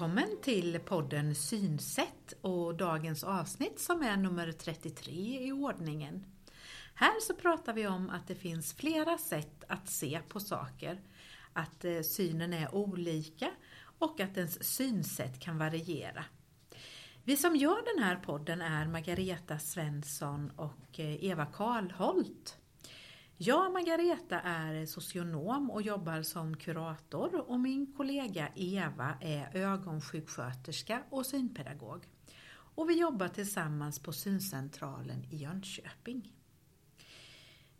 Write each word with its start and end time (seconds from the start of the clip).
Välkommen 0.00 0.36
till 0.42 0.80
podden 0.80 1.34
Synsätt 1.34 2.32
och 2.40 2.74
dagens 2.74 3.24
avsnitt 3.24 3.80
som 3.80 4.02
är 4.02 4.16
nummer 4.16 4.52
33 4.52 5.12
i 5.46 5.52
ordningen. 5.52 6.26
Här 6.94 7.20
så 7.20 7.34
pratar 7.34 7.72
vi 7.72 7.86
om 7.86 8.10
att 8.10 8.28
det 8.28 8.34
finns 8.34 8.74
flera 8.74 9.18
sätt 9.18 9.64
att 9.68 9.88
se 9.88 10.20
på 10.28 10.40
saker, 10.40 11.00
att 11.52 11.84
eh, 11.84 12.00
synen 12.00 12.52
är 12.52 12.74
olika 12.74 13.50
och 13.98 14.20
att 14.20 14.36
ens 14.36 14.64
synsätt 14.64 15.40
kan 15.40 15.58
variera. 15.58 16.24
Vi 17.24 17.36
som 17.36 17.56
gör 17.56 17.94
den 17.94 18.04
här 18.04 18.16
podden 18.16 18.62
är 18.62 18.86
Margareta 18.86 19.58
Svensson 19.58 20.50
och 20.56 21.00
eh, 21.00 21.24
Eva 21.24 21.46
Karlholt. 21.46 22.59
Jag, 23.42 23.72
Margareta, 23.72 24.40
är 24.40 24.86
socionom 24.86 25.70
och 25.70 25.82
jobbar 25.82 26.22
som 26.22 26.56
kurator 26.56 27.50
och 27.50 27.60
min 27.60 27.94
kollega 27.96 28.48
Eva 28.54 29.14
är 29.20 29.56
ögonsjuksköterska 29.56 31.02
och 31.10 31.26
synpedagog. 31.26 32.08
Och 32.50 32.90
vi 32.90 33.00
jobbar 33.00 33.28
tillsammans 33.28 33.98
på 33.98 34.12
Syncentralen 34.12 35.24
i 35.30 35.36
Jönköping. 35.36 36.32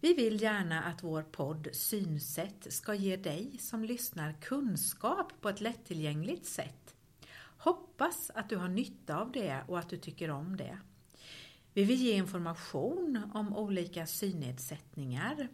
Vi 0.01 0.15
vill 0.15 0.43
gärna 0.43 0.83
att 0.83 1.03
vår 1.03 1.23
podd 1.23 1.69
Synsätt 1.73 2.73
ska 2.73 2.95
ge 2.95 3.17
dig 3.17 3.59
som 3.59 3.85
lyssnar 3.85 4.33
kunskap 4.33 5.33
på 5.41 5.49
ett 5.49 5.61
lättillgängligt 5.61 6.47
sätt. 6.47 6.95
Hoppas 7.59 8.31
att 8.35 8.49
du 8.49 8.57
har 8.57 8.69
nytta 8.69 9.19
av 9.19 9.33
det 9.33 9.65
och 9.69 9.79
att 9.79 9.91
du 9.91 9.97
tycker 9.97 10.31
om 10.31 10.57
det. 10.57 10.79
Vi 11.75 11.85
vill 11.85 12.03
ge 12.03 12.13
information 12.13 13.31
om 13.35 13.57
olika 13.57 14.07
synnedsättningar, 14.07 15.49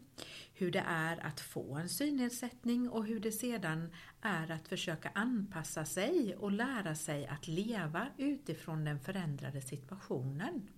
hur 0.54 0.70
det 0.70 0.84
är 0.86 1.26
att 1.26 1.40
få 1.40 1.74
en 1.74 1.88
synnedsättning 1.88 2.90
och 2.90 3.06
hur 3.06 3.20
det 3.20 3.32
sedan 3.32 3.92
är 4.22 4.50
att 4.50 4.68
försöka 4.68 5.10
anpassa 5.14 5.84
sig 5.84 6.36
och 6.36 6.52
lära 6.52 6.94
sig 6.94 7.26
att 7.26 7.48
leva 7.48 8.06
utifrån 8.16 8.84
den 8.84 9.00
förändrade 9.00 9.60
situationen. 9.60 10.68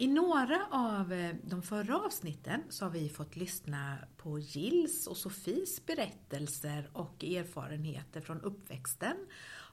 I 0.00 0.06
några 0.06 0.66
av 0.70 1.12
eh, 1.12 1.34
de 1.42 1.62
förra 1.62 1.98
avsnitten 1.98 2.62
så 2.68 2.84
har 2.84 2.90
vi 2.90 3.08
fått 3.08 3.36
lyssna 3.36 3.98
på 4.16 4.38
Gills 4.38 5.06
och 5.06 5.16
Sofies 5.16 5.86
berättelser 5.86 6.90
och 6.92 7.24
erfarenheter 7.24 8.20
från 8.20 8.40
uppväxten, 8.40 9.16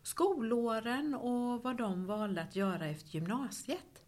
skolåren 0.06 1.14
och 1.16 1.64
vad 1.64 1.78
de 1.78 2.06
valde 2.06 2.42
att 2.42 2.56
göra 2.56 2.86
efter 2.86 3.10
gymnasiet. 3.10 4.04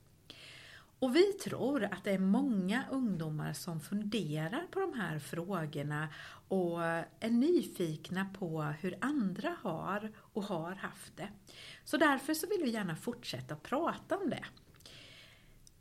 Och 1.00 1.16
vi 1.16 1.34
tror 1.34 1.84
att 1.84 2.04
det 2.04 2.12
är 2.12 2.20
många 2.20 2.84
ungdomar 2.92 3.54
som 3.54 3.80
funderar 3.80 4.68
på 4.72 4.80
de 4.80 4.94
här 4.94 5.20
frågorna 5.20 6.08
och 6.48 6.84
är 7.20 7.30
nyfikna 7.30 8.26
på 8.40 8.62
hur 8.62 8.98
andra 9.02 9.56
har 9.62 10.12
och 10.34 10.44
har 10.44 10.76
haft 10.76 11.18
det. 11.18 11.30
Så 11.84 11.98
därför 11.98 12.34
så 12.34 12.48
vill 12.48 12.64
vi 12.64 12.70
gärna 12.70 12.96
fortsätta 12.96 13.56
prata 13.56 14.18
om 14.18 14.30
det. 14.30 14.46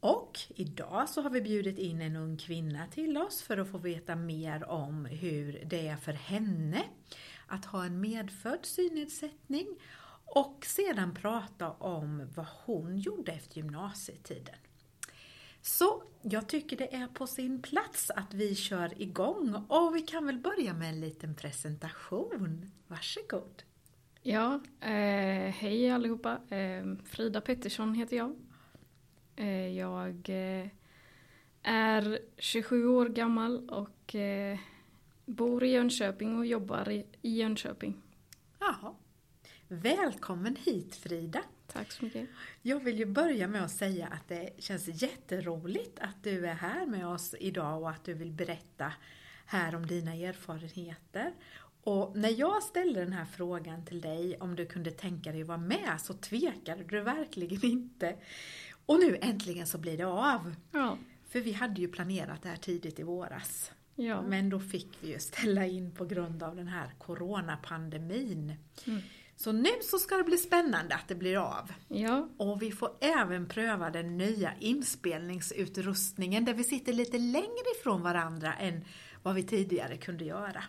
Och 0.01 0.39
idag 0.49 1.09
så 1.09 1.23
har 1.23 1.31
vi 1.31 1.41
bjudit 1.41 1.79
in 1.79 2.03
en 2.03 2.17
ung 2.17 2.37
kvinna 2.37 2.87
till 2.87 3.19
oss 3.19 3.43
för 3.43 3.59
att 3.59 3.71
få 3.71 3.79
veta 3.79 4.17
mer 4.17 4.71
om 4.71 5.05
hur 5.05 5.65
det 5.67 5.89
är 5.89 5.97
för 5.97 6.13
henne 6.13 6.85
att 7.47 7.65
ha 7.65 7.85
en 7.85 8.01
medfödd 8.01 8.67
synnedsättning 8.67 9.67
och 10.27 10.67
sedan 10.67 11.15
prata 11.15 11.71
om 11.71 12.29
vad 12.35 12.47
hon 12.65 12.99
gjorde 12.99 13.33
efter 13.33 13.57
gymnasietiden. 13.57 14.55
Så 15.61 16.03
jag 16.23 16.49
tycker 16.49 16.77
det 16.77 16.95
är 16.95 17.07
på 17.07 17.27
sin 17.27 17.63
plats 17.63 18.11
att 18.11 18.35
vi 18.35 18.55
kör 18.55 19.03
igång 19.03 19.55
och 19.69 19.97
vi 19.97 20.03
kan 20.03 20.27
väl 20.27 20.39
börja 20.39 20.75
med 20.75 20.89
en 20.89 21.01
liten 21.01 21.35
presentation. 21.35 22.71
Varsågod! 22.87 23.63
Ja, 24.23 24.61
eh, 24.81 25.53
hej 25.55 25.91
allihopa. 25.91 26.39
Eh, 26.49 26.85
Frida 27.05 27.41
Pettersson 27.41 27.95
heter 27.95 28.17
jag. 28.17 28.37
Eh, 29.37 29.69
jag 29.69 30.29
eh, 30.29 30.69
är 31.63 32.19
27 32.39 32.87
år 32.87 33.09
gammal 33.09 33.71
och 33.71 34.15
eh, 34.15 34.59
bor 35.25 35.65
i 35.65 35.69
Jönköping 35.69 36.39
och 36.39 36.47
jobbar 36.47 36.89
i 36.91 37.05
Jönköping. 37.23 38.03
Jaha. 38.59 38.95
Välkommen 39.69 40.57
hit 40.57 40.97
Frida! 40.97 41.43
Tack 41.67 41.93
så 41.93 42.05
mycket. 42.05 42.29
Jag 42.63 42.85
vill 42.85 42.99
ju 42.99 43.07
börja 43.07 43.49
med 43.49 43.65
att 43.65 43.71
säga 43.71 44.07
att 44.07 44.29
det 44.29 44.51
känns 44.59 45.03
jätteroligt 45.03 45.99
att 46.01 46.23
du 46.23 46.47
är 46.47 46.55
här 46.55 46.87
med 46.87 47.07
oss 47.07 47.35
idag 47.41 47.83
och 47.83 47.91
att 47.91 48.05
du 48.05 48.15
vill 48.15 48.33
berätta 48.33 48.93
här 49.47 49.75
om 49.75 49.87
dina 49.87 50.15
erfarenheter. 50.15 51.33
Och 51.83 52.17
när 52.17 52.41
jag 52.41 52.63
ställde 52.63 53.01
den 53.01 53.13
här 53.13 53.25
frågan 53.25 53.85
till 53.85 54.01
dig 54.01 54.37
om 54.41 54.57
du 54.57 54.67
kunde 54.67 54.91
tänka 54.91 55.33
dig 55.33 55.43
att 55.43 55.49
vara 55.49 55.59
med 55.59 56.01
så 56.01 56.15
tvekade 56.15 56.85
du 56.85 57.01
verkligen 57.01 57.65
inte. 57.65 58.17
Och 58.87 59.01
nu 59.01 59.19
äntligen 59.21 59.67
så 59.67 59.79
blir 59.79 59.97
det 59.97 60.07
av. 60.07 60.55
Ja. 60.73 60.99
För 61.29 61.41
vi 61.41 61.53
hade 61.53 61.81
ju 61.81 61.89
planerat 61.89 62.43
det 62.43 62.49
här 62.49 62.57
tidigt 62.57 62.99
i 62.99 63.03
våras. 63.03 63.73
Ja. 63.95 64.23
Men 64.23 64.51
då 64.51 64.61
fick 64.61 64.89
vi 65.01 65.09
ju 65.09 65.19
ställa 65.19 65.67
in 65.67 65.91
på 65.91 66.05
grund 66.05 66.43
av 66.43 66.57
den 66.57 66.69
här 66.69 66.91
coronapandemin. 66.99 68.55
Mm. 68.87 69.03
Så 69.37 69.53
nu 69.53 69.71
så 69.83 69.99
ska 69.99 70.17
det 70.17 70.25
bli 70.25 70.37
spännande 70.37 70.95
att 70.95 71.09
det 71.09 71.15
blir 71.15 71.37
av. 71.37 71.73
Ja. 71.89 72.29
Och 72.37 72.63
vi 72.63 72.73
får 72.73 72.91
även 73.01 73.49
pröva 73.49 73.91
den 73.91 74.19
nya 74.19 74.53
inspelningsutrustningen 74.61 76.45
där 76.45 76.55
vi 76.55 76.65
sitter 76.65 76.93
lite 76.93 77.19
längre 77.19 77.65
ifrån 77.81 78.03
varandra 78.03 78.55
än 78.55 78.85
vad 79.23 79.35
vi 79.35 79.43
tidigare 79.43 79.97
kunde 79.97 80.25
göra. 80.25 80.65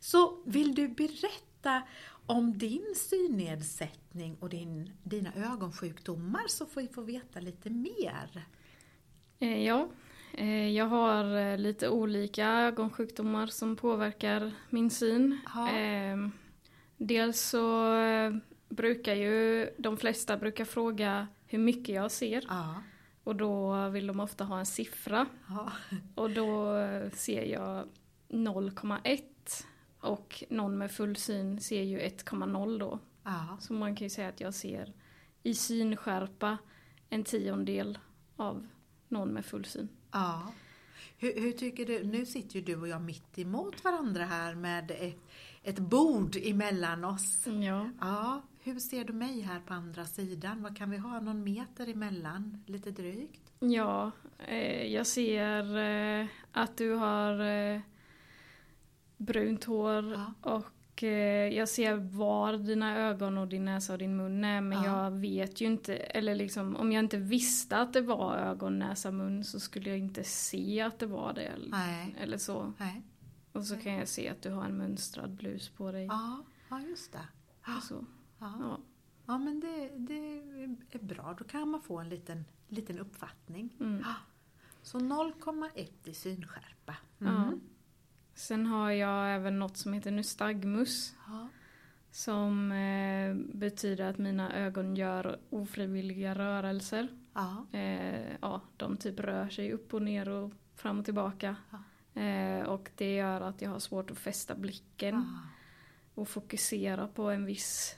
Så 0.00 0.42
vill 0.44 0.74
du 0.74 0.88
berätta 0.88 1.82
om 2.26 2.58
din 2.58 2.94
synnedsättning 2.96 4.36
och 4.40 4.48
din, 4.48 4.92
dina 5.02 5.30
ögonsjukdomar 5.34 6.44
så 6.46 6.66
får 6.66 6.80
vi 6.80 6.88
få 6.88 7.02
veta 7.02 7.40
lite 7.40 7.70
mer. 7.70 8.44
Eh, 9.38 9.64
ja, 9.64 9.88
eh, 10.34 10.68
jag 10.68 10.86
har 10.86 11.36
eh, 11.36 11.58
lite 11.58 11.88
olika 11.88 12.48
ögonsjukdomar 12.48 13.46
som 13.46 13.76
påverkar 13.76 14.52
min 14.70 14.90
syn. 14.90 15.40
Ja. 15.54 15.68
Dels 17.02 17.40
så 17.40 17.94
eh, 17.94 18.32
brukar 18.68 19.14
ju 19.14 19.68
de 19.78 19.96
flesta 19.96 20.36
brukar 20.36 20.64
fråga 20.64 21.28
hur 21.46 21.58
mycket 21.58 21.94
jag 21.94 22.10
ser 22.10 22.44
Ja. 22.48 22.82
och 23.24 23.36
då 23.36 23.88
vill 23.88 24.06
de 24.06 24.20
ofta 24.20 24.44
ha 24.44 24.58
en 24.58 24.66
siffra 24.66 25.26
ja. 25.48 25.72
och 26.14 26.30
då 26.30 26.76
eh, 26.76 27.10
ser 27.10 27.44
jag 27.44 27.88
0,1 28.28 29.20
och 30.00 30.44
någon 30.48 30.78
med 30.78 30.90
full 30.90 31.16
syn 31.16 31.60
ser 31.60 31.82
ju 31.82 31.98
1,0 31.98 32.78
då. 32.78 32.98
ja. 33.24 33.56
Så 33.60 33.72
man 33.72 33.96
kan 33.96 34.04
ju 34.04 34.10
säga 34.10 34.28
att 34.28 34.40
jag 34.40 34.54
ser 34.54 34.92
i 35.42 35.54
synskärpa 35.54 36.58
en 37.10 37.24
tiondel 37.24 37.98
av 38.36 38.66
någon 39.08 39.28
med 39.28 39.44
full 39.44 39.64
syn. 39.64 39.88
ja. 40.12 40.52
Hur, 41.18 41.40
hur 41.40 41.52
tycker 41.52 41.86
du, 41.86 42.04
nu 42.04 42.26
sitter 42.26 42.54
ju 42.56 42.60
du 42.62 42.76
och 42.76 42.88
jag 42.88 43.02
mitt 43.02 43.38
emot 43.38 43.84
varandra 43.84 44.24
här 44.24 44.54
med 44.54 44.90
ett, 44.90 45.20
ett 45.62 45.78
bord 45.78 46.36
emellan 46.42 47.04
oss. 47.04 47.46
Ja. 47.46 47.90
Ja, 48.00 48.42
hur 48.62 48.78
ser 48.78 49.04
du 49.04 49.12
mig 49.12 49.40
här 49.40 49.60
på 49.60 49.74
andra 49.74 50.04
sidan? 50.04 50.62
Vad 50.62 50.76
kan 50.76 50.90
vi 50.90 50.96
ha? 50.96 51.20
Någon 51.20 51.44
meter 51.44 51.88
emellan? 51.88 52.62
Lite 52.66 52.90
drygt? 52.90 53.52
Ja, 53.58 54.10
eh, 54.38 54.86
jag 54.86 55.06
ser 55.06 55.78
eh, 55.78 56.26
att 56.52 56.76
du 56.76 56.92
har 56.94 57.40
eh, 57.40 57.80
brunt 59.16 59.64
hår 59.64 60.12
Ja. 60.12 60.50
och 60.56 60.66
jag 61.52 61.68
ser 61.68 61.94
var 61.94 62.52
dina 62.56 62.98
ögon 62.98 63.38
och 63.38 63.48
din 63.48 63.64
näsa 63.64 63.92
och 63.92 63.98
din 63.98 64.16
mun 64.16 64.44
är 64.44 64.60
men 64.60 64.82
Ja. 64.82 65.04
jag 65.04 65.10
vet 65.10 65.60
ju 65.60 65.66
inte, 65.66 65.96
eller 65.96 66.34
liksom 66.34 66.76
om 66.76 66.92
jag 66.92 67.04
inte 67.04 67.16
visste 67.16 67.76
att 67.76 67.92
det 67.92 68.00
var 68.00 68.36
ögon, 68.36 68.78
näsa, 68.78 69.10
mun 69.10 69.44
så 69.44 69.60
skulle 69.60 69.90
jag 69.90 69.98
inte 69.98 70.24
se 70.24 70.80
att 70.80 70.98
det 70.98 71.06
var 71.06 71.32
det. 71.32 71.42
Eller, 71.42 71.68
Nej. 71.70 72.16
eller 72.20 72.38
så. 72.38 72.72
Nej. 72.78 73.02
Och 73.52 73.66
så 73.66 73.76
kan 73.76 73.92
jag 73.92 74.08
se 74.08 74.28
att 74.28 74.42
du 74.42 74.50
har 74.50 74.64
en 74.64 74.76
mönstrad 74.76 75.30
blus 75.30 75.68
på 75.68 75.92
dig. 75.92 76.04
Ja, 76.04 76.44
ja 76.68 76.80
just 76.80 77.12
det. 77.12 77.28
Och 77.76 77.82
så. 77.82 78.04
Ja, 78.38 78.54
Ja. 78.60 78.78
ja 79.26 79.38
men 79.38 79.60
det, 79.60 79.90
det 79.96 80.38
är 80.90 80.98
bra. 81.04 81.34
Då 81.38 81.44
kan 81.44 81.68
man 81.68 81.82
få 81.82 81.98
en 81.98 82.08
liten, 82.08 82.44
liten 82.68 82.98
uppfattning. 82.98 83.76
Mm. 83.80 84.04
Så 84.82 84.98
0,1 84.98 85.88
i 86.04 86.14
synskärpa. 86.14 86.96
Ja. 87.18 87.52
Sen 88.34 88.66
har 88.66 88.90
jag 88.90 89.34
även 89.34 89.58
något 89.58 89.76
som 89.76 89.92
heter 89.92 90.10
nystagmus. 90.10 91.14
Ja. 91.26 91.48
Som 92.10 92.72
eh, 92.72 93.34
betyder 93.58 94.10
att 94.10 94.18
mina 94.18 94.56
ögon 94.56 94.96
gör 94.96 95.40
ofrivilliga 95.50 96.34
rörelser. 96.34 97.08
Ja. 97.32 97.66
Eh, 97.72 98.36
ja, 98.40 98.60
de 98.76 98.96
typ 98.96 99.20
rör 99.20 99.48
sig 99.48 99.72
upp 99.72 99.94
och 99.94 100.02
ner 100.02 100.28
och 100.28 100.52
fram 100.74 100.98
och 100.98 101.04
tillbaka. 101.04 101.56
Eh, 102.14 102.62
och 102.68 102.90
det 102.96 103.14
gör 103.14 103.40
att 103.40 103.62
jag 103.62 103.70
har 103.70 103.78
svårt 103.78 104.10
att 104.10 104.18
fästa 104.18 104.54
blicken 104.54 105.14
Ja. 105.14 105.48
och 106.14 106.28
fokusera 106.28 107.08
på 107.08 107.30
en 107.30 107.44
viss 107.44 107.96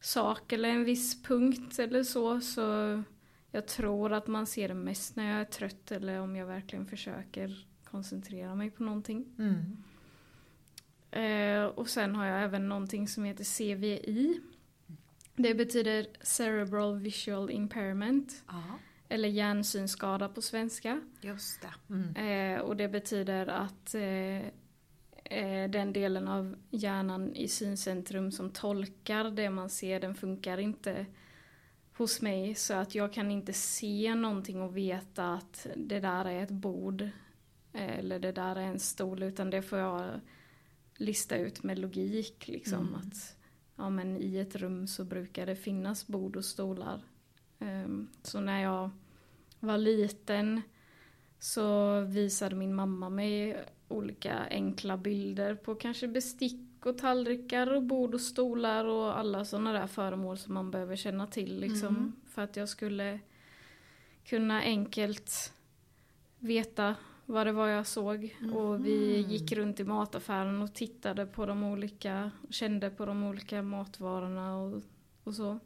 sak 0.00 0.52
eller 0.52 0.68
en 0.68 0.84
viss 0.84 1.22
punkt 1.22 1.78
eller 1.78 2.02
så. 2.02 2.40
Så 2.40 2.62
jag 3.50 3.66
tror 3.68 4.12
att 4.12 4.26
man 4.26 4.46
ser 4.46 4.68
det 4.68 4.74
mest 4.74 5.16
när 5.16 5.30
jag 5.32 5.40
är 5.40 5.44
trött 5.44 5.92
eller 5.92 6.20
om 6.20 6.36
jag 6.36 6.46
verkligen 6.46 6.86
försöker 6.86 7.66
koncentrera 7.84 8.54
mig 8.54 8.70
på 8.70 8.82
någonting. 8.82 9.26
Mm. 9.38 9.76
Eh, 11.10 11.64
och 11.64 11.88
sen 11.88 12.14
har 12.14 12.26
jag 12.26 12.42
även 12.42 12.68
någonting 12.68 13.08
som 13.08 13.24
heter 13.24 13.44
CVI. 13.44 14.40
Det 15.36 15.54
betyder 15.54 16.06
Cerebral 16.20 16.98
Visual 16.98 17.50
Impairment. 17.50 18.44
Ja, 18.48 18.62
Eller 19.12 19.28
hjärnsynskada 19.28 20.28
på 20.28 20.42
svenska. 20.42 21.00
just 21.20 21.62
det. 21.62 21.94
Mm. 21.94 22.16
Eh, 22.56 22.60
och 22.60 22.76
det 22.76 22.88
betyder 22.88 23.46
att 23.46 23.94
eh, 23.94 24.46
eh, 25.38 25.70
den 25.70 25.92
delen 25.92 26.28
av 26.28 26.56
hjärnan 26.70 27.34
i 27.34 27.48
syncentrum 27.48 28.32
som 28.32 28.50
tolkar 28.50 29.30
det 29.30 29.50
man 29.50 29.70
ser, 29.70 30.00
den 30.00 30.14
funkar 30.14 30.58
inte 30.58 31.06
hos 31.96 32.22
mig. 32.22 32.54
Så 32.54 32.74
att 32.74 32.94
jag 32.94 33.12
kan 33.12 33.30
inte 33.30 33.52
se 33.52 34.14
någonting 34.14 34.62
och 34.62 34.76
veta 34.76 35.34
att 35.34 35.66
det 35.76 36.00
där 36.00 36.24
är 36.24 36.42
ett 36.42 36.50
bord. 36.50 37.02
eh, 37.72 37.98
Eller 37.98 38.18
det 38.18 38.32
där 38.32 38.56
är 38.56 38.60
en 38.60 38.80
stol. 38.80 39.22
Utan 39.22 39.50
det 39.50 39.62
får 39.62 39.78
jag 39.78 40.20
lista 40.96 41.36
ut 41.36 41.62
med 41.62 41.78
logik. 41.78 42.48
Liksom, 42.48 42.80
Mm. 42.88 42.94
att 42.94 43.36
ja, 43.76 43.90
men 43.90 44.16
I 44.16 44.36
ett 44.38 44.56
rum 44.56 44.86
så 44.86 45.04
brukar 45.04 45.46
det 45.46 45.56
finnas 45.56 46.06
bord 46.06 46.36
och 46.36 46.44
stolar. 46.44 47.02
Ehm, 47.60 48.08
så 48.22 48.40
när 48.40 48.62
jag 48.62 48.90
var 49.60 49.78
liten 49.78 50.62
så 51.38 52.00
visade 52.00 52.54
min 52.56 52.74
mamma 52.74 53.08
mig 53.08 53.64
olika 53.88 54.38
enkla 54.50 54.96
bilder 54.96 55.54
på 55.54 55.74
kanske 55.74 56.08
bestick 56.08 56.86
och 56.86 56.98
tallrikar 56.98 57.72
och 57.72 57.82
bord 57.82 58.14
och 58.14 58.20
stolar 58.20 58.84
och 58.84 59.18
alla 59.18 59.44
sådana 59.44 59.72
där 59.72 59.86
föremål 59.86 60.38
som 60.38 60.54
man 60.54 60.70
behöver 60.70 60.96
känna 60.96 61.26
till 61.26 61.60
liksom. 61.60 61.96
Mm. 61.96 62.12
För 62.26 62.42
att 62.42 62.56
jag 62.56 62.68
skulle 62.68 63.20
kunna 64.24 64.60
enkelt 64.60 65.52
veta 66.38 66.94
vad 67.26 67.46
det 67.46 67.52
var 67.52 67.68
jag 67.68 67.86
såg. 67.86 68.36
Och 68.54 68.86
vi 68.86 69.20
Mhm. 69.22 69.30
gick 69.30 69.52
runt 69.52 69.80
i 69.80 69.84
mataffären 69.84 70.62
och 70.62 70.74
tittade 70.74 71.26
på 71.26 71.46
de 71.46 71.64
olika, 71.64 72.30
kände 72.50 72.90
på 72.90 73.06
de 73.06 73.24
olika 73.24 73.62
matvarorna 73.62 74.56
och, 74.56 74.82
och 75.24 75.34
så. 75.34 75.58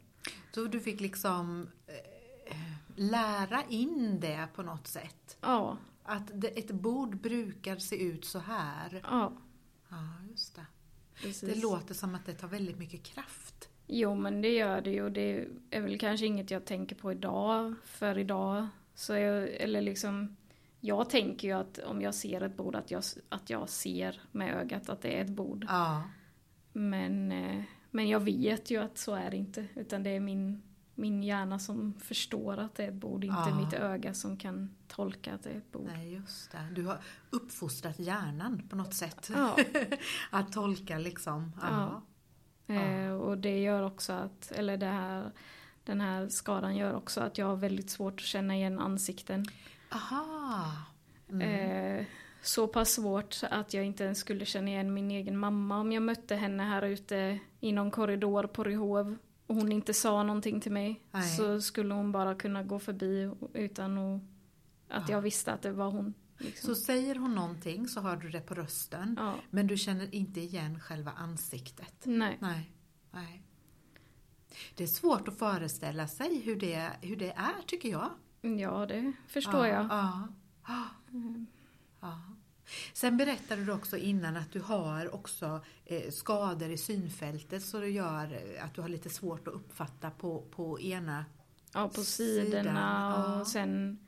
Så 0.51 0.65
du 0.65 0.79
fick 0.79 1.01
liksom 1.01 1.69
eh, 1.87 2.55
lära 2.95 3.63
in 3.69 4.19
det 4.19 4.47
på 4.55 4.63
något 4.63 4.87
sätt? 4.87 5.37
Ja, 5.41 5.77
Att 6.03 6.43
ett 6.43 6.71
bord 6.71 7.17
brukar 7.21 7.77
se 7.77 8.03
ut 8.03 8.25
så 8.25 8.39
här? 8.39 9.01
ja. 9.03 9.33
Ja, 9.89 9.97
just 10.31 10.55
det. 10.55 10.65
Precis. 11.21 11.49
Det 11.53 11.61
låter 11.61 11.93
som 11.93 12.15
att 12.15 12.25
det 12.25 12.33
tar 12.33 12.47
väldigt 12.47 12.77
mycket 12.79 13.03
kraft. 13.03 13.69
Jo 13.87 14.15
men 14.15 14.41
det 14.41 14.53
gör 14.53 14.81
det 14.81 14.89
ju 14.91 15.03
och 15.03 15.11
det 15.11 15.47
är 15.69 15.81
väl 15.81 15.99
kanske 15.99 16.25
inget 16.25 16.51
jag 16.51 16.65
tänker 16.65 16.95
på 16.95 17.11
idag. 17.11 17.73
För 17.83 18.17
idag 18.17 18.67
så 18.95 19.13
jag, 19.13 19.49
eller 19.49 19.81
liksom 19.81 20.35
Jag 20.79 21.09
tänker 21.09 21.47
ju 21.47 21.53
att 21.53 21.77
om 21.79 22.01
jag 22.01 22.15
ser 22.15 22.41
ett 22.41 22.57
bord 22.57 22.75
att 22.75 22.91
jag, 22.91 23.03
att 23.29 23.49
jag 23.49 23.69
ser 23.69 24.21
med 24.31 24.55
ögat 24.55 24.89
att 24.89 25.01
det 25.01 25.17
är 25.19 25.21
ett 25.23 25.29
bord. 25.29 25.65
Ja, 25.69 26.03
Men, 26.73 27.31
eh, 27.31 27.63
men 27.95 28.09
jag 28.09 28.19
vet 28.19 28.71
ju 28.71 28.81
att 28.83 28.97
så 28.97 29.15
är 29.15 29.31
det 29.31 29.37
inte. 29.37 29.67
Utan 29.75 30.03
det 30.03 30.09
är 30.09 30.19
min, 30.19 30.61
min 30.95 31.23
hjärna 31.23 31.59
som 31.59 31.93
förstår 31.99 32.57
att 32.57 32.75
det 32.75 32.83
är 32.83 32.87
ett 32.87 32.93
bord. 32.93 33.23
Inte 33.23 33.49
Ja. 33.49 33.55
mitt 33.55 33.73
öga 33.73 34.13
som 34.13 34.37
kan 34.37 34.75
tolka 34.87 35.33
att 35.33 35.43
det 35.43 35.49
är 35.49 35.57
ett 35.57 35.71
bord. 35.71 35.89
nej 35.93 36.13
just 36.13 36.51
det. 36.51 36.67
Du 36.75 36.83
har 36.85 36.97
uppfostrat 37.29 37.99
hjärnan 37.99 38.67
på 38.69 38.75
något 38.75 38.93
sätt. 38.93 39.31
Ja. 39.33 39.57
att 40.29 40.51
tolka 40.51 40.97
liksom. 40.97 41.51
Ja. 41.61 42.01
Eh, 42.73 43.11
och 43.11 43.37
det 43.37 43.59
gör 43.59 43.83
också 43.83 44.13
att, 44.13 44.51
eller 44.51 44.77
det 44.77 44.85
här, 44.85 45.31
den 45.83 46.01
här 46.01 46.29
skadan 46.29 46.75
gör 46.75 46.95
också 46.95 47.21
att 47.21 47.37
jag 47.37 47.45
har 47.45 47.55
väldigt 47.55 47.89
svårt 47.89 48.13
att 48.13 48.19
känna 48.25 48.55
igen 48.55 48.79
ansikten. 48.79 49.45
Aha. 49.91 50.71
Mm. 51.29 51.41
Eh, 51.99 52.05
så 52.47 52.67
pass 52.67 52.93
svårt 52.93 53.39
att 53.51 53.73
jag 53.73 53.85
inte 53.85 54.03
ens 54.03 54.19
skulle 54.19 54.45
känna 54.45 54.67
igen 54.67 54.93
min 54.93 55.11
egen 55.11 55.37
mamma 55.37 55.79
om 55.79 55.91
jag 55.91 56.03
mötte 56.03 56.35
henne 56.35 56.63
här 56.63 56.81
ute 56.81 57.39
i 57.59 57.71
någon 57.71 57.91
korridor 57.91 58.43
på 58.43 58.63
Ryhov 58.63 59.17
och 59.47 59.55
hon 59.55 59.71
inte 59.71 59.93
sa 59.93 60.23
någonting 60.23 60.61
till 60.61 60.71
mig. 60.71 61.03
Nej. 61.11 61.37
Så 61.37 61.61
skulle 61.61 61.93
hon 61.93 62.11
bara 62.11 62.35
kunna 62.35 62.63
gå 62.63 62.79
förbi 62.79 63.31
utan 63.53 63.97
att, 63.97 64.21
att 64.89 65.09
jag 65.09 65.21
visste 65.21 65.53
att 65.53 65.61
det 65.61 65.71
var 65.71 65.91
hon. 65.91 66.13
Liksom. 66.37 66.75
Så 66.75 66.81
säger 66.81 67.15
hon 67.15 67.35
någonting 67.35 67.87
så 67.87 68.01
hör 68.01 68.15
du 68.15 68.29
det 68.29 68.41
på 68.41 68.53
rösten. 68.53 69.15
Ja, 69.19 69.35
Men 69.49 69.67
du 69.67 69.77
känner 69.77 70.15
inte 70.15 70.39
igen 70.39 70.79
själva 70.79 71.11
ansiktet. 71.11 72.01
nej. 72.03 72.37
Nej. 72.41 72.71
nej. 73.11 73.41
Det 74.75 74.83
är 74.83 74.87
svårt 74.87 75.27
att 75.27 75.39
föreställa 75.39 76.07
sig 76.07 76.41
hur 76.41 76.55
det, 76.55 76.91
hur 77.01 77.15
det 77.15 77.31
är 77.31 77.61
tycker 77.65 77.89
jag. 77.89 78.09
Ja, 78.41 78.85
det 78.85 79.13
förstår 79.27 79.67
ja, 79.67 79.73
jag. 79.73 79.85
Ja. 79.85 80.27
Ja. 80.67 80.83
ja. 82.01 82.34
Sen 82.93 83.17
berättade 83.17 83.63
du 83.65 83.71
också 83.71 83.97
innan 83.97 84.37
att 84.37 84.51
du 84.51 84.59
har 84.59 85.15
också 85.15 85.59
eh, 85.85 86.09
skador 86.11 86.69
i 86.69 86.77
synfältet 86.77 87.63
så 87.63 87.79
det 87.79 87.89
gör 87.89 88.33
eh, 88.33 88.65
att 88.65 88.73
du 88.73 88.81
har 88.81 88.89
lite 88.89 89.09
svårt 89.09 89.47
att 89.47 89.53
uppfatta 89.53 90.09
på, 90.11 90.41
på 90.51 90.79
ena 90.79 91.25
Ja, 91.73 91.89
på 91.95 92.01
Sidan, 92.01 92.45
sidorna 92.45 93.13
ja. 93.27 93.39
och 93.41 93.47
sen 93.47 93.99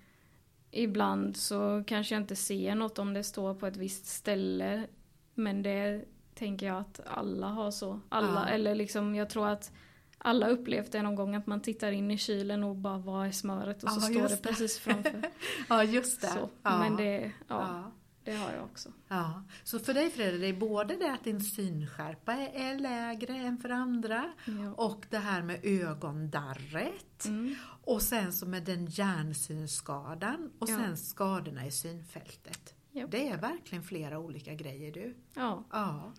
ibland 0.72 1.38
så 1.38 1.84
kanske 1.88 2.16
jag 2.16 2.22
inte 2.22 2.36
ser 2.36 2.76
något 2.76 3.00
om 3.00 3.14
det 3.14 3.24
står 3.24 3.54
på 3.54 3.68
ett 3.68 3.78
visst 3.78 4.06
ställe. 4.06 4.88
Men 5.34 5.64
det 5.64 6.06
tänker 6.36 6.66
jag 6.68 6.78
att 6.78 7.00
alla 7.08 7.48
har 7.48 7.72
så. 7.72 8.00
Alla, 8.10 8.46
Ja. 8.48 8.54
eller 8.54 8.76
liksom 8.76 9.16
jag 9.16 9.30
tror 9.30 9.48
att 9.48 9.72
alla 10.18 10.48
upplevt 10.50 10.92
det 10.92 11.02
någon 11.02 11.16
gång 11.16 11.36
att 11.36 11.48
man 11.48 11.62
tittar 11.62 11.92
in 11.92 12.12
i 12.12 12.18
kylen 12.18 12.64
och 12.64 12.76
bara 12.76 12.98
vad 12.98 13.28
är 13.28 13.32
smöret 13.32 13.84
och 13.84 13.90
så 13.92 13.96
Ja, 14.00 14.02
står 14.02 14.22
just 14.22 14.44
det 14.44 14.50
precis 14.50 14.80
framför. 14.80 15.22
Ja, 15.70 15.84
just 15.84 16.22
det. 16.22 16.28
så. 16.28 16.50
Ja. 16.64 16.80
Men 16.80 16.96
det, 16.98 17.18
ja, 17.22 17.32
ja. 17.48 17.92
Det 18.28 18.36
har 18.36 18.52
jag 18.54 18.64
också. 18.64 18.90
Ja, 19.08 19.44
så 19.64 19.80
för 19.80 19.94
dig 19.94 20.10
Fredrik, 20.10 20.42
det 20.42 20.48
är 20.48 20.60
både 20.70 20.96
det 20.96 21.12
att 21.14 21.24
din 21.24 21.42
synskärpa 21.42 22.34
är, 22.34 22.80
lägre 22.80 23.36
än 23.36 23.58
för 23.58 23.70
andra 23.70 24.34
Ja. 24.46 24.74
och 24.74 25.06
det 25.10 25.18
här 25.18 25.42
med 25.42 25.60
ögondarret 25.64 27.26
Mm. 27.26 27.56
och 27.84 28.02
sen 28.02 28.34
så 28.34 28.46
med 28.46 28.64
den 28.64 28.86
hjärnsynskadan 28.86 30.52
och 30.60 30.70
Ja. 30.70 30.78
sen 30.78 30.98
skadorna 30.98 31.66
i 31.66 31.72
synfältet. 31.72 32.76
Ja. 32.92 33.08
Det 33.08 33.28
är 33.30 33.38
verkligen 33.38 33.84
flera 33.84 34.20
olika 34.20 34.54
grejer 34.54 34.92
du. 34.92 35.16
Ja. 35.34 35.64
Ja. 35.72 36.14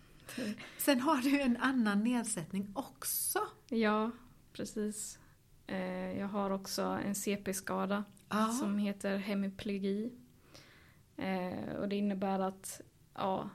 Sen 0.78 1.00
har 1.00 1.16
du 1.16 1.40
en 1.40 1.56
annan 1.56 2.04
nedsättning 2.04 2.70
också. 2.74 3.38
ja, 3.68 4.10
precis. 4.52 5.18
Eh, 5.66 6.18
jag 6.18 6.28
har 6.28 6.50
också 6.50 6.82
en 6.82 7.14
CP-skada. 7.14 8.04
Som 8.60 8.78
heter 8.78 9.16
hemiplegi. 9.16 10.12
Eh, 11.18 11.74
och 11.80 11.88
det 11.88 11.96
innebär 11.96 12.38
att, 12.38 12.80
ja, 13.14 13.48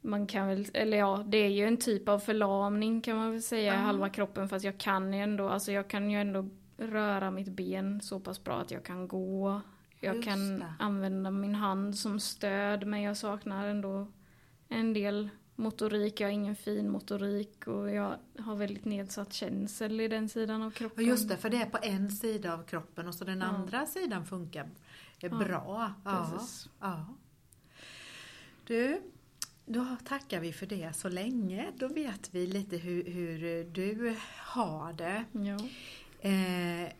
man 0.00 0.26
kan 0.26 0.48
väl, 0.48 0.66
eller 0.74 0.96
ja, 0.98 1.24
det 1.28 1.36
är 1.38 1.48
ju 1.48 1.66
en 1.66 1.76
typ 1.76 2.08
av 2.08 2.18
förlamning 2.18 3.00
kan 3.00 3.16
man 3.16 3.30
väl 3.30 3.42
säga 3.42 3.74
Ja. 3.74 3.80
halva 3.80 4.08
kroppen 4.08 4.48
fast 4.48 4.64
jag 4.64 4.78
kan 4.78 5.12
ju 5.12 5.20
ändå, 5.20 5.48
alltså 5.48 5.72
jag 5.72 5.88
kan 5.88 6.10
ju 6.10 6.20
ändå 6.20 6.48
röra 6.76 7.30
mitt 7.30 7.48
ben 7.48 8.00
så 8.00 8.20
pass 8.20 8.44
bra 8.44 8.60
att 8.60 8.70
jag 8.70 8.84
kan 8.84 9.08
gå. 9.08 9.60
Jag 10.00 10.14
Just 10.16 10.28
kan 10.28 10.58
det. 10.58 10.74
använda 10.78 11.30
min 11.30 11.54
hand 11.54 11.96
som 11.96 12.20
stöd 12.20 12.86
men 12.86 13.02
jag 13.02 13.16
saknar 13.16 13.68
ändå 13.68 14.06
en 14.68 14.92
del 14.92 15.28
motorik. 15.56 16.20
Jag 16.20 16.28
har 16.28 16.32
ingen 16.32 16.56
fin 16.56 16.90
motorik 16.90 17.66
och 17.66 17.90
jag 17.90 18.14
har 18.38 18.54
väldigt 18.56 18.84
nedsatt 18.84 19.32
känsel 19.32 20.00
i 20.00 20.08
den 20.08 20.28
sidan 20.28 20.62
av 20.62 20.68
Och 20.68 20.74
kroppen. 20.74 21.04
just 21.04 21.28
det, 21.28 21.36
för 21.36 21.50
det 21.50 21.56
är 21.56 21.66
på 21.70 21.78
en 21.82 22.10
sida 22.10 22.54
av 22.54 22.62
kroppen 22.62 23.08
och 23.08 23.14
så 23.14 23.24
den 23.24 23.38
Ja. 23.40 23.46
andra 23.46 23.86
sidan 23.86 24.24
funkar 24.26 24.68
är 25.26 25.30
Ja, 25.30 25.38
bra. 25.38 25.92
Precis. 26.04 26.68
Ja. 26.80 27.06
Du, 28.66 29.02
då 29.66 29.96
tackar 30.04 30.40
vi 30.40 30.52
för 30.52 30.66
det 30.66 30.96
så 30.96 31.08
länge. 31.08 31.72
Då 31.76 31.88
vet 31.88 32.34
vi 32.34 32.46
lite 32.46 32.76
hur, 32.76 33.04
hur 33.04 33.64
du 33.64 34.16
har 34.38 34.92
det. 34.92 35.24
Ja. 35.32 35.58
Eh, 36.28 36.92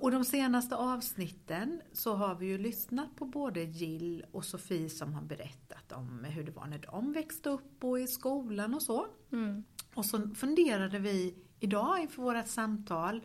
och 0.00 0.10
de 0.10 0.24
senaste 0.24 0.76
avsnitten 0.76 1.80
så 1.92 2.14
har 2.14 2.34
vi 2.34 2.46
ju 2.46 2.58
lyssnat 2.58 3.16
på 3.16 3.24
både 3.24 3.62
Jill 3.62 4.24
och 4.32 4.44
Sofie 4.44 4.90
som 4.90 5.14
har 5.14 5.22
berättat 5.22 5.92
om 5.92 6.24
hur 6.24 6.44
det 6.44 6.52
var 6.52 6.66
när 6.66 6.78
de 6.78 7.12
växte 7.12 7.50
upp 7.50 7.84
och 7.84 8.00
i 8.00 8.06
skolan 8.06 8.74
och 8.74 8.82
så. 8.82 9.06
Mm. 9.32 9.64
Och 9.94 10.04
så 10.04 10.30
funderade 10.34 10.98
vi 10.98 11.34
idag 11.60 12.00
inför 12.00 12.22
vårt 12.22 12.48
samtal 12.48 13.20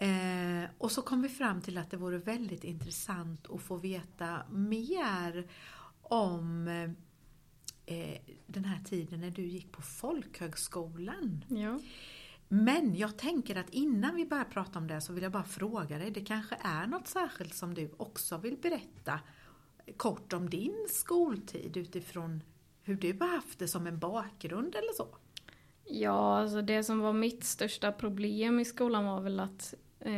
eh, 0.00 0.70
och 0.78 0.92
så 0.92 1.02
kom 1.02 1.22
vi 1.22 1.28
fram 1.28 1.60
till 1.60 1.78
att 1.78 1.90
det 1.90 1.96
vore 1.96 2.18
väldigt 2.18 2.64
intressant 2.64 3.50
att 3.50 3.62
få 3.62 3.76
veta 3.76 4.42
mer 4.50 5.46
om 6.02 6.68
eh, 7.86 8.20
den 8.46 8.64
här 8.64 8.84
tiden 8.84 9.20
när 9.20 9.30
du 9.30 9.42
gick 9.42 9.72
på 9.72 9.82
folkhögskolan. 9.82 11.44
Ja. 11.48 11.78
Men 12.48 12.96
jag 12.96 13.18
tänker 13.18 13.56
att 13.56 13.70
innan 13.70 14.14
vi 14.14 14.26
börjar 14.26 14.44
prata 14.44 14.78
om 14.78 14.86
det 14.86 15.00
så 15.00 15.12
vill 15.12 15.22
jag 15.22 15.32
bara 15.32 15.44
fråga 15.44 15.98
dig, 15.98 16.10
det 16.10 16.24
kanske 16.24 16.56
är 16.60 16.86
något 16.86 17.06
särskilt 17.06 17.54
som 17.54 17.74
du 17.74 17.90
också 17.96 18.38
vill 18.38 18.56
berätta 18.56 19.20
kort 19.96 20.32
om 20.32 20.50
din 20.50 20.86
skoltid 20.90 21.76
utifrån 21.76 22.42
hur 22.82 22.94
du 22.94 23.16
har 23.20 23.28
haft 23.28 23.58
det 23.58 23.68
som 23.68 23.86
en 23.86 23.98
bakgrund 23.98 24.74
eller 24.74 24.92
så? 24.96 25.08
Ja, 25.84 26.38
alltså 26.38 26.62
det 26.62 26.84
som 26.84 27.00
var 27.00 27.12
mitt 27.12 27.44
största 27.44 27.92
problem 27.92 28.60
i 28.60 28.64
skolan 28.64 29.04
var 29.04 29.20
väl 29.20 29.40
att 29.40 29.74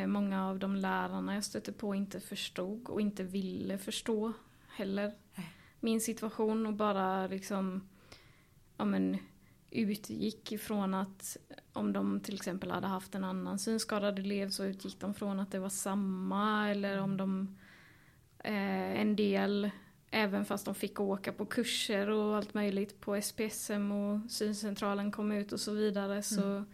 många 0.06 0.48
av 0.48 0.58
de 0.58 0.76
lärarna 0.76 1.34
jag 1.34 1.44
stötte 1.44 1.72
på 1.72 1.94
inte 1.94 2.20
förstod 2.20 2.88
och 2.88 3.00
inte 3.00 3.22
ville 3.22 3.78
förstå 3.78 4.32
heller 4.68 5.12
min 5.80 6.00
situation 6.00 6.66
och 6.66 6.74
bara 6.74 7.26
liksom 7.26 7.88
ja, 8.76 8.84
men, 8.84 9.18
utgick 9.70 10.52
ifrån 10.52 10.94
att 10.94 11.36
om 11.72 11.92
de 11.92 12.20
till 12.20 12.34
exempel 12.34 12.70
hade 12.70 12.86
haft 12.86 13.14
en 13.14 13.24
annan 13.24 13.58
synskadad 13.58 14.18
elev 14.18 14.50
så 14.50 14.64
utgick 14.64 15.00
de 15.00 15.14
från 15.14 15.40
att 15.40 15.50
det 15.50 15.58
var 15.58 15.68
samma 15.68 16.70
eller 16.70 17.00
om 17.00 17.16
de 17.16 17.56
eh, 18.38 19.00
en 19.00 19.16
del 19.16 19.70
även 20.10 20.44
fast 20.44 20.64
de 20.64 20.74
fick 20.74 21.00
åka 21.00 21.32
på 21.32 21.46
kurser 21.46 22.08
och 22.08 22.36
allt 22.36 22.54
möjligt 22.54 23.00
på 23.00 23.20
SPSM 23.20 23.92
och 23.92 24.30
syncentralen 24.30 25.12
kom 25.12 25.32
ut 25.32 25.52
och 25.52 25.60
så 25.60 25.72
vidare 25.72 26.22
så, 26.22 26.42
mm. 26.42 26.66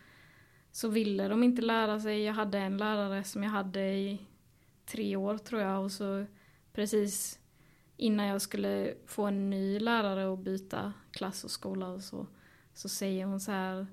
Så 0.73 0.89
ville 0.89 1.29
de 1.29 1.43
inte 1.43 1.63
lära 1.63 2.01
sig. 2.01 2.23
Jag 2.23 2.35
hade 2.35 2.59
en 2.59 2.77
lärare 2.77 3.25
som 3.25 3.43
jag 3.43 3.51
hade 3.51 3.81
i 3.81 4.19
tre 4.87 5.17
år 5.17 5.39
tror 5.39 5.61
jag 5.61 5.85
och 5.85 5.93
så 5.93 6.27
precis 6.73 7.39
innan 7.97 8.27
jag 8.27 8.43
skulle 8.43 8.95
få 9.07 9.27
en 9.27 9.51
ny 9.51 9.79
lärare 9.79 10.27
och 10.27 10.39
byta 10.39 10.93
klass 11.11 11.45
och 11.45 11.51
skola 11.51 11.89
och 11.89 12.03
så 12.03 12.27
så 12.75 12.89
säger 12.89 13.25
hon 13.25 13.41
så 13.41 13.53
här 13.53 13.87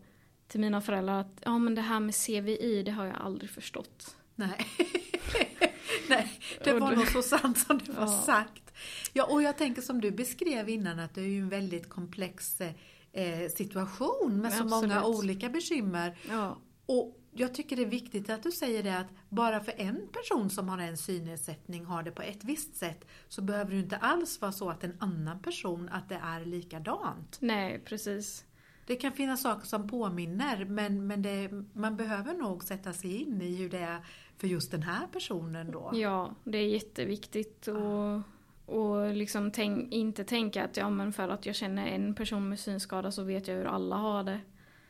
till 0.48 0.60
mina 0.60 0.82
föräldrar 0.82 1.22
att 1.22 1.41
ja 1.44 1.58
men 1.58 1.75
det 1.75 1.82
här 1.82 2.00
med 2.00 2.15
CVI 2.15 2.84
det 2.84 2.91
har 2.91 3.05
jag 3.05 3.15
aldrig 3.15 3.50
förstått. 3.50 4.15
Nej, 4.36 4.67
Nej 6.10 6.39
det 6.63 6.74
var 6.74 6.96
nog 6.96 7.08
så 7.08 7.22
sant 7.22 7.60
som 7.60 7.77
det 7.77 7.91
var 7.91 8.01
ja. 8.01 8.22
sagt. 8.25 8.74
Ja, 9.13 9.25
och 9.25 9.41
jag 9.41 9.58
tänker 9.58 9.82
som 9.82 10.01
du 10.01 10.12
beskrev 10.12 10.70
innan 10.70 11.00
att 11.00 11.15
det 11.15 11.22
är 11.22 11.25
ju 11.25 11.39
en 11.39 11.50
väldigt 11.50 11.89
komplex 11.89 12.62
eh, 13.15 13.50
situation 13.50 14.41
med 14.41 14.53
så 14.53 14.63
Absolut. 14.63 14.89
många 14.89 15.05
olika 15.05 15.50
bekymmer. 15.50 16.17
Ja. 16.29 16.57
Och 16.86 17.17
jag 17.31 17.53
tycker 17.53 17.75
det 17.75 17.81
är 17.81 17.86
viktigt 17.86 18.29
att 18.29 18.43
du 18.43 18.51
säger 18.51 18.84
det 18.84 18.98
att 18.98 19.07
bara 19.29 19.60
för 19.60 19.74
en 19.77 20.07
person 20.12 20.50
som 20.50 20.69
har 20.69 20.77
en 20.77 20.98
synnedsättning 20.98 21.86
har 21.86 22.03
det 22.03 22.12
på 22.12 22.22
ett 22.22 22.43
visst 22.43 22.75
sätt 22.75 23.07
så 23.27 23.41
behöver 23.41 23.72
det 23.72 23.79
inte 23.79 23.98
alls 23.98 24.41
vara 24.41 24.51
så 24.51 24.69
att 24.69 24.84
en 24.84 24.98
annan 25.00 25.41
person 25.41 25.89
att 25.89 26.10
det 26.10 26.19
är 26.24 26.45
likadant. 26.45 27.38
Nej, 27.41 27.81
precis. 27.86 28.45
Det 28.86 28.95
kan 28.95 29.12
finnas 29.12 29.41
saker 29.41 29.67
som 29.67 29.88
påminner 29.88 30.65
men, 30.65 31.07
men 31.07 31.22
det, 31.22 31.50
man 31.74 31.95
behöver 31.95 32.34
nog 32.34 32.63
sätta 32.63 32.93
sig 32.93 33.22
in 33.22 33.41
i 33.41 33.55
hur 33.55 33.69
det 33.69 33.79
är 33.79 34.05
för 34.38 34.48
just 34.48 34.72
den 34.72 34.84
här 34.84 35.07
personen 35.07 35.72
då. 35.72 35.91
Ja, 35.93 36.36
det 36.43 36.57
är 36.57 36.67
jätteviktigt 36.67 37.67
och, 37.67 38.22
och 38.65 39.13
liksom 39.13 39.51
tänk, 39.51 39.93
inte 39.93 40.24
tänka 40.24 40.65
att 40.65 40.77
ja, 40.77 40.89
men 40.89 41.13
för 41.13 41.29
att 41.29 41.45
jag 41.45 41.55
känner 41.55 41.88
en 41.88 42.15
person 42.15 42.50
med 42.50 42.60
synskada 42.60 43.12
så 43.12 43.24
vet 43.24 43.48
jag 43.48 43.55
hur 43.55 43.65
alla 43.65 43.95
har 43.95 44.24
det. 44.24 44.39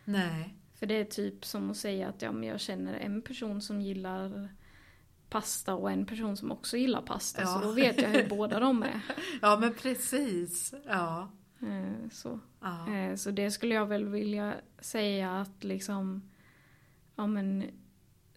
Nej. 0.06 0.56
För 0.74 0.86
det 0.86 0.94
är 0.94 1.06
typ 1.06 1.46
som 1.46 1.72
att 1.72 1.78
säga 1.78 2.10
att 2.10 2.22
ja, 2.22 2.32
men 2.32 2.50
jag 2.50 2.60
känner 2.60 2.94
en 2.94 3.22
person 3.22 3.62
som 3.62 3.82
gillar 3.82 4.50
pasta 5.30 5.76
och 5.76 5.92
en 5.92 6.06
person 6.06 6.38
som 6.38 6.52
också 6.52 6.78
gillar 6.78 7.02
pasta 7.02 7.42
ja. 7.42 7.48
så 7.48 7.68
då 7.68 7.72
vet 7.72 8.02
jag 8.02 8.10
hur 8.10 8.30
båda 8.30 8.60
de 8.60 8.84
är. 8.84 9.02
Ja 9.42 9.58
men 9.62 9.74
precis. 9.74 10.74
Ja. 10.86 11.32
Eh, 11.62 12.10
så. 12.12 12.40
Ja. 12.62 13.18
Så 13.18 13.32
det 13.32 13.52
skulle 13.52 13.76
jag 13.76 13.86
väl 13.86 14.06
vilja 14.06 14.54
säga 14.80 15.42
att 15.42 15.64
liksom, 15.64 16.30
ja 17.16 17.28
men 17.28 17.64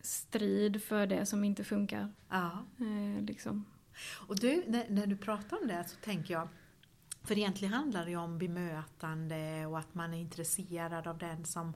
strid 0.03 0.83
för 0.83 1.07
det 1.07 1.27
som 1.27 1.45
inte 1.45 1.65
funkar. 1.65 2.13
Ja. 2.29 2.65
Eh, 2.79 3.25
liksom. 3.25 3.65
Och 4.01 4.39
du, 4.39 4.65
när, 4.67 4.87
när, 4.89 5.07
du 5.07 5.17
pratar 5.17 5.61
om 5.63 5.69
det 5.69 5.85
så 5.89 5.97
tänker 5.97 6.35
jag, 6.35 6.49
för 7.25 7.39
egentligen 7.39 7.75
handlar 7.75 8.05
det 8.05 8.11
ju 8.11 8.17
om 8.17 8.39
bemötande 8.39 9.67
och 9.67 9.79
att 9.79 9.95
man 9.95 10.15
är 10.15 10.19
intresserad 10.19 11.07
av 11.07 11.19
den 11.19 11.45
som 11.45 11.75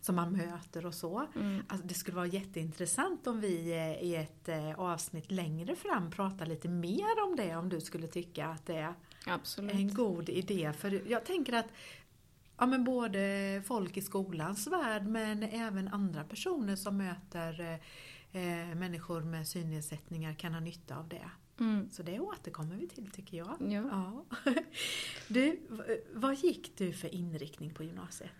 som 0.00 0.16
man 0.16 0.32
möter 0.32 0.86
och 0.86 0.94
så. 0.94 1.26
Mm. 1.34 1.62
Alltså 1.68 1.86
det 1.86 1.94
skulle 1.94 2.16
vara 2.16 2.26
jätteintressant 2.26 3.26
om 3.26 3.40
vi 3.40 3.72
eh, 3.72 4.06
i 4.08 4.14
ett 4.14 4.48
avsnitt 4.76 5.30
längre 5.30 5.76
fram 5.76 6.10
pratar 6.10 6.46
lite 6.46 6.68
mer 6.68 7.24
om 7.24 7.36
det 7.36 7.56
om 7.56 7.68
du 7.68 7.80
skulle 7.80 8.06
tycka 8.06 8.46
att 8.46 8.66
det 8.66 8.76
är 8.76 8.94
Absolut. 9.26 9.72
en 9.72 9.94
god 9.94 10.28
idé. 10.28 10.72
För 10.78 11.10
jag 11.10 11.24
tänker 11.24 11.52
att 11.52 11.66
ja, 12.58 12.66
men 12.66 12.84
både 12.84 13.62
folk 13.66 13.96
i 13.96 14.02
skolans 14.02 14.66
värld 14.66 15.06
men 15.06 15.42
även 15.42 15.88
andra 15.88 16.24
personer 16.24 16.76
som 16.76 16.96
möter 16.96 17.80
eh, 18.32 18.74
människor 18.74 19.20
med 19.20 19.48
synnedsättningar 19.48 20.34
kan 20.34 20.54
ha 20.54 20.60
nytta 20.60 20.96
av 20.96 21.08
det. 21.08 21.30
Mm. 21.60 21.90
Så 21.90 22.02
det 22.02 22.20
återkommer 22.20 22.76
vi 22.76 22.88
till 22.88 23.10
tycker 23.10 23.36
jag. 23.36 23.56
Ja. 23.60 23.82
ja. 23.90 24.24
Du, 25.28 25.60
vad 26.14 26.34
gick 26.34 26.76
du 26.76 26.92
för 26.92 27.14
inriktning 27.14 27.74
på 27.74 27.82
gymnasiet? 27.82 28.30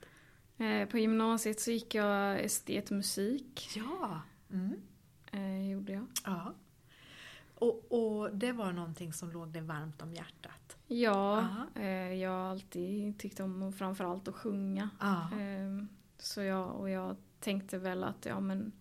Eh, 0.57 0.89
på 0.89 0.99
gymnasiet 0.99 1.61
så 1.61 1.71
gick 1.71 1.95
jag 1.95 2.41
estetmusik. 2.41 3.69
Ja. 3.77 4.21
Mm. 4.51 4.81
Eh, 5.33 5.71
gjorde 5.71 5.93
jag. 5.93 6.07
Ja. 6.25 6.55
Och, 7.55 7.93
och, 7.93 8.37
det 8.37 8.53
var 8.53 8.73
någonting 8.73 9.13
som 9.13 9.31
låg 9.31 9.49
dig 9.49 9.63
varmt 9.63 10.03
om 10.03 10.15
hjärtat? 10.15 10.77
Ja, 10.87 11.47
eh, 11.75 12.13
jag 12.13 12.31
har 12.31 12.51
alltid 12.51 13.19
tyckt 13.19 13.41
om 13.41 13.73
framförallt 13.73 14.29
att 14.29 14.35
sjunga. 14.35 14.91
Eh, 15.33 15.87
så 16.19 16.43
jag, 16.43 16.71
och 16.71 16.91
jag 16.91 17.17
tänkte 17.41 17.79
väl 17.79 18.05
att, 18.05 18.27
ja, 18.27 18.41
men, 18.41 18.73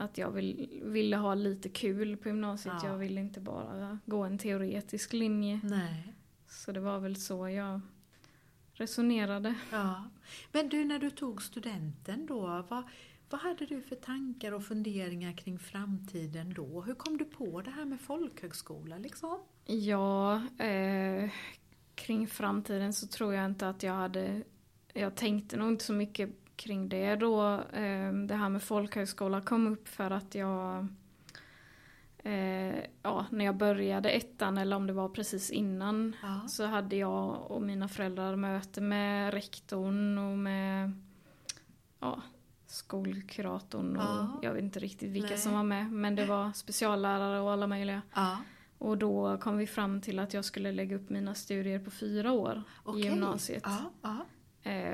att 0.00 0.18
jag 0.18 0.30
vill, 0.30 0.80
ville 0.82 1.16
ha 1.16 1.34
lite 1.34 1.68
kul 1.68 2.16
på 2.16 2.28
gymnasiet. 2.28 2.74
Ja. 2.82 2.88
Jag 2.88 2.98
ville 2.98 3.20
inte 3.20 3.40
bara 3.40 3.98
gå 4.06 4.24
en 4.24 4.38
teoretisk 4.38 5.12
linje. 5.12 5.60
Nej. 5.62 6.14
Så 6.48 6.72
det 6.72 6.80
var 6.80 6.98
väl 6.98 7.16
så 7.16 7.48
jag 7.48 7.80
resonerade. 8.72 9.54
Ja. 9.72 10.04
Men 10.52 10.68
du, 10.68 10.84
när 10.84 10.98
du 10.98 11.10
tog 11.10 11.42
studenten 11.42 12.26
då, 12.26 12.64
vad, 12.68 12.82
vad 13.30 13.40
hade 13.40 13.66
du 13.66 13.82
för 13.82 13.96
tankar 13.96 14.52
och 14.52 14.64
funderingar 14.64 15.32
kring 15.32 15.58
framtiden 15.58 16.54
då? 16.54 16.80
Hur 16.80 16.94
kom 16.94 17.18
du 17.18 17.24
på 17.24 17.60
det 17.60 17.70
här 17.70 17.84
med 17.84 18.00
folkhögskola 18.00 18.98
liksom? 18.98 19.38
Ja, 19.66 20.42
eh, 20.58 21.30
kring 21.94 22.26
framtiden 22.26 22.92
så 22.92 23.06
tror 23.06 23.34
jag 23.34 23.46
inte 23.46 23.68
att 23.68 23.82
jag 23.82 23.94
hade... 23.94 24.42
Jag 24.92 25.14
tänkte 25.14 25.56
nog 25.56 25.68
inte 25.68 25.84
så 25.84 25.92
mycket 25.92 26.30
kring 26.60 26.88
det 26.88 27.16
då. 27.16 27.52
Eh, 27.72 28.12
det 28.12 28.34
här 28.34 28.48
med 28.48 28.62
folkhögskola 28.62 29.40
kom 29.40 29.66
upp 29.66 29.88
för 29.88 30.10
att 30.10 30.34
jag... 30.34 30.86
Eh, 32.18 32.84
ja, 33.02 33.26
när 33.30 33.44
jag 33.44 33.56
började 33.56 34.10
ettan 34.10 34.58
eller 34.58 34.76
om 34.76 34.86
det 34.86 34.92
var 34.92 35.08
precis 35.08 35.50
innan 35.50 36.16
ja. 36.22 36.48
så 36.48 36.66
hade 36.66 36.96
jag 36.96 37.50
och 37.50 37.62
mina 37.62 37.88
föräldrar 37.88 38.36
möte 38.36 38.80
med 38.80 39.34
rektorn 39.34 40.18
och 40.18 40.38
med 40.38 40.92
ja, 42.00 42.22
skolkuratorn 42.66 43.96
och 43.96 44.02
ja. 44.02 44.38
jag 44.42 44.52
vet 44.52 44.62
inte 44.62 44.78
riktigt 44.78 45.10
vilka 45.10 45.28
Nej. 45.28 45.38
som 45.38 45.52
var 45.52 45.62
med. 45.62 45.92
Men 45.92 46.14
det 46.14 46.24
var 46.24 46.52
speciallärare 46.52 47.40
och 47.40 47.52
alla 47.52 47.66
möjliga. 47.66 48.02
Ja. 48.14 48.38
Och 48.78 48.98
då 48.98 49.38
kom 49.38 49.56
vi 49.56 49.66
fram 49.66 50.00
till 50.00 50.18
att 50.18 50.34
jag 50.34 50.44
skulle 50.44 50.72
lägga 50.72 50.96
upp 50.96 51.10
mina 51.10 51.34
studier 51.34 51.78
på 51.78 51.90
fyra 51.90 52.32
år 52.32 52.62
okay. 52.84 53.00
i 53.00 53.04
gymnasiet. 53.04 53.62
Ja, 54.02 54.26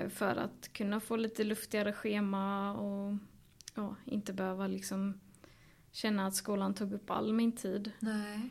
för 0.08 0.36
att 0.36 0.72
kunna 0.72 1.00
få 1.00 1.16
lite 1.16 1.44
luftigare 1.44 1.92
schema 1.92 2.72
och 2.72 3.14
ja, 3.74 3.94
inte 4.04 4.32
behöva 4.32 4.66
liksom 4.66 5.20
känna 5.92 6.26
att 6.26 6.34
skolan 6.34 6.74
tog 6.74 6.92
upp 6.92 7.10
all 7.10 7.32
min 7.32 7.52
tid. 7.52 7.92
Nej. 8.00 8.50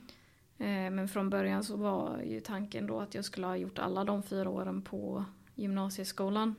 Eh, 0.57 0.91
men 0.91 1.07
från 1.07 1.29
början 1.29 1.63
så 1.63 1.77
var 1.77 2.21
ju 2.21 2.39
tanken 2.39 2.87
då 2.87 2.99
att 2.99 3.15
jag 3.15 3.25
skulle 3.25 3.47
ha 3.47 3.57
gjort 3.57 3.79
alla 3.79 4.03
de 4.03 4.23
fyra 4.23 4.49
åren 4.49 4.81
på 4.81 5.25
gymnasieskolan. 5.55 6.55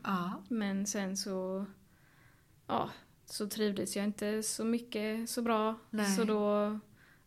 Men 0.48 0.86
sen 0.86 1.16
så 1.16 1.66
ja, 2.66 2.90
så 3.24 3.48
trivdes 3.48 3.96
jag 3.96 4.04
inte 4.04 4.42
så 4.42 4.64
mycket 4.64 5.30
så 5.30 5.42
bra. 5.42 5.74
Nej. 5.90 6.16
Så 6.16 6.24
då, 6.24 6.78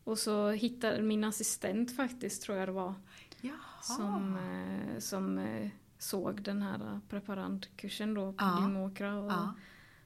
och 0.04 0.18
så 0.20 0.50
hittade 0.50 1.02
min 1.02 1.24
assistent 1.24 1.96
faktiskt, 1.96 2.42
tror 2.44 2.58
jag 2.58 2.68
det 2.68 2.72
var, 2.72 2.94
Jaha. 3.42 3.82
som, 3.82 4.38
eh, 4.38 5.00
som 5.00 5.38
eh, 5.38 5.70
såg 6.00 6.42
den 6.42 6.62
här 6.62 7.00
preparandkursen 7.10 8.14
då 8.14 8.34
på 8.34 8.46
ja. 8.46 8.58
Glimåkra 8.60 9.16
och 9.16 9.32
ja. 9.32 9.54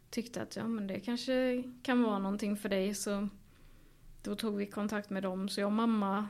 tyckte 0.09 0.41
att 0.41 0.55
ja, 0.55 0.67
men 0.67 0.87
det 0.87 0.99
kanske 0.99 1.63
kan 1.83 2.03
vara 2.03 2.19
någonting 2.19 2.57
för 2.57 2.69
dig. 2.69 2.93
Så 2.93 3.27
då 4.21 4.35
tog 4.35 4.55
vi 4.55 4.65
kontakt 4.65 5.09
med 5.09 5.23
dem. 5.23 5.49
Så 5.49 5.59
jag 5.59 5.67
och 5.67 5.73
mamma 5.73 6.27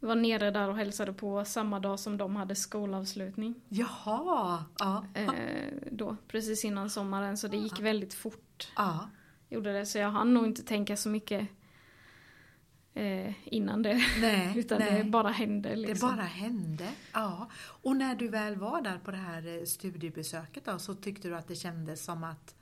var 0.00 0.14
nere 0.14 0.50
där 0.50 0.68
och 0.68 0.76
hälsade 0.76 1.12
på 1.12 1.44
samma 1.44 1.80
dag 1.80 2.00
som 2.00 2.16
de 2.16 2.36
hade 2.36 2.54
skolavslutning. 2.54 3.54
Jaha! 3.68 4.64
Ja. 4.78 5.04
Eh, 5.14 5.72
då, 5.90 6.16
precis 6.28 6.64
innan 6.64 6.90
sommaren, 6.90 7.36
så 7.36 7.48
det 7.48 7.56
gick 7.56 7.80
väldigt 7.80 8.14
fort. 8.14 8.72
Ja. 8.76 9.08
Gjorde 9.48 9.72
det, 9.72 9.86
så 9.86 9.98
jag 9.98 10.10
hann 10.10 10.34
nog 10.34 10.46
inte 10.46 10.62
tänka 10.62 10.96
så 10.96 11.08
mycket 11.08 11.48
eh, 12.96 13.34
innan 13.44 13.82
det. 13.82 14.00
Nej, 14.20 14.52
Utan 14.58 14.78
nej. 14.78 15.02
det 15.02 15.10
bara 15.10 15.28
hände. 15.28 15.76
Liksom. 15.76 16.10
Det 16.10 16.16
bara 16.16 16.24
hände, 16.24 16.88
ja. 17.12 17.48
Och 17.56 17.96
när 17.96 18.14
du 18.14 18.28
väl 18.28 18.56
var 18.56 18.82
där 18.82 18.98
på 18.98 19.10
det 19.10 19.16
här 19.16 19.58
eh, 19.58 19.64
studiebesöket 19.64 20.64
då, 20.64 20.78
så 20.78 20.94
tyckte 20.94 21.28
du 21.28 21.36
att 21.36 21.48
det 21.48 21.56
kändes 21.56 22.04
som 22.04 22.24
att 22.24 22.54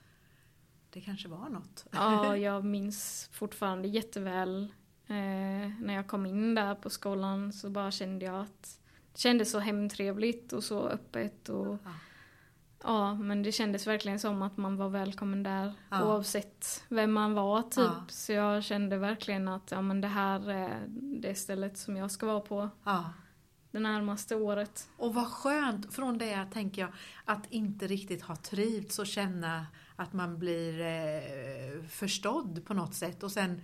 det 0.91 1.01
kanske 1.01 1.29
var 1.29 1.49
något? 1.49 1.87
Ja, 1.91 2.37
jag 2.47 2.65
minns 2.65 3.29
fortfarande 3.33 3.89
jätteväl 3.89 4.73
Eh, 5.07 5.71
när 5.81 5.95
jag 5.95 6.07
kom 6.07 6.27
in 6.27 6.55
där 6.55 6.75
på 6.75 6.91
skolan 6.91 7.53
så 7.53 7.71
bara 7.71 7.91
kände 7.91 8.25
jag 8.25 8.41
att 8.41 8.81
det 9.13 9.19
kändes 9.21 9.51
så 9.51 9.59
hemtrevligt 9.59 10.53
och 10.53 10.65
så 10.65 10.89
öppet. 10.89 11.49
Och, 11.49 11.79
ja. 11.85 11.91
Ja 12.85 13.15
men 13.15 13.43
det 13.43 13.53
kändes 13.53 13.87
verkligen 13.87 14.19
som 14.19 14.43
att 14.43 14.57
man 14.57 14.77
var 14.77 14.89
välkommen 14.89 15.43
där 15.43 15.73
ja. 15.91 16.05
oavsett 16.05 16.85
vem 16.89 17.13
man 17.13 17.35
var 17.35 17.63
typ. 17.63 17.85
Ja. 17.85 18.05
Så 18.09 18.33
jag 18.33 18.65
kände 18.65 18.99
verkligen 18.99 19.49
att 19.49 19.71
ja, 19.71 19.83
men 19.83 20.01
det 20.01 20.09
här 20.09 20.51
är 20.51 20.85
det 21.21 21.35
stället 21.35 21.79
som 21.79 21.97
jag 21.97 22.11
ska 22.11 22.27
vara 22.27 22.41
på. 22.41 22.71
Ja. 22.85 23.11
det 23.71 23.81
närmaste 23.81 24.37
året. 24.37 24.89
Och 24.97 25.15
vad 25.15 25.27
skönt, 25.27 25.95
från 25.95 26.19
det 26.19 26.47
tänker 26.53 26.83
jag, 26.83 26.91
att 27.25 27.47
inte 27.51 27.87
riktigt 27.87 28.23
ha 28.23 28.37
trivts 28.37 28.99
och 28.99 29.07
känna 29.07 29.67
att 29.97 30.13
man 30.13 30.39
blir 30.39 30.81
eh, 30.81 31.87
förstådd 31.89 32.65
på 32.65 32.75
något 32.75 32.95
sätt 32.95 33.23
och 33.23 33.33
sen 33.33 33.63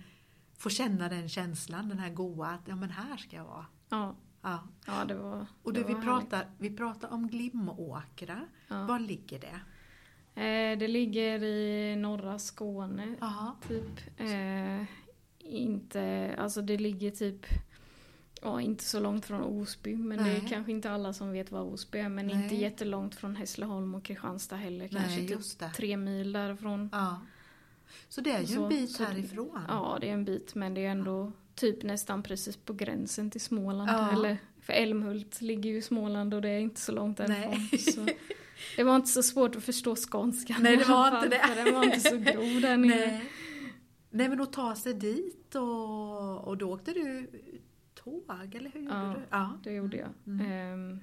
få 0.57 0.69
känna 0.69 1.09
den 1.09 1.29
känslan, 1.29 1.89
den 1.89 1.99
här 1.99 2.09
goa, 2.09 2.47
att 2.47 2.67
ja 2.67 2.75
men 2.75 2.89
här 2.89 3.17
ska 3.17 3.35
jag 3.35 3.45
vara. 3.45 3.65
Ja, 3.89 4.15
Ja. 4.41 4.59
ja 4.87 5.05
det 5.05 5.15
var 5.15 5.45
Och 5.63 5.73
det 5.73 5.79
du, 5.79 5.85
vi, 5.87 5.93
var 5.93 6.01
härligt. 6.01 6.29
pratar, 6.29 6.47
vi 6.57 6.69
pratar 6.77 7.13
om 7.13 7.27
Glimåkra. 7.27 8.45
Ja. 8.67 8.85
Var 8.85 8.99
ligger 8.99 9.39
det? 9.39 9.59
Eh, 10.41 10.77
det 10.79 10.87
ligger 10.87 11.43
i 11.43 11.95
norra 11.95 12.39
Skåne, 12.39 13.15
Ja. 13.21 13.55
typ. 13.67 14.19
Eh, 14.19 14.83
inte, 15.39 16.35
alltså 16.37 16.61
det 16.61 16.77
ligger 16.77 17.11
typ, 17.11 17.45
ja 18.41 18.61
inte 18.61 18.83
så 18.83 18.99
långt 18.99 19.25
från 19.25 19.41
Osby, 19.41 19.95
men 19.95 20.17
det 20.17 20.23
Nej. 20.23 20.35
är 20.43 20.47
kanske 20.47 20.71
inte 20.71 20.91
alla 20.91 21.13
som 21.13 21.31
vet 21.31 21.51
vad 21.51 21.61
Osby 21.61 21.99
är, 21.99 22.09
men 22.09 22.27
Nej. 22.27 22.43
inte 22.43 22.55
jättelångt 22.55 23.15
från 23.15 23.35
Hässleholm 23.35 23.95
och 23.95 24.03
Kristianstad 24.03 24.55
heller. 24.55 24.87
Kanske 24.87 25.09
Nej, 25.17 25.27
typ 25.27 25.59
det. 25.59 25.69
tre 25.69 25.97
mil 25.97 26.31
därifrån. 26.33 26.89
ja. 26.91 27.21
Så 28.09 28.21
det 28.21 28.31
är 28.31 28.39
ju 28.41 28.45
Så- 28.47 28.63
en 28.63 28.69
bit 28.69 28.91
så- 28.91 29.03
härifrån. 29.03 29.59
Ja, 29.67 29.97
det 30.01 30.09
är 30.09 30.13
en 30.13 30.25
bit, 30.25 30.55
men 30.55 30.73
det 30.73 30.85
är 30.85 30.91
ändå 30.91 31.31
typ 31.61 31.83
nästan 31.83 32.23
precis 32.23 32.57
på 32.57 32.73
gränsen 32.73 33.31
till 33.31 33.41
Småland. 33.41 33.89
Ja. 33.89 34.11
Eller, 34.11 34.37
för 34.61 34.73
Älmhult 34.73 35.41
ligger 35.41 35.69
ju 35.69 35.77
i 35.77 35.81
Småland 35.81 36.33
och 36.33 36.41
det 36.41 36.49
är 36.49 36.59
inte 36.59 36.81
så 36.81 36.91
långt 36.91 37.17
därifrån. 37.17 37.79
Så 37.79 38.07
det 38.75 38.83
var 38.83 38.95
inte 38.95 39.07
så 39.09 39.23
svårt 39.23 39.55
att 39.55 39.63
förstå 39.63 39.95
skånskan 39.95 40.57
Nej, 40.63 40.77
det 40.77 40.83
var 40.83 41.11
fall, 41.11 41.23
inte 41.23 41.37
det. 41.37 41.47
För 41.47 41.55
den 41.65 41.73
var 41.73 41.83
inte 41.83 41.99
så 41.99 42.15
grov 42.17 42.61
där 42.61 42.77
nere. 42.77 42.95
Nej. 43.07 43.29
Nej 44.09 44.29
men 44.29 44.41
att 44.41 44.53
ta 44.53 44.75
sig 44.75 44.93
dit 44.93 45.55
och, 45.55 46.37
och 46.47 46.57
då 46.57 46.71
åkte 46.73 46.91
du 46.91 47.27
tåg 47.93 48.55
eller 48.55 48.69
hur 48.73 48.81
gjorde 48.81 48.95
Ja. 48.95 49.13
du? 49.17 49.21
Ja. 49.29 49.59
Det 49.63 49.71
gjorde 49.71 49.97
jag. 49.97 50.09
Mm. 50.27 50.51
Ehm, 50.51 50.99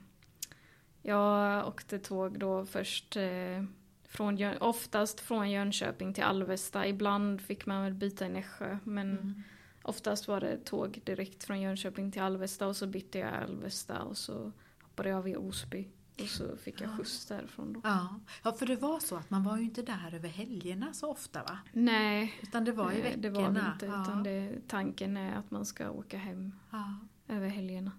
jag 1.02 1.68
åkte 1.68 1.98
tåg 1.98 2.38
då 2.38 2.66
först 2.66 3.16
eh, 3.16 3.64
från, 4.08 4.38
oftast 4.60 5.20
från 5.20 5.50
Jönköping 5.50 6.14
till 6.14 6.24
Alvesta. 6.24 6.86
Ibland 6.86 7.40
fick 7.40 7.66
man 7.66 7.82
väl 7.84 7.94
byta 7.94 8.26
i 8.26 8.28
Nässjö 8.28 8.78
men 8.84 9.10
Mm. 9.12 9.42
Oftast 9.88 10.28
var 10.28 10.40
det 10.40 10.64
tåg 10.64 11.00
direkt 11.04 11.45
från 11.45 11.61
Jönköping 11.61 12.12
till 12.12 12.23
Alvesta 12.23 12.66
och 12.66 12.76
så 12.76 12.87
bytte 12.87 13.18
jag 13.18 13.35
Alvesta 13.35 14.02
och 14.02 14.16
så 14.16 14.52
hoppade 14.83 15.09
jag 15.09 15.23
vid 15.23 15.37
Osby. 15.37 15.88
Och 16.23 16.28
så 16.28 16.57
fick 16.57 16.80
jag 16.80 16.90
Ja. 16.90 16.97
skjuts 16.97 17.26
därifrån 17.26 17.73
då. 17.73 17.80
Ja. 17.85 18.21
ja, 18.45 18.52
för 18.52 18.66
det 18.66 18.76
var 18.76 19.00
så 19.00 19.16
att 19.16 19.30
man 19.30 19.45
var 19.45 19.57
ju 19.57 19.62
inte 19.64 19.83
där 19.83 20.14
över 20.14 20.28
helgerna 20.28 20.92
så 20.92 21.11
ofta 21.11 21.42
va? 21.42 21.59
Nej, 21.73 22.35
Utan 22.42 22.64
det 22.64 22.73
var 22.73 22.92
i 22.92 23.00
veckorna. 23.00 23.23
det 23.23 23.30
var 23.30 23.50
det 23.50 23.61
inte. 23.73 23.87
ja. 23.87 24.02
Utan 24.02 24.23
det, 24.23 24.68
tanken 24.68 25.16
är 25.16 25.37
att 25.37 25.50
man 25.50 25.66
ska 25.66 25.90
åka 25.90 26.18
hem 26.18 26.52
Ja. 26.71 26.95
över 27.28 27.49
helgerna. 27.49 27.92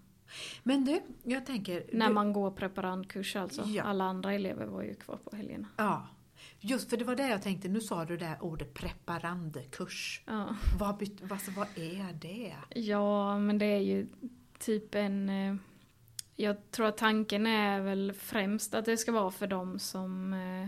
Men 0.63 0.85
du, 0.85 1.01
jag 1.23 1.45
tänker... 1.45 1.83
När 1.93 2.07
du, 2.07 2.13
man 2.13 2.33
går 2.33 2.51
preparandkurs 2.51 3.35
alltså. 3.35 3.63
Ja. 3.65 3.83
Alla 3.83 4.03
andra 4.03 4.33
elever 4.33 4.65
var 4.65 4.83
ju 4.83 4.95
kvar 4.95 5.17
på 5.17 5.35
helgerna. 5.35 5.67
Ja, 5.77 6.07
just 6.59 6.89
för 6.89 6.97
det 6.97 7.05
var 7.05 7.15
det 7.15 7.27
jag 7.29 7.41
tänkte. 7.41 7.67
Nu 7.67 7.81
sa 7.81 8.05
du 8.05 8.17
det 8.17 8.25
här 8.25 8.43
ordet 8.43 8.73
preparandkurs. 8.73 10.21
Ja. 10.25 10.55
Vad, 10.79 10.97
byt, 10.97 11.21
vad, 11.21 11.39
vad 11.55 11.67
är 11.75 12.13
det? 12.13 12.55
Ja, 12.79 13.39
men 13.39 13.57
det 13.57 13.65
är 13.65 13.79
ju 13.81 14.07
typ 14.59 14.95
en... 14.95 15.29
eh, 15.29 15.55
Jag 16.35 16.71
tror 16.71 16.85
att 16.87 16.97
tanken 16.97 17.47
är 17.47 17.81
väl 17.81 18.13
främst 18.13 18.73
att 18.73 18.85
det 18.85 18.97
ska 18.97 19.11
vara 19.11 19.31
för 19.31 19.47
dem 19.47 19.79
som 19.79 20.33
eh, 20.33 20.67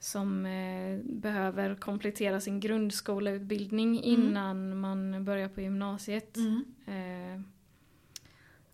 som 0.00 0.46
eh, 0.46 0.98
behöver 1.04 1.74
komplettera 1.74 2.40
sin 2.40 2.60
grundskoleutbildning 2.60 4.02
innan 4.02 4.80
man 4.80 5.24
börjar 5.24 5.48
på 5.48 5.60
gymnasiet. 5.60 6.36
Mm. 6.36 7.44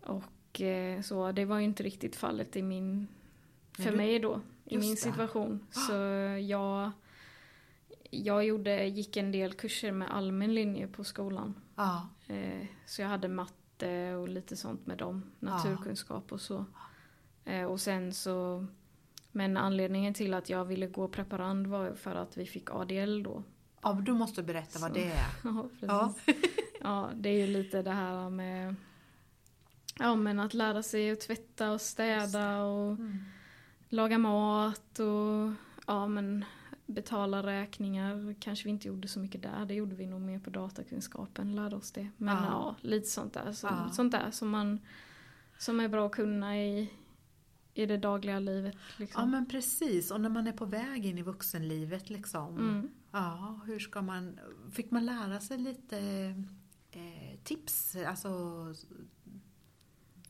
Och 0.01 0.61
så, 1.03 1.31
det 1.31 1.45
var 1.45 1.57
ju 1.59 1.65
inte 1.65 1.83
riktigt 1.83 2.15
fallet 2.15 2.55
i 2.55 2.61
min, 2.61 3.07
för 3.71 3.91
du- 3.91 3.97
mig 3.97 4.19
då, 4.19 4.41
i 4.65 4.73
just 4.75 4.85
min 4.85 4.95
det. 4.95 5.01
situation. 5.01 5.67
Så 5.71 5.93
jag, 6.41 6.91
jag 8.09 8.45
gjorde, 8.45 8.85
gick 8.85 9.17
en 9.17 9.31
del 9.31 9.53
kurser 9.53 9.91
med 9.91 10.11
allmän 10.15 10.53
linje 10.53 10.87
på 10.87 11.03
skolan. 11.03 11.53
Ja, 11.75 12.09
Eh, 12.27 12.65
så 12.85 13.01
jag 13.01 13.09
hade 13.09 13.27
matte 13.27 14.13
och 14.15 14.29
lite 14.29 14.55
sånt 14.55 14.85
med 14.87 14.97
dem, 14.97 15.23
naturkunskap 15.39 16.31
och 16.31 16.41
så. 16.41 16.65
Eh, 17.45 17.63
och 17.65 17.81
sen 17.81 18.13
så, 18.13 18.65
men 19.31 19.57
anledningen 19.57 20.13
till 20.13 20.33
att 20.33 20.49
jag 20.49 20.65
ville 20.65 20.87
gå 20.87 21.07
preparand 21.07 21.67
var 21.67 21.93
för 21.93 22.15
att 22.15 22.37
vi 22.37 22.45
fick 22.45 22.71
ADL 22.71 23.23
då. 23.23 23.43
ja 23.81 23.93
du 24.05 24.13
måste 24.13 24.43
berätta 24.43 24.79
vad 24.79 24.89
Så- 24.89 24.93
det 24.95 25.05
är. 25.05 25.25
Ja, 25.43 25.63
precis. 25.69 25.87
Ja. 25.87 26.13
Ja, 26.81 27.09
det 27.15 27.29
är 27.29 27.47
ju 27.47 27.53
lite 27.53 27.81
det 27.81 27.91
här 27.91 28.29
med 28.29 28.75
Ja 29.99 30.15
men 30.15 30.39
att 30.39 30.53
lära 30.53 30.83
sig 30.83 31.11
att 31.11 31.21
tvätta 31.21 31.71
och 31.71 31.81
städa 31.81 32.63
och 32.63 32.91
Mm. 32.91 33.19
Laga 33.89 34.17
mat 34.17 34.99
och 34.99 35.51
ja 35.87 36.07
men 36.07 36.45
betala 36.85 37.43
räkningar. 37.43 38.35
Kanske 38.39 38.63
vi 38.65 38.69
inte 38.69 38.87
gjorde 38.87 39.07
så 39.07 39.19
mycket 39.19 39.41
där, 39.41 39.65
det 39.65 39.73
gjorde 39.73 39.95
vi 39.95 40.05
nog 40.05 40.21
mer 40.21 40.39
på 40.39 40.49
datakunskapen, 40.49 41.55
lärde 41.55 41.75
oss 41.75 41.91
det. 41.91 42.09
Men 42.17 42.35
Ja. 42.35 42.43
ja, 42.45 42.75
lite 42.81 43.07
sånt 43.07 43.33
där. 43.33 43.51
Som, 43.51 43.69
Ja. 43.69 43.89
Sånt 43.93 44.11
där 44.11 44.31
som 44.31 44.49
man 44.49 44.79
som 45.57 45.79
är 45.79 45.87
bra 45.87 46.05
att 46.05 46.11
kunna 46.11 46.57
i, 46.57 46.91
i 47.73 47.85
det 47.85 47.97
dagliga 47.97 48.39
livet. 48.39 48.75
Liksom. 48.97 49.21
Ja 49.21 49.25
men 49.27 49.45
precis, 49.45 50.11
och 50.11 50.21
när 50.21 50.29
man 50.29 50.47
är 50.47 50.51
på 50.51 50.65
väg 50.65 51.05
in 51.05 51.17
i 51.17 51.21
vuxenlivet 51.21 52.09
liksom. 52.09 52.57
Mm. 52.57 52.89
Ja, 53.11 53.59
hur 53.65 53.79
ska 53.79 54.01
man, 54.01 54.39
fick 54.71 54.91
man 54.91 55.05
lära 55.05 55.39
sig 55.39 55.57
lite 55.57 55.97
eh, 56.91 57.39
tips? 57.43 57.95
Alltså, 58.07 58.29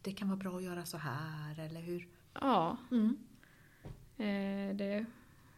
det 0.01 0.11
kan 0.11 0.27
vara 0.27 0.37
bra 0.39 0.57
att 0.57 0.63
göra 0.63 0.85
så 0.85 0.97
här 0.97 1.59
eller 1.59 1.81
hur? 1.81 2.07
Ja, 2.41 2.77
Mm. 2.91 3.17
Eh, 4.17 4.75
det 4.75 5.05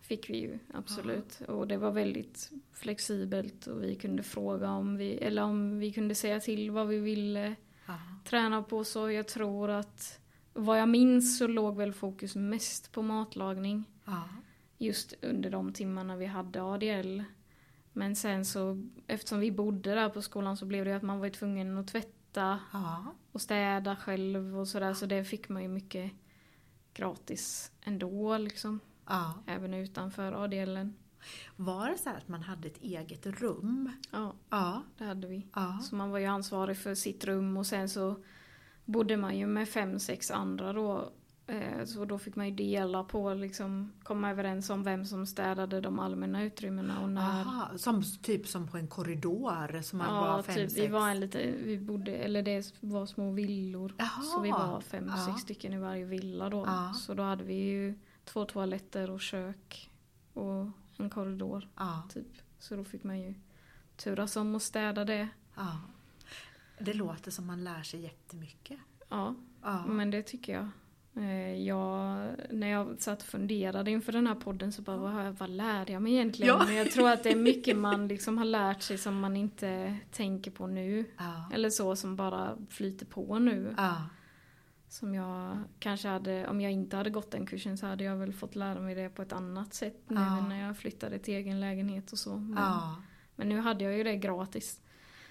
fick 0.01 0.29
vi 0.29 0.37
ju 0.37 0.59
absolut. 0.73 1.41
Och 1.47 1.67
det 1.67 1.77
var 1.77 1.91
väldigt 1.91 2.51
flexibelt 2.73 3.67
och 3.67 3.83
vi 3.83 3.95
kunde 3.95 4.23
fråga 4.23 4.71
om 4.71 4.97
vi, 4.97 5.17
eller 5.17 5.41
om 5.43 5.79
vi 5.79 5.91
kunde 5.93 6.15
säga 6.15 6.39
till 6.39 6.71
vad 6.71 6.87
vi 6.87 6.99
ville 6.99 7.55
Ja. 7.87 7.99
träna 8.25 8.63
på. 8.63 8.83
Så 8.83 9.11
jag 9.11 9.27
tror 9.27 9.69
att 9.69 10.19
vad 10.53 10.79
jag 10.79 10.89
minns 10.89 11.37
så 11.37 11.47
låg 11.47 11.77
väl 11.77 11.93
fokus 11.93 12.35
mest 12.35 12.91
på 12.91 13.01
matlagning. 13.01 13.83
Ja. 14.05 14.23
Just 14.77 15.13
under 15.21 15.49
de 15.49 15.73
timmarna 15.73 16.15
vi 16.15 16.25
hade 16.25 16.61
ADL. 16.63 17.21
Men 17.93 18.15
sen 18.15 18.45
så, 18.45 18.83
eftersom 19.07 19.39
vi 19.39 19.51
bodde 19.51 19.95
där 19.95 20.09
på 20.09 20.21
skolan 20.21 20.57
så 20.57 20.65
blev 20.65 20.85
det 20.85 20.91
ju 20.91 20.97
att 20.97 21.03
man 21.03 21.19
var 21.19 21.29
tvungen 21.29 21.77
att 21.77 21.87
tvätta 21.87 22.59
och 23.31 23.41
städa 23.41 23.95
själv 23.95 24.59
och 24.59 24.67
sådär. 24.67 24.93
Så 24.93 25.05
det 25.05 25.23
fick 25.23 25.49
man 25.49 25.61
ju 25.63 25.67
mycket 25.69 26.11
gratis 26.97 27.71
ändå 27.81 28.37
liksom. 28.37 28.79
ja. 29.07 29.33
Även 29.47 29.73
utanför 29.73 30.43
ADLen. 30.43 30.95
Var 31.55 31.89
det 31.89 31.97
så 31.97 32.09
här 32.09 32.17
att 32.17 32.27
man 32.27 32.41
hade 32.41 32.67
ett 32.67 32.81
eget 32.81 33.25
rum? 33.25 33.91
Ja, 34.11 34.35
Ja. 34.49 34.83
det 34.97 35.03
hade 35.03 35.27
vi. 35.27 35.47
Ja. 35.55 35.79
Så 35.83 35.95
man 35.95 36.09
var 36.11 36.19
ju 36.19 36.25
ansvarig 36.25 36.77
för 36.77 36.95
sitt 36.95 37.25
rum 37.25 37.57
och 37.57 37.65
sen 37.65 37.89
så 37.89 38.23
bodde 38.85 39.17
man 39.17 39.37
ju 39.37 39.47
med 39.47 39.69
fem, 39.69 39.99
sex 39.99 40.31
andra 40.31 40.73
då. 40.73 41.11
Eh, 41.49 41.85
Så 41.85 42.05
då 42.05 42.19
fick 42.19 42.35
man 42.35 42.45
ju 42.49 42.55
dela 42.55 43.03
på, 43.03 43.33
liksom 43.33 43.91
komma 44.03 44.29
överens 44.31 44.69
om 44.69 44.83
vem 44.83 45.05
som 45.05 45.25
städade 45.25 45.81
de 45.81 45.99
allmänna 45.99 46.43
utrymmena 46.43 47.01
och 47.01 47.09
när. 47.09 47.21
Aha, 47.41 47.77
som, 47.77 48.03
typ 48.21 48.47
som 48.47 48.67
på 48.67 48.77
en 48.77 48.87
korridor 48.87 49.81
som 49.81 49.97
man 49.99 50.15
Ja, 50.15 50.21
var 50.21 50.43
fem, 50.43 50.55
typ. 50.55 50.69
sex? 50.71 50.83
Vi 50.83 50.87
var 50.87 51.09
en 51.09 51.19
lite, 51.19 51.51
vi 51.51 51.77
bodde, 51.79 52.11
eller 52.11 52.41
det 52.43 52.73
var 52.79 53.05
små 53.05 53.31
villor. 53.31 53.93
Jaha. 53.97 54.21
Så 54.21 54.39
vi 54.41 54.51
var 54.51 54.81
fem, 54.81 55.07
Ja. 55.15 55.25
sex 55.25 55.41
stycken 55.41 55.73
i 55.73 55.77
varje 55.77 56.05
villa 56.05 56.49
då. 56.49 56.63
Ja. 56.65 56.93
Så 56.93 57.13
då 57.13 57.23
hade 57.23 57.43
vi 57.43 57.53
ju 57.55 57.99
två 58.25 58.45
toaletter 58.45 59.09
och 59.09 59.21
kök 59.21 59.89
och 60.33 60.65
en 60.97 61.09
korridor. 61.09 61.67
Ja. 61.75 62.03
Typ. 62.13 62.27
Så 62.59 62.75
då 62.75 62.83
fick 62.83 63.03
man 63.03 63.19
ju 63.19 63.33
turas 63.97 64.35
om 64.35 64.55
att 64.55 64.61
städa 64.63 65.05
det. 65.05 65.27
ja. 65.55 65.77
Det 66.79 66.93
låter 66.93 67.31
som 67.31 67.45
man 67.47 67.63
lär 67.63 67.83
sig 67.83 67.99
jättemycket. 68.01 68.79
Ja, 69.09 69.35
Ja. 69.61 69.85
men 69.85 70.11
det 70.11 70.23
tycker 70.23 70.53
jag. 70.53 70.69
Eh, 71.17 71.53
Jag, 71.63 72.27
när 72.49 72.67
jag 72.67 73.01
satt 73.01 73.21
och 73.21 73.27
funderade 73.27 73.91
inför 73.91 74.11
den 74.11 74.27
här 74.27 74.35
podden 74.35 74.71
så 74.71 74.81
bara, 74.81 74.97
vad, 74.97 75.37
vad 75.37 75.49
lärde 75.49 75.93
jag 75.93 76.01
mig 76.01 76.13
egentligen? 76.13 76.55
Ja. 76.59 76.65
Men 76.65 76.75
jag 76.75 76.91
tror 76.91 77.09
att 77.09 77.23
det 77.23 77.31
är 77.31 77.35
mycket 77.35 77.77
man 77.87 78.07
liksom 78.07 78.37
har 78.37 78.45
lärt 78.45 78.81
sig 78.81 78.97
som 78.97 79.19
man 79.19 79.37
inte 79.37 79.97
tänker 80.11 80.51
på 80.51 80.67
nu. 80.67 81.05
Ja. 81.17 81.49
Eller 81.53 81.69
så 81.69 81.95
som 81.95 82.15
bara 82.15 82.57
flyter 82.69 83.05
på 83.05 83.39
nu. 83.39 83.73
Ja. 83.77 84.01
Som 84.89 85.13
jag 85.13 85.57
kanske 85.79 86.07
hade, 86.07 86.47
om 86.47 86.61
jag 86.61 86.71
inte 86.71 86.97
hade 86.97 87.09
gått 87.09 87.31
den 87.31 87.45
kursen 87.45 87.77
så 87.77 87.85
hade 87.85 88.03
jag 88.03 88.15
väl 88.15 88.33
fått 88.33 88.55
lära 88.55 88.79
mig 88.79 88.95
det 88.95 89.09
på 89.09 89.21
ett 89.21 89.33
annat 89.33 89.73
sätt 89.73 90.03
nu 90.07 90.15
när 90.19 90.67
jag 90.67 90.77
flyttade 90.77 91.19
till 91.19 91.33
egen 91.33 91.59
lägenhet 91.59 92.11
och 92.11 92.19
så. 92.19 92.35
Men, 92.35 92.73
men 93.35 93.49
nu 93.49 93.59
hade 93.59 93.83
jag 93.83 93.97
ju 93.97 94.03
det 94.03 94.15
gratis. 94.15 94.81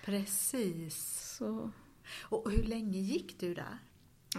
Precis. 0.04 0.96
Så 1.38 1.70
Och 2.22 2.50
hur 2.50 2.62
länge 2.62 2.98
gick 2.98 3.40
du 3.40 3.54
där? 3.54 3.78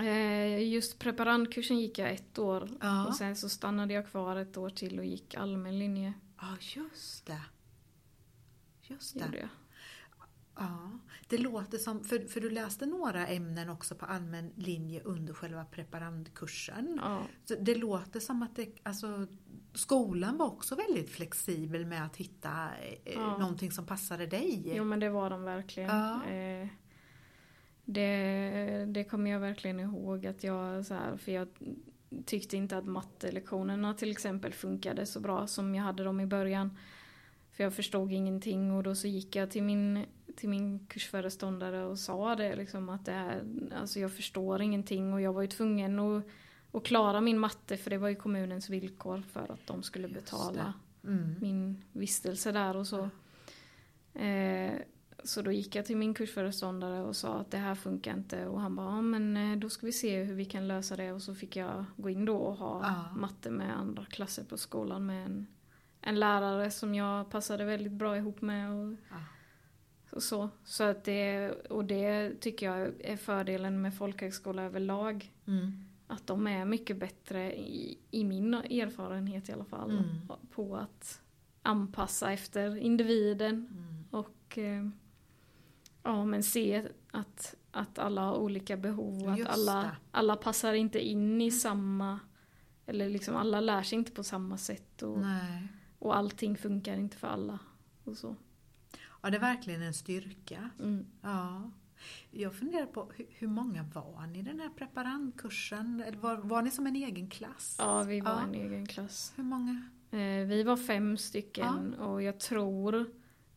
Eh, 0.01 0.69
Just 0.69 0.99
preparandkursen 0.99 1.79
gick 1.79 1.97
jag 1.99 2.11
ett 2.11 2.39
år 2.39 2.69
Ja. 2.81 3.07
och 3.07 3.15
sen 3.15 3.35
så 3.35 3.49
stannade 3.49 3.93
jag 3.93 4.07
kvar 4.07 4.35
ett 4.35 4.57
år 4.57 4.69
till 4.69 4.99
och 4.99 5.05
gick 5.05 5.35
allmän 5.35 5.79
linje. 5.79 6.13
Ja, 6.41 6.47
just 6.75 7.25
det. 7.25 7.41
Just 8.81 9.15
Gjorde 9.15 9.27
det. 9.31 9.37
jag. 9.37 9.49
Ja, 10.59 10.91
det 11.27 11.37
låter 11.37 11.77
som, 11.77 12.03
för, 12.03 12.19
för 12.19 12.41
du 12.41 12.49
läste 12.49 12.85
några 12.85 13.27
ämnen 13.27 13.69
också 13.69 13.95
på 13.95 14.05
allmän 14.05 14.51
linje 14.55 15.01
under 15.03 15.33
själva 15.33 15.65
preparandkursen. 15.65 16.99
Ja. 17.03 17.21
Så 17.45 17.55
det 17.61 17.75
låter 17.75 18.19
som 18.19 18.41
att 18.43 18.55
det, 18.55 18.67
alltså, 18.83 19.27
skolan 19.73 20.37
var 20.37 20.45
också 20.45 20.75
väldigt 20.75 21.09
flexibel 21.09 21.85
med 21.85 22.05
att 22.05 22.17
hitta 22.17 22.69
eh, 23.05 23.13
Ja. 23.13 23.37
någonting 23.37 23.71
som 23.71 23.85
passade 23.85 24.25
dig. 24.27 24.63
Jo 24.75 24.83
men 24.83 24.99
det 24.99 25.09
var 25.09 25.29
de 25.29 25.43
verkligen. 25.43 25.89
Ja. 25.89 26.25
Eh, 26.25 26.67
det, 27.89 28.85
det 28.87 29.03
kommer 29.03 29.31
jag 29.31 29.39
verkligen 29.39 29.79
ihåg 29.79 30.25
att 30.25 30.43
jag 30.43 30.85
så 30.85 30.93
här, 30.93 31.17
för 31.17 31.31
jag 31.31 31.47
tyckte 32.25 32.57
inte 32.57 32.77
att 32.77 32.85
mattelektionerna 32.85 33.93
till 33.93 34.11
exempel 34.11 34.53
funkade 34.53 35.05
så 35.05 35.19
bra 35.19 35.47
som 35.47 35.75
jag 35.75 35.83
hade 35.83 36.03
dem 36.03 36.19
i 36.19 36.25
början. 36.25 36.77
För 37.51 37.63
jag 37.63 37.73
förstod 37.73 38.11
ingenting 38.11 38.71
och 38.71 38.83
då 38.83 38.95
så 38.95 39.07
gick 39.07 39.35
jag 39.35 39.51
till 39.51 39.63
min, 39.63 40.05
till 40.35 40.49
min 40.49 40.79
kursföreståndare 40.87 41.85
och 41.85 41.99
sa 41.99 42.35
det 42.35 42.55
liksom 42.55 42.89
att 42.89 43.05
det 43.05 43.11
här, 43.11 43.43
alltså 43.75 43.99
jag 43.99 44.11
förstår 44.11 44.61
ingenting 44.61 45.13
och 45.13 45.21
jag 45.21 45.33
var 45.33 45.41
ju 45.41 45.47
tvungen 45.47 45.99
att, 45.99 46.23
att 46.71 46.83
klara 46.83 47.21
min 47.21 47.39
matte 47.39 47.77
för 47.77 47.89
det 47.89 47.97
var 47.97 48.09
ju 48.09 48.15
kommunens 48.15 48.69
villkor 48.69 49.23
för 49.31 49.51
att 49.51 49.67
de 49.67 49.83
skulle 49.83 50.07
Just 50.07 50.19
betala 50.19 50.73
Mm. 51.03 51.35
min 51.41 51.83
vistelse 51.91 52.51
där 52.51 52.75
och 52.75 52.87
så. 52.87 53.09
Eh, 54.13 54.73
så 55.27 55.41
då 55.41 55.51
gick 55.51 55.75
jag 55.75 55.85
till 55.85 55.97
min 55.97 56.13
kursföreståndare 56.13 57.01
och 57.01 57.15
sa 57.15 57.39
att 57.39 57.51
det 57.51 57.57
här 57.57 57.75
funkar 57.75 58.13
inte 58.13 58.45
och 58.47 58.61
han 58.61 58.75
bara, 58.75 58.85
ja 58.95 59.01
men 59.01 59.37
eh, 59.37 59.57
då 59.57 59.69
ska 59.69 59.85
vi 59.85 59.91
se 59.91 60.23
hur 60.23 60.35
vi 60.35 60.45
kan 60.45 60.67
lösa 60.67 60.95
det 60.95 61.11
och 61.11 61.21
så 61.21 61.35
fick 61.35 61.55
jag 61.55 61.85
gå 61.97 62.09
in 62.09 62.25
då 62.25 62.35
och 62.37 62.55
ha 62.57 62.81
Ja. 62.83 63.15
matte 63.15 63.49
med 63.51 63.77
andra 63.77 64.05
klasser 64.05 64.43
på 64.43 64.57
skolan 64.57 65.05
med 65.05 65.25
en, 65.25 65.47
en 66.01 66.19
lärare 66.19 66.71
som 66.71 66.95
jag 66.95 67.29
passade 67.29 67.65
väldigt 67.65 67.91
bra 67.91 68.17
ihop 68.17 68.41
med 68.41 68.71
och, 68.71 68.93
Ja. 69.09 69.17
och 70.11 70.23
så. 70.23 70.49
Så 70.63 70.83
att 70.83 71.03
det, 71.03 71.51
och 71.69 71.85
det 71.85 72.41
tycker 72.41 72.65
jag 72.65 72.93
är 72.99 73.17
fördelen 73.17 73.81
med 73.81 73.93
folkhögskola 73.95 74.63
överlag. 74.63 75.31
Mm. 75.45 75.83
Att 76.07 76.27
de 76.27 76.47
är 76.47 76.65
mycket 76.65 76.97
bättre 76.97 77.55
i, 77.57 77.97
i 78.11 78.23
min 78.23 78.53
erfarenhet 78.53 79.49
i 79.49 79.51
alla 79.51 79.65
fall. 79.65 79.91
Mm. 79.91 80.05
På 80.55 80.75
att 80.77 81.21
anpassa 81.61 82.31
efter 82.31 82.77
individen. 82.77 83.67
Mm. 83.71 84.03
Och 84.11 84.57
eh, 84.57 84.89
ja, 86.07 86.25
men 86.25 86.43
se 86.43 86.87
att, 87.11 87.55
att 87.71 87.99
alla 87.99 88.21
har 88.21 88.35
olika 88.35 88.77
behov. 88.77 89.23
och 89.23 89.31
Att 89.31 89.47
alla, 89.47 89.95
alla 90.11 90.35
passar 90.35 90.73
inte 90.73 90.99
in 90.99 91.41
i 91.41 91.51
samma... 91.51 92.19
Eller 92.85 93.09
liksom 93.09 93.35
alla 93.35 93.59
lär 93.59 93.83
sig 93.83 93.97
inte 93.97 94.11
på 94.11 94.23
samma 94.23 94.57
sätt. 94.57 95.01
Och, 95.01 95.19
Nej. 95.19 95.67
och 95.99 96.17
allting 96.17 96.57
funkar 96.57 96.95
inte 96.95 97.17
för 97.17 97.27
alla. 97.27 97.59
Och 98.03 98.17
så. 98.17 98.35
Ja, 99.21 99.29
det 99.29 99.37
är 99.37 99.41
verkligen 99.41 99.81
en 99.81 99.93
styrka. 99.93 100.69
Mm. 100.79 101.05
Ja. 101.21 101.71
Jag 102.31 102.53
funderar 102.55 102.85
på 102.85 103.11
hur, 103.29 103.47
många 103.47 103.83
var 103.83 104.27
ni 104.27 104.39
i 104.39 104.41
den 104.41 104.59
här 104.59 104.69
preparandkursen? 104.69 106.03
Eller 106.07 106.17
var, 106.17 106.37
var 106.37 106.61
ni 106.61 106.71
som 106.71 106.87
en 106.87 106.95
egen 106.95 107.29
klass? 107.29 107.75
Ja, 107.79 108.03
vi 108.03 108.21
var 108.21 108.31
Ja. 108.31 108.41
en 108.41 108.55
egen 108.55 108.85
klass. 108.85 109.33
Hur 109.35 109.43
många? 109.43 109.89
Eh, 110.11 110.47
vi 110.47 110.63
var 110.63 110.77
fem 110.77 111.17
stycken 111.17 111.93
och 111.93 112.21
jag 112.21 112.39
tror 112.39 113.05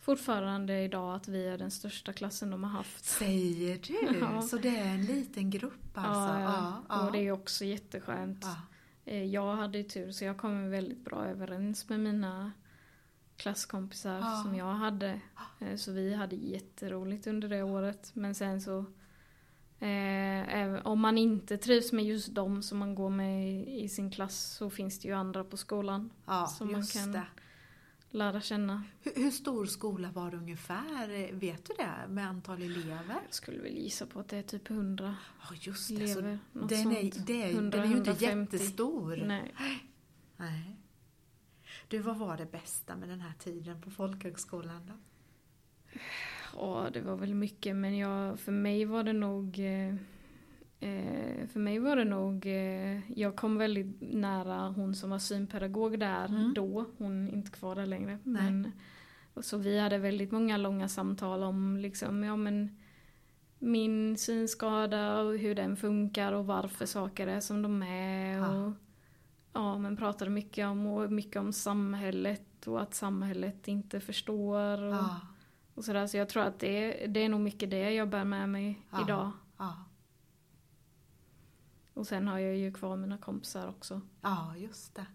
fortfarande 0.00 0.80
idag 0.80 1.14
att 1.14 1.28
vi 1.28 1.46
är 1.48 1.58
den 1.58 1.70
största 1.70 2.12
klassen 2.12 2.50
de 2.50 2.64
har 2.64 2.70
haft. 2.70 3.04
Säger 3.04 3.78
du? 3.86 4.18
Ja. 4.20 4.42
Så 4.42 4.56
det 4.58 4.76
är 4.78 4.86
en 4.94 5.04
liten 5.04 5.50
grupp 5.50 5.90
alltså? 5.94 6.40
ja, 6.40 6.82
ja. 6.88 7.06
och 7.06 7.12
det 7.12 7.18
är 7.18 7.32
också 7.32 7.64
jätteskönt. 7.64 8.44
Eh, 9.04 9.24
Jag 9.24 9.56
hade 9.56 9.78
ju 9.78 9.84
tur 9.84 10.12
så 10.12 10.24
jag 10.24 10.36
kom 10.38 10.70
väldigt 10.70 11.04
bra 11.04 11.24
överens 11.26 11.88
med 11.88 12.00
mina 12.00 12.52
klasskompisar 13.36 14.42
som 14.42 14.54
jag 14.56 14.72
hade. 14.74 15.20
Eh, 15.60 15.76
Så 15.76 15.92
vi 15.92 16.14
hade 16.14 16.36
jätteroligt 16.36 17.26
under 17.26 17.48
det 17.48 17.62
året. 17.62 18.10
Men 18.14 18.34
sen 18.34 18.60
så 18.60 18.78
eh, 19.86 20.74
om 20.86 21.00
man 21.00 21.18
inte 21.18 21.56
trivs 21.58 21.92
med 21.92 22.04
just 22.04 22.34
dem 22.34 22.62
som 22.62 22.78
man 22.78 22.94
går 22.94 23.10
med 23.10 23.48
i, 23.50 23.82
i 23.84 23.88
sin 23.88 24.10
klass 24.10 24.54
så 24.56 24.70
finns 24.70 24.98
det 24.98 25.08
ju 25.08 25.14
andra 25.14 25.44
på 25.44 25.56
skolan 25.56 26.10
ja 26.26 26.46
som 26.46 26.72
man 26.72 26.86
kan- 26.86 27.12
det. 27.12 27.26
Lära 28.10 28.40
känna. 28.40 28.84
Hur, 29.02 29.14
hur 29.14 29.30
stor 29.30 29.66
skola 29.66 30.10
var 30.10 30.30
det 30.30 30.36
ungefär? 30.36 31.32
Vet 31.32 31.64
du 31.64 31.74
det? 31.78 32.08
Med 32.08 32.28
antal 32.28 32.62
elever? 32.62 33.14
Jag 33.24 33.34
skulle 33.34 33.58
väl 33.58 33.72
gissa 33.78 34.06
på 34.06 34.20
att 34.20 34.28
det 34.28 34.36
är 34.36 34.42
typ 34.42 34.70
100 34.70 35.16
Ja, 35.40 35.56
just 35.60 35.88
det. 35.88 36.08
Så 36.08 36.18
elever. 36.18 36.38
något 36.52 36.68
den, 36.68 36.92
är, 36.92 37.26
det 37.26 37.42
är, 37.42 37.50
100, 37.50 37.78
den 37.78 37.86
är 37.86 37.90
ju 37.92 37.98
inte 37.98 38.10
150. 38.10 38.56
jättestor. 38.56 39.16
Nej. 39.26 39.54
Nej. 40.36 40.76
Du, 41.88 41.98
vad 41.98 42.16
var 42.18 42.36
det 42.36 42.46
bästa 42.52 42.96
med 42.96 43.08
den 43.08 43.20
här 43.20 43.32
tiden 43.38 43.82
på 43.82 43.90
folkhögskolan 43.90 44.86
då? 44.86 44.94
Ja, 46.56 46.88
det 46.92 47.00
var 47.00 47.16
väl 47.16 47.34
mycket 47.34 47.76
men 47.76 47.98
jag, 47.98 48.40
för 48.40 48.52
mig 48.52 48.84
var 48.84 49.02
det 49.02 49.12
nog 49.12 49.58
eh, 49.58 49.94
eh, 50.80 51.46
för 51.46 51.60
mig 51.60 51.78
var 51.78 51.96
det 51.96 52.04
nog, 52.04 52.46
eh, 52.46 53.12
jag 53.18 53.36
kom 53.36 53.56
väldigt 53.58 54.00
nära 54.00 54.68
hon 54.68 54.94
som 54.94 55.10
var 55.10 55.18
synpedagog 55.18 55.98
där 56.00 56.24
Mm. 56.28 56.54
då, 56.54 56.86
hon 56.98 57.28
är 57.28 57.32
inte 57.32 57.50
kvar 57.50 57.74
där 57.76 57.86
längre. 57.86 58.18
Nej. 58.24 58.42
Men, 58.42 58.72
och 59.34 59.44
så 59.44 59.58
vi 59.58 59.78
hade 59.78 59.98
väldigt 59.98 60.32
många 60.32 60.56
långa 60.56 60.88
samtal 60.88 61.42
om 61.42 61.76
liksom, 61.76 62.24
ja 62.24 62.36
men 62.36 62.76
min 63.58 64.16
synskada 64.16 65.20
och 65.20 65.38
hur 65.38 65.54
den 65.54 65.76
funkar 65.76 66.32
och 66.32 66.46
varför 66.46 66.86
saker 66.86 67.26
är 67.26 67.40
som 67.40 67.62
de 67.62 67.82
är. 67.82 68.36
Ja. 68.38 68.64
Och, 68.64 68.72
ja, 69.52 69.78
men 69.78 69.96
pratade 69.96 70.30
mycket 70.30 70.66
om, 70.66 70.86
och 70.86 71.12
mycket 71.12 71.36
om 71.36 71.52
samhället 71.52 72.66
och 72.66 72.82
att 72.82 72.94
samhället 72.94 73.68
inte 73.68 74.00
förstår. 74.00 74.82
Och, 74.82 74.94
Ja, 74.94 75.20
och 75.74 75.84
sådär. 75.84 76.06
Så 76.06 76.16
jag 76.16 76.28
tror 76.28 76.42
att 76.42 76.58
det, 76.58 77.06
det 77.06 77.20
är 77.24 77.28
nog 77.28 77.40
mycket 77.40 77.70
det 77.70 77.90
jag 77.92 78.08
bär 78.08 78.24
med 78.24 78.48
mig 78.48 78.80
Ja. 78.90 79.02
idag. 79.04 79.30
Och 81.94 82.06
sen 82.06 82.28
har 82.28 82.38
jag 82.38 82.56
ju 82.56 82.72
kvar 82.72 82.96
mina 82.96 83.18
kompisar 83.18 83.68
också. 83.68 84.00
ja, 84.20 84.56
just 84.56 84.94
det. 84.94 85.06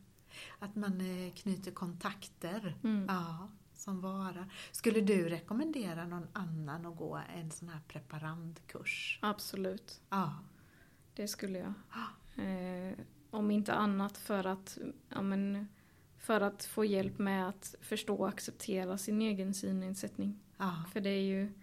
Att 0.59 0.75
man 0.75 1.01
eh, 1.01 1.33
knyter 1.33 1.71
kontakter. 1.71 2.75
Mm. 2.83 3.05
Ja, 3.09 3.49
som 3.73 4.01
varar. 4.01 4.53
Skulle 4.71 5.01
du 5.01 5.29
rekommendera 5.29 6.05
någon 6.05 6.27
annan 6.33 6.85
att 6.85 6.97
gå 6.97 7.21
en 7.35 7.51
sån 7.51 7.69
här 7.69 7.79
preparandkurs? 7.87 9.19
Absolut, 9.21 10.01
Ja, 10.09 10.33
det 11.13 11.27
skulle 11.27 11.59
jag. 11.59 11.73
Eh, 12.37 12.93
om 13.29 13.51
inte 13.51 13.73
annat 13.73 14.17
för 14.17 14.47
att, 14.47 14.77
ja, 15.09 15.21
men, 15.21 15.67
för 16.17 16.41
att 16.41 16.65
få 16.65 16.85
hjälp 16.85 17.17
med 17.19 17.49
att 17.49 17.75
förstå 17.81 18.15
och 18.15 18.27
acceptera 18.29 18.97
sin 18.97 19.21
egen 19.21 19.53
synnedsättning. 19.53 20.39
ja, 20.57 20.83
För 20.93 20.99
det 21.01 21.09
är 21.09 21.21
ju, 21.21 21.53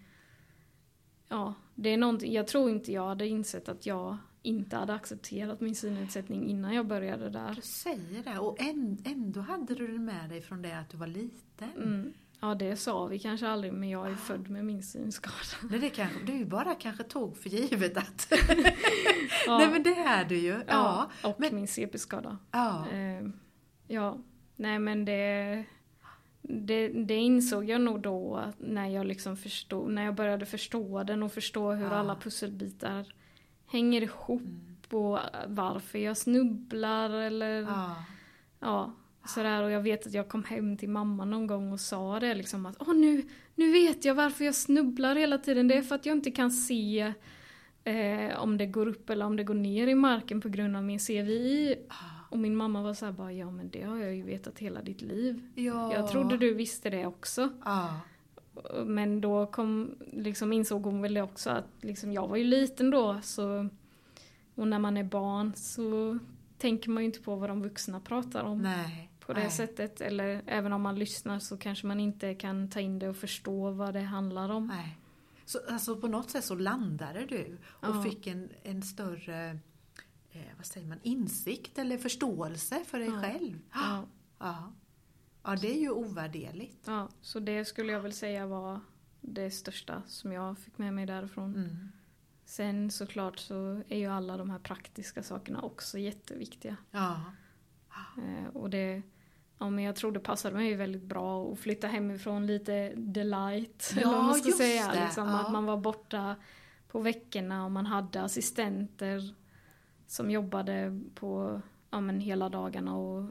ja, 1.27 1.53
det 1.75 1.89
är 1.89 1.97
någonting, 1.97 2.33
jag 2.33 2.47
tror 2.47 2.69
inte 2.69 2.91
jag 2.91 3.07
hade 3.07 3.27
insett 3.27 3.69
att 3.69 3.85
jag 3.85 4.17
inte 4.43 4.75
hade 4.77 4.93
accepterat 4.93 5.61
min 5.61 5.75
synnedsättning 5.75 6.49
innan 6.49 6.73
jag 6.75 6.87
började 6.87 7.29
där. 7.29 7.53
du 7.55 7.61
säger 7.61 8.23
det. 8.23 8.39
Och 8.39 8.61
än- 8.61 8.97
ändå 9.05 9.41
hade 9.41 9.75
du 9.75 9.87
den 9.87 10.05
med 10.05 10.29
dig 10.29 10.41
från 10.41 10.61
det 10.61 10.79
att 10.79 10.89
du 10.89 10.97
var 10.97 11.07
liten. 11.07 11.69
Mm. 11.77 12.13
Ja, 12.39 12.55
det 12.55 12.75
sa 12.75 13.05
vi 13.05 13.19
kanske 13.19 13.47
aldrig, 13.47 13.73
men 13.73 13.89
jag 13.89 14.11
är 14.11 14.15
född 14.15 14.49
med 14.49 14.65
min 14.65 14.83
synskada. 14.83 15.35
Nej, 15.69 15.79
det 15.79 15.89
kanske, 15.89 16.19
du 16.25 16.45
bara 16.45 16.75
kanske 16.75 17.03
tog 17.03 17.37
för 17.37 17.49
givet 17.49 17.97
att... 17.97 18.27
Ja. 19.47 19.57
Nej 19.57 19.67
men 19.71 19.83
det 19.83 19.95
är 19.95 20.25
du 20.25 20.37
ju. 20.37 20.49
Ja. 20.49 20.63
Ja, 20.67 21.29
och 21.29 21.39
men- 21.39 21.55
min 21.55 21.67
CP-skada. 21.67 22.37
ja. 22.51 22.85
Eh, 22.91 23.27
ja, 23.87 24.17
nej 24.55 24.79
men 24.79 25.05
det, 25.05 25.63
det, 26.41 26.87
det 26.87 27.15
insåg 27.15 27.69
jag 27.69 27.81
nog 27.81 28.01
då 28.01 28.43
när 28.57 28.87
jag 28.87 29.05
liksom 29.05 29.37
förstod, 29.37 29.91
när 29.91 30.05
jag 30.05 30.15
började 30.15 30.45
förstå 30.45 31.03
den 31.03 31.23
och 31.23 31.31
förstå 31.31 31.71
hur 31.71 31.87
alla 31.93 32.15
pusselbitar 32.15 33.13
hänger 33.73 34.01
ihop 34.01 34.41
Mm. 34.41 35.05
och 35.05 35.19
varför 35.47 35.99
jag 35.99 36.17
snubblar 36.17 37.09
eller 37.09 37.61
ja. 37.61 37.95
ja, 38.59 38.93
sådär. 39.25 39.63
Och 39.63 39.71
jag 39.71 39.81
vet 39.81 40.07
att 40.07 40.13
jag 40.13 40.27
kom 40.29 40.43
hem 40.43 40.77
till 40.77 40.89
mamma 40.89 41.25
någon 41.25 41.47
gång 41.47 41.71
och 41.71 41.79
sa 41.79 42.19
det 42.19 42.33
liksom 42.35 42.65
att 42.65 42.75
åh 42.79 42.93
nu, 42.95 43.23
nu 43.55 43.71
vet 43.71 44.05
jag 44.05 44.15
varför 44.15 44.45
jag 44.45 44.55
snubblar 44.55 45.15
hela 45.15 45.37
tiden. 45.37 45.67
Det 45.67 45.77
är 45.77 45.81
för 45.81 45.95
att 45.95 46.05
jag 46.05 46.15
inte 46.17 46.31
kan 46.31 46.51
se 46.51 47.13
eh, 47.83 48.39
om 48.43 48.57
det 48.57 48.65
går 48.65 48.87
upp 48.87 49.09
eller 49.09 49.25
om 49.25 49.35
det 49.35 49.43
går 49.43 49.53
ner 49.53 49.87
i 49.87 49.95
marken 49.95 50.41
på 50.41 50.49
grund 50.49 50.75
av 50.77 50.83
min 50.83 50.99
CVI. 50.99 51.75
Ja. 51.89 51.95
Och 52.29 52.39
min 52.39 52.55
mamma 52.55 52.81
var 52.81 52.93
så 52.93 53.05
här 53.05 53.11
bara, 53.13 53.33
ja 53.33 53.51
men 53.51 53.69
det 53.69 53.83
har 53.83 53.97
jag 53.97 54.15
ju 54.15 54.23
vetat 54.23 54.59
hela 54.59 54.81
ditt 54.81 55.01
liv. 55.01 55.41
ja. 55.55 55.93
Jag 55.93 56.11
trodde 56.11 56.37
du 56.37 56.53
visste 56.53 56.89
det 56.89 57.05
också. 57.05 57.49
Ja. 57.65 57.99
Men 58.85 59.21
då 59.21 59.45
kom, 59.45 59.95
liksom 60.11 60.53
insåg 60.53 60.83
hon 60.83 61.01
väl 61.01 61.17
också 61.17 61.49
att 61.49 61.65
liksom, 61.81 62.11
jag 62.13 62.27
var 62.27 62.35
ju 62.37 62.43
liten 62.43 62.89
då 62.91 63.19
så 63.23 63.69
och 64.55 64.67
när 64.67 64.79
man 64.79 64.97
är 64.97 65.03
barn 65.03 65.53
så 65.55 66.19
tänker 66.57 66.89
man 66.89 67.03
ju 67.03 67.05
inte 67.05 67.19
på 67.21 67.35
vad 67.35 67.49
de 67.49 67.61
vuxna 67.61 67.99
pratar 67.99 68.43
om 68.43 68.61
Nej. 68.61 69.09
på 69.19 69.33
det 69.33 69.39
nej. 69.41 69.51
sättet. 69.51 70.01
Eller 70.01 70.41
även 70.47 70.73
om 70.73 70.81
man 70.81 70.99
lyssnar 70.99 71.39
så 71.39 71.57
kanske 71.57 71.87
man 71.87 71.99
inte 71.99 72.33
kan 72.35 72.69
ta 72.69 72.79
in 72.79 72.99
det 72.99 73.09
och 73.09 73.15
förstå 73.17 73.71
vad 73.71 73.93
det 73.93 74.01
handlar 74.01 74.49
om. 74.49 74.67
Nej. 74.67 74.97
Så, 75.45 75.59
alltså 75.69 75.95
på 75.95 76.07
något 76.07 76.29
sätt 76.29 76.43
så 76.45 76.55
landade 76.55 77.25
du 77.25 77.57
och 77.65 77.95
Ja. 77.95 78.03
fick 78.03 78.27
en, 78.27 78.49
en 78.63 78.81
större 78.81 79.49
eh, 80.31 80.41
vad 80.57 80.65
säger 80.65 80.87
man, 80.87 80.99
insikt 81.03 81.77
eller 81.77 81.97
förståelse 81.97 82.83
för 82.85 82.99
dig 82.99 83.07
Ja. 83.07 83.21
själv. 83.21 83.59
Ja, 83.73 84.03
Ja. 84.39 84.71
Ja, 85.43 85.55
det 85.61 85.71
är 85.75 85.79
ju 85.79 85.89
ovärderligt. 85.89 86.83
ja, 86.87 87.09
så 87.21 87.39
det 87.39 87.65
skulle 87.65 87.91
jag 87.91 87.99
väl 87.99 88.13
säga 88.13 88.47
var 88.47 88.79
det 89.21 89.51
största 89.51 90.01
som 90.07 90.31
jag 90.31 90.57
fick 90.57 90.77
med 90.77 90.93
mig 90.93 91.05
därifrån. 91.05 91.55
Mm. 91.55 91.91
Sen 92.45 92.91
såklart 92.91 93.39
så 93.39 93.81
är 93.89 93.97
ju 93.97 94.07
alla 94.07 94.37
de 94.37 94.49
här 94.49 94.59
praktiska 94.59 95.23
sakerna 95.23 95.61
också 95.61 95.97
jätteviktiga. 95.97 96.77
Ja. 96.91 97.21
Eh, 98.17 98.55
och 98.55 98.69
det, 98.69 99.01
ja 99.57 99.69
men 99.69 99.83
jag 99.83 99.95
tror 99.95 100.11
det 100.11 100.19
passade 100.19 100.55
mig 100.55 100.75
väldigt 100.75 101.03
bra 101.03 101.51
att 101.51 101.59
flytta 101.59 101.87
hemifrån 101.87 102.47
lite 102.47 102.93
delight. 102.95 103.93
Ja, 103.95 104.01
eller 104.01 104.11
vad 104.15 104.25
man 104.25 104.35
ska 104.35 104.51
säga. 104.51 104.91
det. 104.91 105.03
Liksom, 105.03 105.27
Ja. 105.27 105.39
Att 105.39 105.51
man 105.51 105.65
var 105.65 105.77
borta 105.77 106.35
på 106.87 106.99
veckorna 106.99 107.65
och 107.65 107.71
man 107.71 107.85
hade 107.85 108.21
assistenter 108.21 109.35
som 110.07 110.31
jobbade 110.31 111.01
på 111.15 111.61
ja, 111.89 112.01
men 112.01 112.19
hela 112.19 112.49
dagarna 112.49 112.95
och 112.95 113.29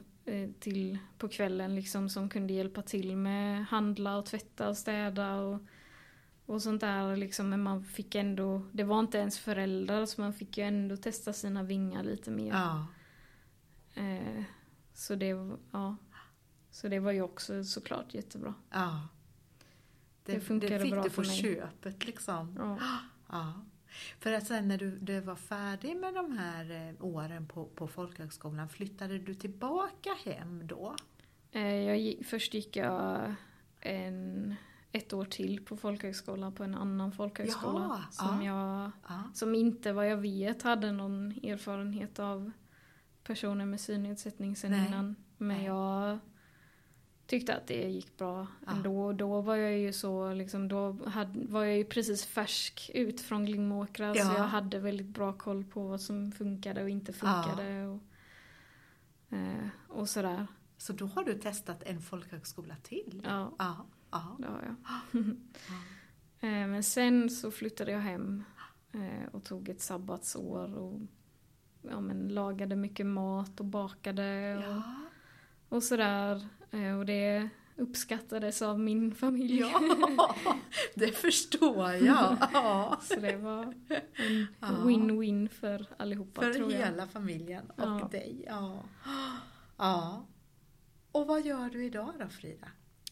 till 0.59 0.97
på 1.17 1.27
kvällen 1.27 1.75
liksom 1.75 2.09
som 2.09 2.29
kunde 2.29 2.53
hjälpa 2.53 2.81
till 2.81 3.15
med 3.17 3.65
handla 3.65 4.17
och 4.17 4.25
tvätta 4.25 4.69
och 4.69 4.77
städa 4.77 5.35
och, 5.35 5.59
och 6.45 6.61
sånt 6.61 6.81
där 6.81 7.15
liksom. 7.17 7.49
Men 7.49 7.63
man 7.63 7.83
fick 7.83 8.15
ändå, 8.15 8.61
det 8.71 8.83
var 8.83 8.99
inte 8.99 9.17
ens 9.17 9.39
föräldrar 9.39 10.05
så 10.05 10.21
man 10.21 10.33
fick 10.33 10.57
ju 10.57 10.63
ändå 10.63 10.97
testa 10.97 11.33
sina 11.33 11.63
vingar 11.63 12.03
lite 12.03 12.31
mer. 12.31 12.51
Ja. 12.53 12.87
Eh, 14.01 14.43
så, 14.93 15.15
det, 15.15 15.57
ja. 15.71 15.95
så 16.71 16.87
det 16.87 16.99
var 16.99 17.11
ju 17.11 17.21
också 17.21 17.63
såklart 17.63 18.13
jättebra. 18.13 18.53
ja. 18.69 19.07
Det, 20.25 20.33
Det 20.33 20.39
funkade 20.39 20.73
det 20.77 20.79
fick 20.83 20.93
bra 20.93 21.03
du 21.03 21.09
på 21.09 21.15
för 21.15 21.25
mig. 21.25 21.37
köpet 21.41 22.05
liksom. 22.05 22.55
Ja. 22.57 22.79
Ja. 23.29 23.53
För 24.19 24.33
att 24.33 24.47
sen 24.47 24.67
när 24.67 24.77
du, 24.77 24.97
du 24.97 25.19
var 25.19 25.35
färdig 25.35 25.97
med 25.97 26.13
de 26.13 26.37
här 26.37 26.89
eh, 26.89 27.05
åren 27.05 27.47
på, 27.47 27.65
på 27.65 27.87
folkhögskolan, 27.87 28.69
flyttade 28.69 29.17
du 29.19 29.33
tillbaka 29.33 30.09
hem 30.25 30.67
då? 30.67 30.95
Eh, 31.51 31.75
jag 31.75 31.97
gick, 31.97 32.25
först 32.25 32.53
gick 32.53 32.75
jag 32.75 33.35
en, 33.79 34.55
ett 34.91 35.13
år 35.13 35.25
till 35.25 35.65
på 35.65 35.77
folkhögskola 35.77 36.51
på 36.51 36.63
en 36.63 36.75
annan 36.75 37.11
folkhögskola. 37.11 37.79
Jaha, 37.79 38.01
som, 38.11 38.43
ja. 38.43 38.83
jag, 38.83 38.91
Ja. 39.07 39.23
som 39.33 39.55
inte 39.55 39.93
vad 39.93 40.09
jag 40.09 40.17
vet 40.17 40.61
hade 40.61 40.91
någon 40.91 41.31
erfarenhet 41.31 42.19
av 42.19 42.51
personer 43.23 43.65
med 43.65 43.79
synnedsättning 43.79 44.55
sen 44.55 44.71
Nej. 44.71 44.87
innan. 44.87 45.15
Men 45.37 45.57
Nej. 45.57 45.65
jag 45.65 46.19
tyckte 47.39 47.55
att 47.55 47.67
det 47.67 47.89
gick 47.89 48.17
bra 48.17 48.47
Ja. 48.65 48.71
ändå. 48.71 49.13
Då 49.13 49.41
var 49.41 49.55
jag 49.55 49.77
ju 49.77 49.93
så, 49.93 50.33
liksom, 50.33 50.67
då 50.67 50.97
hade, 51.05 51.45
var 51.47 51.63
jag 51.63 51.77
ju 51.77 51.85
precis 51.85 52.25
färsk 52.25 52.91
ut 52.93 53.21
från 53.21 53.45
Glimåkra 53.45 54.13
så 54.13 54.19
Ja. 54.19 54.37
jag 54.37 54.43
hade 54.43 54.79
väldigt 54.79 55.07
bra 55.07 55.33
koll 55.33 55.63
på 55.63 55.87
vad 55.87 56.01
som 56.01 56.31
funkade 56.31 56.83
och 56.83 56.89
inte 56.89 57.13
funkade. 57.13 57.85
Och, 57.87 58.01
eh, 59.37 59.67
och 59.87 60.09
sådär. 60.09 60.47
Så 60.77 60.93
då 60.93 61.05
har 61.05 61.23
du 61.23 61.33
testat 61.33 61.83
en 61.83 62.01
folkhögskola 62.01 62.75
till? 62.83 63.21
Ja, 63.25 63.51
Ja. 63.59 63.85
ja. 64.11 64.35
det 64.39 64.47
har 64.47 64.61
jag. 64.65 64.75
Eh, 66.39 66.67
Men 66.67 66.83
sen 66.83 67.29
så 67.29 67.51
flyttade 67.51 67.91
jag 67.91 67.99
hem 67.99 68.43
eh, 68.91 69.27
och 69.31 69.43
tog 69.43 69.69
ett 69.69 69.81
sabbatsår 69.81 70.75
och 70.75 70.99
ja, 71.81 72.01
men 72.01 72.27
lagade 72.27 72.75
mycket 72.75 73.05
mat 73.05 73.59
och 73.59 73.65
bakade 73.65 74.57
och, 74.57 74.63
Ja. 74.63 74.83
och 75.69 75.83
sådär. 75.83 76.47
Eh, 76.73 76.97
Och 76.99 77.05
det 77.05 77.49
uppskattades 77.75 78.61
av 78.61 78.79
min 78.79 79.15
familj. 79.15 79.59
ja, 79.59 79.81
det 80.95 81.11
förstår 81.11 81.91
jag. 81.91 82.01
Ja. 82.53 82.97
Så 83.03 83.19
det 83.19 83.37
var 83.37 83.63
en 84.59 84.87
win-win 84.87 85.47
för 85.49 85.85
allihopa 85.97 86.41
För 86.41 86.53
tror 86.53 86.71
jag. 86.71 86.79
hela 86.79 87.07
familjen 87.07 87.69
och 87.69 87.83
Ja. 88.01 88.07
dig. 88.11 88.43
Ja. 88.47 88.83
ja. 89.77 90.25
Och 91.11 91.27
vad 91.27 91.45
gör 91.45 91.69
du 91.69 91.85
idag 91.85 92.13
då 92.19 92.27
Frida? 92.29 92.67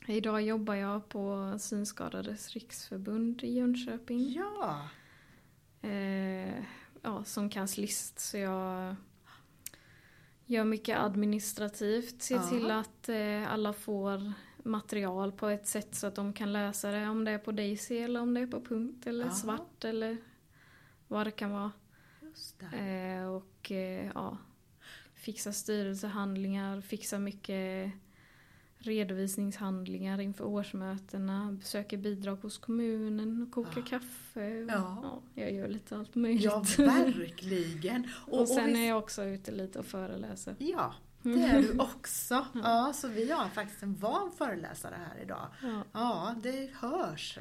Idag 0.07 0.41
jobbar 0.41 0.75
jag 0.75 1.09
på 1.09 1.55
Synskadades 1.59 2.49
riksförbund 2.49 3.43
i 3.43 3.53
Jönköping. 3.53 4.33
Ja. 4.33 4.89
Eh, 5.81 6.63
ja, 7.01 7.23
som 7.23 7.49
kanslist. 7.49 8.19
Så 8.19 8.37
jag 8.37 8.95
gör 10.51 10.63
mycket 10.63 10.97
administrativt. 10.99 12.21
Ser 12.21 12.35
Ja. 12.35 12.49
till 12.49 12.71
att 12.71 13.09
eh, 13.09 13.51
alla 13.53 13.73
får 13.73 14.33
material 14.63 15.31
på 15.31 15.47
ett 15.47 15.67
sätt 15.67 15.95
så 15.95 16.07
att 16.07 16.15
de 16.15 16.33
kan 16.33 16.53
läsa 16.53 16.91
det. 16.91 17.07
Om 17.09 17.25
det 17.25 17.31
är 17.31 17.37
på 17.37 17.51
Daisy 17.51 17.97
eller 17.97 18.19
om 18.21 18.33
det 18.33 18.39
är 18.41 18.47
på 18.47 18.61
punkt 18.61 19.07
eller 19.07 19.25
Ja. 19.25 19.31
svart 19.31 19.83
eller 19.83 20.17
vad 21.07 21.27
det 21.27 21.31
kan 21.31 21.51
vara. 21.51 21.71
Eh, 22.73 23.25
och 23.27 23.71
eh, 23.71 24.11
ja, 24.15 24.37
fixa 25.15 25.53
styrelsehandlingar, 25.53 26.81
fixa 26.81 27.19
mycket 27.19 27.91
redovisningshandlingar 28.81 30.21
inför 30.21 30.45
årsmötena, 30.45 31.51
besöker 31.59 31.97
bidrag 31.97 32.35
hos 32.35 32.57
kommunen 32.57 33.41
och 33.41 33.51
kokar 33.51 33.71
Ja. 33.81 33.85
kaffe. 33.89 34.63
Och, 34.63 34.69
Ja. 34.71 35.21
ja, 35.35 35.43
jag 35.43 35.53
gör 35.53 35.67
lite 35.67 35.97
allt 35.97 36.15
möjligt. 36.15 36.43
Ja, 36.43 36.63
verkligen. 36.77 38.07
och, 38.27 38.47
sen 38.47 38.65
visst- 38.65 38.77
är 38.77 38.87
jag 38.87 38.97
också 38.97 39.23
ute 39.23 39.51
lite 39.51 39.79
och 39.79 39.85
föreläser. 39.85 40.55
Ja, 40.59 40.93
det 41.23 41.43
är 41.43 41.61
du 41.61 41.71
också. 41.79 42.45
Ja, 42.53 42.93
så 42.95 43.07
vi 43.07 43.31
har 43.31 43.49
faktiskt 43.49 43.83
en 43.83 43.95
van 43.95 44.31
föreläsare 44.37 44.95
här 45.07 45.21
idag. 45.23 45.47
Ja. 45.63 45.83
Ja, 45.91 46.35
det 46.43 46.69
hörs. 46.73 47.39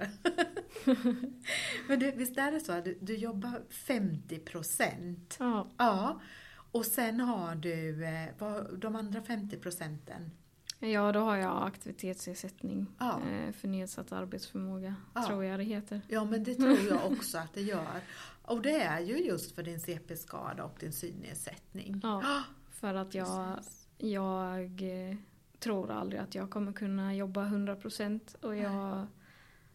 Men 1.89 1.99
du, 1.99 2.11
visst 2.11 2.39
är 2.39 2.53
det 2.53 2.61
så 2.61 2.73
att 2.73 2.85
du, 2.85 2.99
du 3.01 3.17
jobbar 3.17 3.63
50 3.71 4.39
procent? 4.39 5.37
Ja, 5.39 5.69
Ja. 5.79 6.21
Och 6.73 6.87
sen 6.87 7.21
har 7.21 7.55
du 7.55 8.05
eh, 8.05 8.29
vad, 8.39 8.79
de 8.79 8.97
andra 8.97 9.23
50 9.23 9.57
procenten? 9.57 10.31
Ja, 10.81 11.13
då 11.13 11.21
har 11.21 11.37
jag 11.37 11.67
aktivitetsersättning 11.67 12.87
Ja. 12.99 13.21
eh, 13.31 13.53
för 13.53 13.69
nedsatt 13.69 14.13
arbetsförmåga, 14.13 14.95
Ja. 15.15 15.27
tror 15.27 15.45
jag 15.45 15.61
det 15.61 15.65
heter. 15.65 16.01
Ja, 16.09 16.25
men 16.25 16.45
det 16.45 16.55
tror 16.55 16.79
jag 16.89 17.13
också 17.13 17.39
att 17.39 17.55
det 17.55 17.63
gör. 17.63 18.01
Och 18.43 18.63
det 18.63 18.81
är 18.83 19.01
ju 19.01 19.19
just 19.19 19.55
för 19.55 19.63
din 19.63 19.81
CP-skada 19.81 20.65
och 20.65 20.77
din 20.81 20.93
synnedsättning. 20.93 22.01
Ja, 22.03 22.43
för 22.71 22.95
att 22.95 23.15
jag 23.15 23.57
Precis. 23.57 23.89
Jag 23.99 24.83
eh, 25.11 25.17
tror 25.59 25.91
aldrig 25.91 26.21
att 26.21 26.35
jag 26.35 26.51
kommer 26.51 26.73
kunna 26.73 27.15
jobba 27.15 27.45
100% 27.45 28.35
och 28.41 28.57
jag 28.57 29.07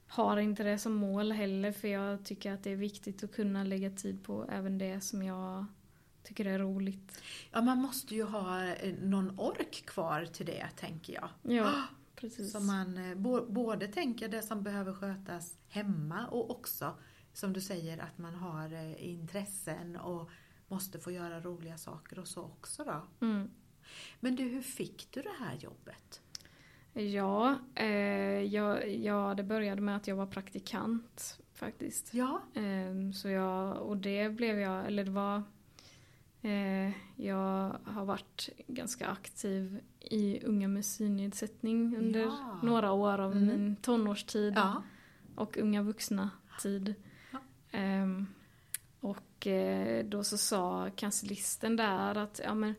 har 0.08 0.38
inte 0.38 0.64
det 0.64 0.78
som 0.78 0.94
mål 0.94 1.32
heller 1.32 1.72
för 1.72 1.88
jag 1.88 2.26
tycker 2.26 2.54
att 2.54 2.64
det 2.64 2.72
är 2.72 2.76
viktigt 2.76 3.24
att 3.24 3.32
kunna 3.36 3.64
lägga 3.64 3.90
tid 3.90 4.24
på 4.24 4.46
även 4.50 4.78
det 4.78 5.02
som 5.02 5.24
jag 5.24 5.66
tycker 6.26 6.46
är 6.46 6.60
roligt. 6.60 7.22
Ja, 7.52 7.62
man 7.62 7.78
måste 7.78 8.16
ju 8.16 8.24
ha 8.24 8.64
eh, 8.66 8.94
någon 9.02 9.40
ork 9.40 9.84
kvar 9.88 10.26
till 10.26 10.46
det, 10.46 10.68
tänker 10.76 11.14
jag. 11.14 11.30
Ja, 11.56 11.84
precis. 12.16 12.52
Så 12.52 12.60
man 12.60 12.98
eh, 12.98 13.16
både 13.48 13.88
tänker 13.88 14.28
det 14.28 14.42
som 14.42 14.64
behöver 14.64 14.94
skötas 14.94 15.58
hemma 15.68 16.28
och 16.28 16.52
också, 16.52 16.94
som 17.34 17.54
du 17.54 17.62
säger, 17.62 17.98
att 17.98 18.18
man 18.18 18.36
har 18.36 18.74
eh, 18.74 19.10
intressen 19.10 19.96
och 19.96 20.30
måste 20.68 21.00
få 21.00 21.12
göra 21.12 21.40
roliga 21.42 21.78
saker 21.78 22.20
och 22.20 22.28
så 22.28 22.42
också 22.42 22.84
då. 22.84 23.26
Mm. 23.26 23.52
Men 24.20 24.36
du, 24.36 24.44
hur 24.44 24.62
fick 24.62 25.08
du 25.12 25.22
det 25.22 25.36
här 25.40 25.56
jobbet? 25.56 26.22
Ja, 26.94 27.60
eh, 27.76 27.88
jag, 28.42 28.90
ja, 28.96 29.34
det 29.38 29.44
började 29.44 29.82
med 29.82 29.96
att 29.96 30.08
jag 30.08 30.16
var 30.16 30.26
praktikant 30.28 31.40
faktiskt. 31.54 32.14
Ja, 32.14 32.42
Ehm, 32.54 33.14
Så 33.14 33.30
jag, 33.30 33.78
och 33.78 33.98
det 33.98 34.30
blev 34.30 34.60
jag, 34.60 34.86
eller 34.86 35.04
det 35.04 35.12
var 35.12 35.36
eh, 35.38 35.44
Jag 37.16 37.78
har 37.86 38.06
varit 38.06 38.50
ganska 38.68 39.08
aktiv 39.08 39.80
i 40.00 40.40
Unga 40.44 40.68
med 40.68 40.86
synnedsättning 40.86 41.98
under 41.98 42.20
Ja. 42.20 42.60
några 42.64 42.92
år 42.92 43.20
av 43.20 43.32
Mm. 43.32 43.48
min 43.48 43.76
tonårstid 43.76 44.54
ja, 44.56 44.84
och 45.36 45.58
unga 45.58 45.82
vuxna 45.82 46.30
tid. 46.62 46.96
Ja. 47.32 47.40
Ehm, 47.72 48.28
och 49.00 49.48
eh, 49.48 50.06
då 50.06 50.24
så 50.24 50.38
sa 50.38 50.90
kanslisten 50.96 51.76
där 51.76 52.16
att 52.18 52.42
ja, 52.44 52.54
men, 52.54 52.74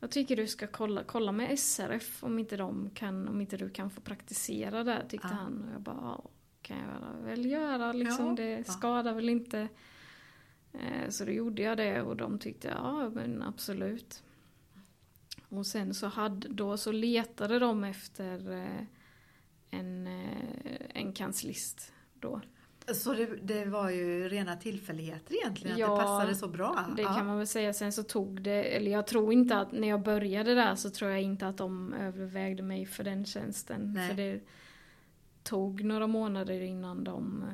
jag 0.00 0.10
tycker 0.10 0.36
du 0.36 0.46
ska 0.46 0.66
kolla, 0.66 1.02
kolla 1.04 1.32
med 1.32 1.58
SRF 1.58 2.24
om 2.24 2.38
inte, 2.38 2.56
de 2.56 2.90
kan, 2.94 3.28
om 3.28 3.40
inte 3.40 3.56
du 3.56 3.70
kan 3.70 3.90
få 3.90 4.00
praktisera 4.00 4.84
där 4.84 5.04
tyckte 5.08 5.28
han. 5.28 5.64
Och 5.68 5.74
jag 5.74 5.80
bara, 5.80 6.20
kan 6.62 6.76
jag 6.78 7.24
väl 7.26 7.46
göra 7.46 7.92
liksom. 7.92 8.34
Det 8.36 8.66
skadar 8.68 9.12
väl 9.14 9.28
inte. 9.28 9.68
Eh, 10.72 11.08
Så 11.08 11.24
då 11.24 11.30
gjorde 11.32 11.62
jag 11.62 11.76
det 11.76 12.02
och 12.02 12.16
de 12.16 12.38
tyckte 12.38 12.68
ja 12.68 13.10
men 13.14 13.42
absolut. 13.42 14.22
Och 15.48 15.66
sen 15.66 15.94
så, 15.94 16.06
hade, 16.06 16.48
då 16.48 16.76
så 16.76 16.92
letade 16.92 17.58
de 17.58 17.84
efter 17.84 18.52
eh, 18.52 18.84
en, 19.70 20.06
eh, 20.06 20.78
en 20.94 21.12
kanslist 21.12 21.92
då. 22.20 22.40
så 22.94 23.12
det, 23.12 23.26
det 23.26 23.64
var 23.64 23.90
ju 23.90 24.28
rena 24.28 24.56
tillfälligheter 24.56 25.34
egentligen, 25.34 25.78
Ja, 25.78 25.92
att 25.92 25.98
det 26.00 26.02
passade 26.04 26.34
så 26.34 26.48
bra. 26.48 26.86
Det 26.96 27.02
ja. 27.02 27.14
kan 27.14 27.26
man 27.26 27.38
väl 27.38 27.46
säga. 27.46 27.72
Sen 27.72 27.92
så 27.92 28.02
tog 28.02 28.42
det, 28.42 28.76
eller 28.76 28.90
jag 28.90 29.06
tror 29.06 29.32
inte 29.32 29.58
att 29.58 29.72
när 29.72 29.88
jag 29.88 30.02
började 30.02 30.54
där 30.54 30.74
så 30.74 30.90
tror 30.90 31.10
jag 31.10 31.22
inte 31.22 31.46
att 31.48 31.56
de 31.56 31.92
övervägde 31.94 32.62
mig 32.62 32.86
för 32.86 33.04
den 33.04 33.24
tjänsten. 33.24 33.92
Nej. 33.92 34.08
För 34.08 34.16
det 34.16 34.40
tog 35.42 35.84
några 35.84 36.06
månader 36.06 36.60
innan 36.60 37.04
de, 37.04 37.44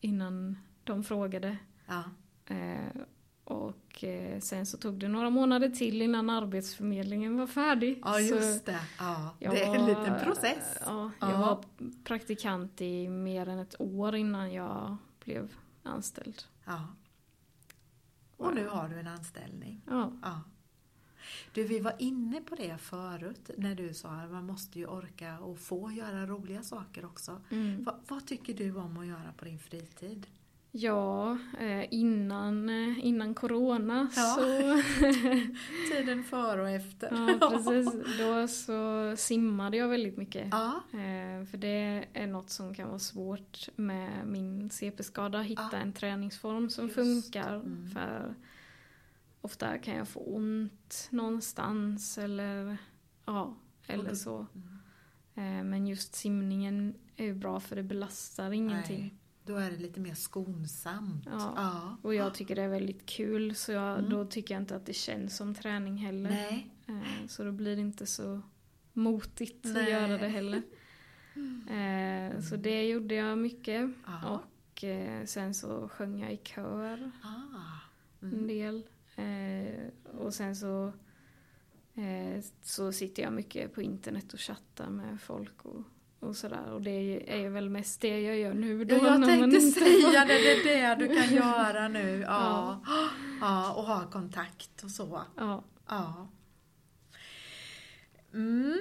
innan 0.00 0.58
de 0.84 1.04
frågade. 1.04 1.56
Ja. 1.92 2.02
Eh, 2.54 3.02
Och 3.44 4.04
eh, 4.04 4.40
sen 4.40 4.66
så 4.66 4.78
tog 4.78 4.94
det 4.98 5.08
några 5.08 5.30
månader 5.30 5.68
till 5.70 6.02
innan 6.02 6.30
Arbetsförmedlingen 6.30 7.36
var 7.36 7.46
färdig. 7.46 8.00
Ja, 8.04 8.20
just 8.20 8.66
det. 8.66 8.80
Ja, 8.98 9.34
det 9.38 9.62
är 9.62 9.74
en 9.74 9.86
liten 9.86 10.20
process. 10.24 10.76
Ja, 10.86 11.10
jag 11.20 11.30
Ja. 11.30 11.38
var 11.38 11.64
praktikant 12.04 12.80
i 12.80 13.08
mer 13.08 13.48
än 13.48 13.58
ett 13.58 13.74
år 13.80 14.14
innan 14.14 14.52
jag 14.52 14.96
blev 15.24 15.52
anställd. 15.82 16.42
Ja. 16.64 16.86
Och 18.36 18.54
nu 18.54 18.68
har 18.68 18.88
du 18.88 18.98
en 19.00 19.06
anställning. 19.06 19.80
Ja, 19.90 20.12
Ja. 20.22 20.40
Du, 21.54 21.62
vi 21.64 21.80
var 21.80 21.94
inne 21.98 22.40
på 22.40 22.54
det 22.54 22.78
förut 22.78 23.50
när 23.58 23.74
du 23.74 23.94
sa 23.94 24.08
att 24.08 24.30
man 24.30 24.46
måste 24.46 24.78
ju 24.78 24.86
orka 24.86 25.38
och 25.38 25.58
få 25.58 25.90
göra 25.90 26.26
roliga 26.26 26.62
saker 26.62 27.04
också. 27.04 27.40
mm. 27.50 27.84
Va, 27.84 27.98
vad 28.08 28.26
tycker 28.26 28.54
du 28.54 28.76
om 28.76 28.96
att 28.96 29.06
göra 29.06 29.32
på 29.36 29.44
din 29.44 29.58
fritid? 29.58 30.26
Ja 30.74 31.38
eh, 31.60 31.94
innan, 31.94 32.68
eh, 32.68 33.04
innan 33.06 33.34
corona 33.34 34.08
Ja. 34.16 34.22
så 34.38 34.82
Tiden 35.92 36.24
före 36.24 36.62
och 36.62 36.70
efter. 36.70 37.36
Ja, 37.40 37.50
precis. 37.50 38.18
Då 38.18 38.48
så 38.48 39.14
simmade 39.16 39.76
jag 39.76 39.88
väldigt 39.88 40.16
mycket. 40.16 40.48
Ja, 40.50 40.82
Eh, 40.92 41.44
för 41.46 41.56
det 41.56 42.04
är 42.12 42.26
något 42.26 42.50
som 42.50 42.74
kan 42.74 42.88
vara 42.88 42.98
svårt 42.98 43.68
med 43.76 44.26
min 44.26 44.70
CP-skada, 44.70 45.40
hitta 45.40 45.68
Ja. 45.72 45.78
en 45.78 45.92
träningsform 45.92 46.70
som 46.70 46.84
Just. 46.84 46.94
funkar. 46.94 47.54
Mm. 47.54 47.90
För 47.90 48.34
ofta 49.40 49.78
kan 49.78 49.96
jag 49.96 50.08
få 50.08 50.20
ont 50.20 51.08
någonstans 51.10 52.18
eller 52.18 52.76
ja, 53.26 53.54
eller 53.86 54.14
så. 54.14 54.46
Mm. 55.34 55.70
Men 55.70 55.86
just 55.86 56.14
simningen 56.14 56.94
är 57.16 57.24
ju 57.24 57.34
bra 57.34 57.60
för 57.60 57.76
det 57.76 57.82
belastar 57.82 58.50
ingenting. 58.52 59.00
Nej, 59.00 59.14
då 59.44 59.56
är 59.56 59.70
det 59.70 59.76
lite 59.76 60.00
mer 60.00 60.14
skonsamt. 60.14 61.24
Ja. 61.26 61.52
Ja. 61.56 61.96
Och 62.02 62.14
jag 62.14 62.34
tycker 62.34 62.56
det 62.56 62.62
är 62.62 62.68
väldigt 62.68 63.06
kul 63.06 63.54
så 63.54 63.72
jag, 63.72 63.98
Mm. 63.98 64.10
då 64.10 64.24
tycker 64.24 64.54
jag 64.54 64.62
inte 64.62 64.76
att 64.76 64.86
det 64.86 64.92
känns 64.92 65.36
som 65.36 65.54
träning 65.54 65.96
heller. 65.96 66.30
Nej. 66.30 66.70
Eh, 66.86 67.26
Så 67.28 67.44
då 67.44 67.52
blir 67.52 67.76
det 67.76 67.82
inte 67.82 68.06
så 68.06 68.40
motigt 68.92 69.60
Nej. 69.64 69.82
att 69.82 69.90
göra 69.90 70.18
det 70.18 70.28
heller. 70.28 70.62
Eh, 71.70 72.40
Så 72.40 72.56
det 72.56 72.88
gjorde 72.88 73.14
jag 73.14 73.38
mycket. 73.38 73.90
Ja. 74.06 74.28
Och 74.38 74.84
eh, 74.84 75.24
sen 75.24 75.54
så 75.54 75.88
sjöng 75.88 76.18
jag 76.20 76.32
i 76.32 76.36
kör 76.36 77.10
Ah. 77.22 77.78
en 78.20 78.32
Mm. 78.32 78.46
del. 78.46 78.82
Eh, 79.16 80.18
Och 80.18 80.34
sen 80.34 80.56
så, 80.56 80.92
så 82.62 82.92
sitter 82.92 83.22
jag 83.22 83.32
mycket 83.32 83.74
på 83.74 83.82
internet 83.82 84.32
och 84.32 84.40
chattar 84.40 84.90
med 84.90 85.20
folk 85.20 85.64
och, 85.64 85.82
och 86.22 86.36
sådär. 86.36 86.72
Och 86.72 86.82
det 86.82 87.30
är 87.32 87.36
ju 87.36 87.48
väl 87.48 87.70
mest 87.70 88.00
det 88.00 88.20
jag 88.20 88.38
gör 88.38 88.54
nu 88.54 88.84
då. 88.84 88.94
Ja, 88.94 89.06
jag 89.06 89.24
tänkte 89.24 89.60
säga 89.60 90.24
det, 90.24 90.34
det 90.64 90.74
är 90.74 90.96
det 90.96 91.06
du 91.06 91.14
kan 91.14 91.34
göra 91.34 91.88
nu. 91.88 92.20
Ja. 92.26 92.80
ja, 93.40 93.72
och 93.72 93.84
ha 93.84 94.10
kontakt 94.10 94.84
och 94.84 94.90
så. 94.90 95.22
Ja. 95.36 95.64
Ja. 95.88 96.28
Mm. 98.34 98.78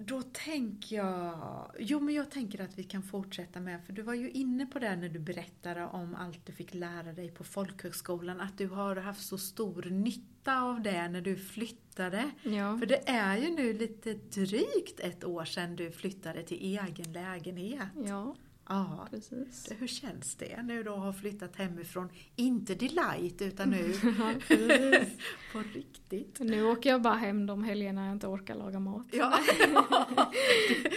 Då 0.00 0.22
tänker 0.22 0.96
jag, 0.96 1.70
jo 1.78 2.00
men 2.00 2.14
jag 2.14 2.30
tänker 2.30 2.60
att 2.60 2.78
vi 2.78 2.82
kan 2.84 3.02
fortsätta 3.02 3.60
med, 3.60 3.84
för 3.84 3.92
du 3.92 4.02
var 4.02 4.14
ju 4.14 4.30
inne 4.30 4.66
på 4.66 4.78
det 4.78 4.96
när 4.96 5.08
du 5.08 5.18
berättade 5.18 5.86
om 5.86 6.14
allt 6.14 6.46
du 6.46 6.52
fick 6.52 6.74
lära 6.74 7.12
dig 7.12 7.30
på 7.30 7.44
folkhögskolan, 7.44 8.40
att 8.40 8.58
du 8.58 8.68
har 8.68 8.96
haft 8.96 9.26
så 9.26 9.38
stor 9.38 9.82
nytta 9.82 10.62
av 10.62 10.82
det 10.82 11.08
när 11.08 11.20
du 11.20 11.36
flyttade. 11.36 12.30
ja. 12.42 12.78
För 12.78 12.86
det 12.86 13.08
är 13.08 13.36
ju 13.36 13.50
nu 13.50 13.72
lite 13.72 14.14
drygt 14.14 15.00
ett 15.00 15.24
år 15.24 15.44
sedan 15.44 15.76
du 15.76 15.90
flyttade 15.90 16.42
till 16.42 16.58
egen 16.62 17.12
lägenhet. 17.12 17.88
ja, 18.06 18.34
Ja. 18.68 19.06
precis. 19.10 19.68
Hur 19.78 19.86
känns 19.86 20.34
det 20.34 20.62
nu 20.62 20.82
då 20.82 20.92
att 20.94 20.98
ha 21.00 21.12
flyttat 21.12 21.56
hemifrån? 21.56 22.08
Inte 22.36 22.74
delight 22.74 23.42
utan 23.42 23.70
nu 23.70 23.94
Ja, 24.18 24.34
på 25.52 25.58
riktigt. 25.74 26.40
Nu 26.40 26.64
åker 26.64 26.90
jag 26.90 27.02
bara 27.02 27.14
hem 27.14 27.46
de 27.46 27.64
helgerna 27.64 28.04
jag 28.06 28.12
inte 28.12 28.26
orkar 28.26 28.54
laga 28.54 28.78
mat. 28.80 29.06
Ja, 29.12 29.38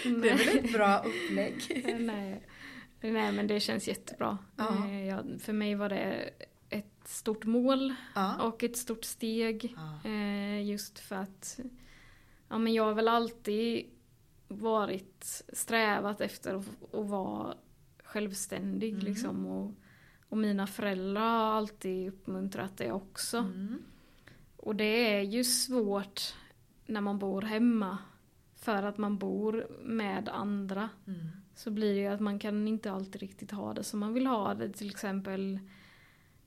det 0.04 0.30
är 0.30 0.38
väl 0.38 0.58
ett 0.66 0.74
bra 0.74 0.98
upplägg. 1.00 1.84
Nej. 2.00 2.48
Nej 3.02 3.32
men 3.32 3.48
det 3.48 3.60
känns 3.60 3.88
jättebra. 3.88 4.38
Ja. 4.56 4.86
Eh, 4.88 5.06
Jag, 5.08 5.26
för 5.42 5.54
mig 5.54 5.76
var 5.76 5.90
det 5.90 6.30
ett 6.70 7.02
stort 7.08 7.46
mål 7.46 7.96
Ja. 8.16 8.42
och 8.48 8.64
ett 8.64 8.78
stort 8.78 9.04
steg. 9.06 9.76
Ja. 10.04 10.10
Eh, 10.10 10.64
just 10.70 11.00
för 11.00 11.16
att 11.16 11.60
ja, 12.50 12.58
men 12.58 12.74
jag 12.74 12.84
har 12.84 12.94
väl 12.94 13.08
alltid 13.08 13.86
varit 14.52 15.44
strävat 15.54 16.22
efter 16.22 16.54
att, 16.56 16.94
att 16.94 17.08
vara 17.10 17.56
självständig 18.04 18.94
Mm. 18.94 19.06
liksom. 19.06 19.46
Och, 19.46 19.72
och 20.30 20.38
mina 20.38 20.68
föräldrar 20.68 21.22
har 21.22 21.54
alltid 21.58 22.08
uppmuntrat 22.08 22.78
det 22.78 22.92
också. 22.92 23.38
Mm. 23.38 23.82
Och 24.58 24.76
det 24.76 25.14
är 25.16 25.22
ju 25.22 25.44
svårt 25.44 26.36
när 26.86 27.02
man 27.02 27.20
bor 27.20 27.42
hemma. 27.42 27.98
För 28.56 28.84
att 28.84 28.98
man 28.98 29.18
bor 29.18 29.68
med 29.84 30.30
andra. 30.30 30.90
Mm. 31.08 31.28
Så 31.56 31.72
blir 31.72 31.94
det 31.94 32.00
ju 32.00 32.08
att 32.08 32.20
man 32.20 32.40
kan 32.40 32.68
inte 32.68 32.92
alltid 32.92 33.22
riktigt 33.22 33.52
ha 33.52 33.74
det 33.74 33.84
som 33.84 34.00
man 34.00 34.14
vill 34.14 34.28
ha 34.28 34.54
det. 34.54 34.70
Till 34.70 34.90
exempel 34.90 35.60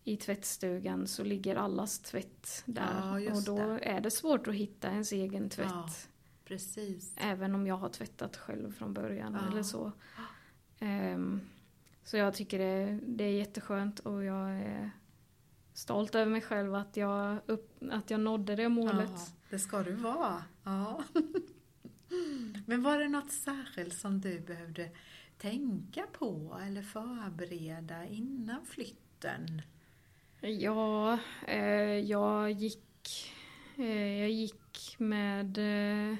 i 0.04 0.16
tvättstugan 0.16 1.06
så 1.06 1.24
ligger 1.24 1.56
allas 1.56 1.98
tvätt 1.98 2.62
där. 2.66 3.18
Ja, 3.18 3.34
och 3.34 3.42
då 3.44 3.56
det. 3.56 3.84
är 3.84 4.00
det 4.00 4.10
svårt 4.10 4.48
att 4.48 4.54
hitta 4.54 4.90
ens 4.90 5.12
egen 5.12 5.48
tvätt. 5.48 6.08
Precis. 6.44 7.14
Även 7.16 7.54
om 7.54 7.66
jag 7.66 7.76
har 7.76 7.88
tvättat 7.88 8.36
själv 8.36 8.72
från 8.72 8.94
början 8.94 9.38
Ja. 9.40 9.50
eller 9.50 9.62
så. 9.62 9.92
Ehm, 10.78 11.40
så 12.04 12.16
jag 12.16 12.34
tycker 12.34 12.58
det, 12.58 13.00
det 13.06 13.24
är 13.24 13.32
jätteskönt 13.32 13.98
och 14.00 14.24
jag 14.24 14.50
är 14.50 14.90
stolt 15.72 16.14
över 16.14 16.30
mig 16.30 16.40
själv 16.40 16.74
att 16.74 16.96
jag, 16.96 17.38
upp, 17.46 17.78
att 17.90 18.10
jag 18.10 18.20
nådde 18.20 18.56
det 18.56 18.68
målet. 18.68 19.10
Ja, 19.14 19.26
det 19.50 19.58
ska 19.58 19.82
du 19.82 19.92
vara. 19.94 20.42
Ja. 20.64 21.02
Men 22.66 22.82
var 22.82 22.98
det 22.98 23.08
något 23.08 23.32
särskilt 23.32 23.94
som 23.94 24.20
du 24.20 24.40
behövde 24.40 24.90
tänka 25.38 26.06
på 26.12 26.58
eller 26.62 26.82
förbereda 26.82 28.06
innan 28.06 28.66
flytten? 28.66 29.62
Ja, 30.40 31.18
eh, 31.46 31.98
jag 31.98 32.50
gick, 32.50 33.32
eh, 33.76 34.20
jag 34.20 34.30
gick 34.30 34.96
med, 34.98 35.58
eh, 35.58 36.16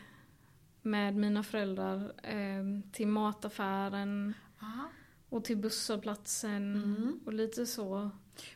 med 0.85 1.16
mina 1.16 1.42
föräldrar 1.42 2.12
eh, 2.23 2.64
till 2.92 3.09
mataffären 3.09 4.35
Ja. 4.61 4.88
och 5.29 5.44
till 5.44 5.57
busshållplatsen 5.57 6.75
Mm. 6.75 7.20
och 7.27 7.33
lite 7.33 7.66
så. 7.66 8.11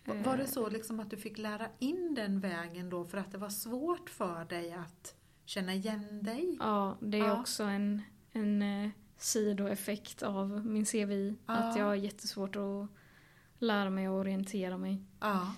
Va- 0.04 0.14
Var 0.24 0.36
det 0.36 0.42
Eh, 0.42 0.48
så 0.48 0.68
liksom 0.68 1.00
att 1.00 1.10
du 1.10 1.16
fick 1.16 1.38
lära 1.38 1.66
in 1.78 2.14
den 2.14 2.40
vägen 2.40 2.90
då 2.90 3.04
för 3.04 3.18
att 3.18 3.32
det 3.32 3.38
var 3.38 3.48
svårt 3.50 4.10
för 4.10 4.44
dig 4.44 4.72
att 4.72 5.14
känna 5.44 5.74
igen 5.74 6.22
dig? 6.22 6.56
Ja, 6.60 6.96
det 7.00 7.18
är 7.18 7.26
Ja. 7.26 7.40
också 7.40 7.62
en, 7.64 8.02
en 8.32 8.62
eh, 8.62 8.90
sidoeffekt 9.16 10.22
av 10.22 10.66
min 10.66 10.84
CVI. 10.84 11.34
Ja. 11.46 11.54
Att 11.54 11.78
jag 11.78 11.84
har 11.84 11.94
jättesvårt 11.94 12.56
att 12.56 12.86
lära 13.58 13.90
mig 13.90 14.08
och 14.08 14.16
orientera 14.18 14.78
mig. 14.78 15.02
Ja. 15.20 15.54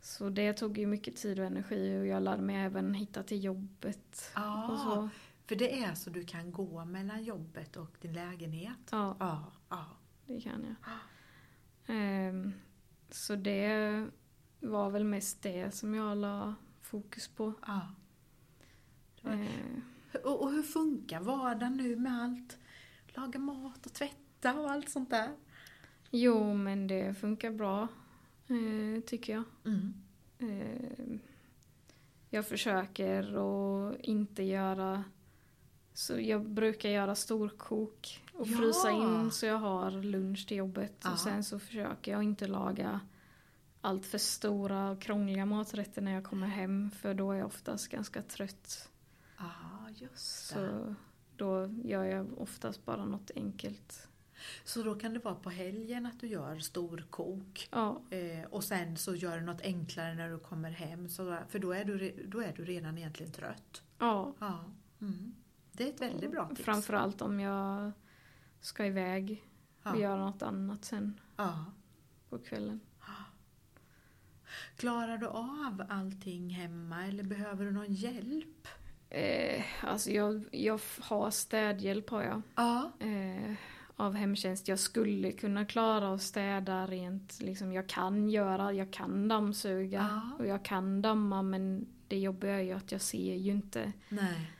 Så 0.00 0.28
det 0.28 0.52
tog 0.52 0.78
ju 0.78 0.86
mycket 0.86 1.16
tid 1.16 1.38
och 1.40 1.44
energi 1.46 1.98
och 2.00 2.06
jag 2.06 2.22
lärde 2.22 2.42
mig 2.42 2.56
även 2.56 2.94
hitta 2.94 3.22
till 3.22 3.44
jobbet. 3.44 4.30
Och 4.34 4.40
ja. 4.42 4.80
så. 4.84 5.08
För 5.50 5.56
det 5.56 5.82
är 5.82 5.94
så 5.94 6.10
du 6.10 6.24
kan 6.24 6.52
gå 6.52 6.84
mellan 6.84 7.24
jobbet 7.24 7.76
och 7.76 7.96
din 8.00 8.12
lägenhet? 8.12 8.78
Ja, 8.90 9.16
Ja. 9.20 9.52
ja. 9.68 9.84
det 10.26 10.40
kan 10.40 10.64
jag. 10.64 10.92
Ehm, 11.96 12.52
så 13.10 13.36
det 13.36 14.06
var 14.60 14.90
väl 14.90 15.04
mest 15.04 15.42
det 15.42 15.74
som 15.74 15.94
jag 15.94 16.18
la 16.18 16.54
fokus 16.80 17.28
på. 17.28 17.52
ja. 17.66 17.80
Ehm, 19.24 19.82
Och, 20.24 20.42
och 20.42 20.50
hur 20.52 20.62
funkar 20.62 21.20
vardagen 21.20 21.76
nu 21.76 21.96
med 21.96 22.22
allt? 22.22 22.58
Laga 23.08 23.38
mat 23.38 23.86
och 23.86 23.92
tvätta 23.92 24.60
och 24.60 24.70
allt 24.70 24.88
sånt 24.88 25.10
där? 25.10 25.30
jo, 26.10 26.54
men 26.54 26.86
det 26.86 27.14
funkar 27.14 27.50
bra, 27.50 27.88
eh, 28.46 29.00
tycker 29.06 29.32
jag. 29.32 29.44
Mm. 29.64 29.94
Eh, 30.38 31.18
jag 32.30 32.46
försöker 32.46 33.22
att 33.22 34.00
inte 34.00 34.42
göra 34.42 35.04
så 35.94 36.20
jag 36.20 36.48
brukar 36.48 36.88
göra 36.88 37.14
storkok 37.14 38.22
och 38.32 38.46
Ja. 38.48 38.56
frysa 38.58 38.90
in 38.90 39.30
så 39.30 39.46
jag 39.46 39.58
har 39.58 39.90
lunch 39.90 40.46
till 40.48 40.56
jobbet. 40.56 40.92
Ja. 41.04 41.12
Och 41.12 41.18
sen 41.18 41.44
så 41.44 41.58
försöker 41.58 42.12
jag 42.12 42.22
inte 42.22 42.46
laga 42.46 43.00
allt 43.80 44.06
för 44.06 44.18
stora 44.18 44.90
och 44.90 45.00
krångliga 45.00 45.46
maträtter 45.46 46.02
när 46.02 46.12
jag 46.12 46.24
kommer 46.24 46.46
hem 46.46 46.90
för 46.90 47.14
då 47.14 47.32
är 47.32 47.36
jag 47.36 47.46
oftast 47.46 47.88
ganska 47.88 48.22
trött. 48.22 48.88
Ja, 49.38 49.44
just 49.94 50.54
det. 50.54 50.54
Så 50.54 50.94
då 51.36 51.66
gör 51.84 52.04
jag 52.04 52.38
oftast 52.38 52.84
bara 52.84 53.04
något 53.04 53.30
enkelt. 53.36 54.06
Så 54.64 54.82
då 54.82 54.94
kan 54.94 55.14
det 55.14 55.18
vara 55.20 55.34
på 55.34 55.50
helgen 55.50 56.06
att 56.06 56.20
du 56.20 56.26
gör 56.26 56.58
storkok 56.58 57.68
Ja, 57.72 58.00
eh, 58.10 58.44
och 58.50 58.64
sen 58.64 58.96
så 58.96 59.14
gör 59.14 59.38
du 59.40 59.46
något 59.46 59.60
enklare 59.62 60.14
när 60.14 60.30
du 60.30 60.38
kommer 60.38 60.70
hem. 60.70 61.08
Så, 61.08 61.38
för 61.48 61.58
då 61.58 61.72
är, 61.72 61.84
du, 61.84 62.24
då 62.28 62.40
är 62.40 62.52
du 62.56 62.64
redan 62.64 62.98
egentligen 62.98 63.32
trött. 63.32 63.82
ja. 63.98 64.34
Ja. 64.40 64.64
Mm. 65.00 65.34
Det 65.72 65.84
är 65.84 65.88
ett 65.88 66.00
väldigt 66.00 66.30
bra 66.30 66.48
tips. 66.48 66.60
Framförallt 66.60 67.22
om 67.22 67.40
jag 67.40 67.92
ska 68.60 68.86
iväg 68.86 69.44
och 69.82 69.90
ja. 69.90 69.96
göra 69.96 70.24
något 70.24 70.42
annat 70.42 70.84
sen 70.84 71.20
Ja. 71.36 71.64
på 72.30 72.38
kvällen. 72.38 72.80
Klarar 74.76 75.18
du 75.18 75.26
av 75.26 75.84
allting 75.88 76.50
hemma 76.50 77.06
eller 77.06 77.22
behöver 77.24 77.64
du 77.64 77.70
någon 77.70 77.92
hjälp? 77.94 78.68
Eh, 79.10 79.64
alltså 79.82 80.10
jag, 80.10 80.44
jag 80.52 80.80
har 81.00 81.30
städhjälp 81.30 82.10
har 82.10 82.22
jag. 82.22 82.42
Ja. 82.54 82.90
Eh, 83.00 83.54
av 83.96 84.14
hemtjänst. 84.14 84.68
Jag 84.68 84.78
skulle 84.78 85.32
kunna 85.32 85.64
klara 85.64 86.14
att 86.14 86.22
städa 86.22 86.86
rent, 86.86 87.40
liksom 87.40 87.72
jag 87.72 87.86
kan 87.88 88.28
göra, 88.28 88.72
jag 88.72 88.92
kan 88.92 89.28
dammsuga 89.28 90.08
Ja. 90.10 90.36
och 90.38 90.46
jag 90.46 90.64
kan 90.64 91.02
damma 91.02 91.42
men 91.42 91.86
det 92.08 92.18
jobbiga 92.18 92.52
är 92.58 92.62
ju 92.62 92.72
att 92.72 92.92
jag 92.92 93.00
ser 93.00 93.34
ju 93.34 93.50
inte 93.52 93.92
Nej. 94.08 94.52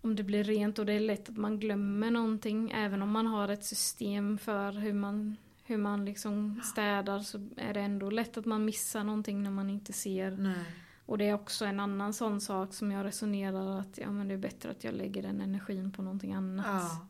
Om 0.00 0.16
det 0.16 0.22
blir 0.22 0.44
rent 0.44 0.78
och 0.78 0.86
det 0.86 0.92
är 0.92 1.00
lätt 1.00 1.28
att 1.28 1.36
man 1.36 1.58
glömmer 1.58 2.10
någonting. 2.10 2.70
Även 2.70 3.02
om 3.02 3.10
man 3.10 3.26
har 3.26 3.48
ett 3.48 3.64
system 3.64 4.38
för 4.38 4.72
hur 4.72 4.92
man, 4.92 5.36
hur 5.64 5.76
man 5.76 6.04
liksom 6.04 6.60
städar 6.64 7.18
så 7.18 7.48
är 7.56 7.74
det 7.74 7.80
ändå 7.80 8.10
lätt 8.10 8.36
att 8.36 8.46
man 8.46 8.64
missar 8.64 9.04
någonting 9.04 9.42
när 9.42 9.50
man 9.50 9.70
inte 9.70 9.92
ser. 9.92 10.30
Nej. 10.30 10.64
Och 11.06 11.18
det 11.18 11.24
är 11.28 11.34
också 11.34 11.64
en 11.64 11.80
annan 11.80 12.12
sån 12.14 12.40
sak 12.40 12.74
som 12.74 12.92
jag 12.92 13.04
resonerar 13.06 13.80
att 13.80 13.98
ja, 13.98 14.10
men 14.10 14.28
det 14.28 14.34
är 14.34 14.38
bättre 14.38 14.70
att 14.70 14.84
jag 14.84 14.94
lägger 14.94 15.22
den 15.22 15.40
energin 15.40 15.92
på 15.92 16.02
någonting 16.02 16.32
annat. 16.34 16.66
Ja. 16.66 17.06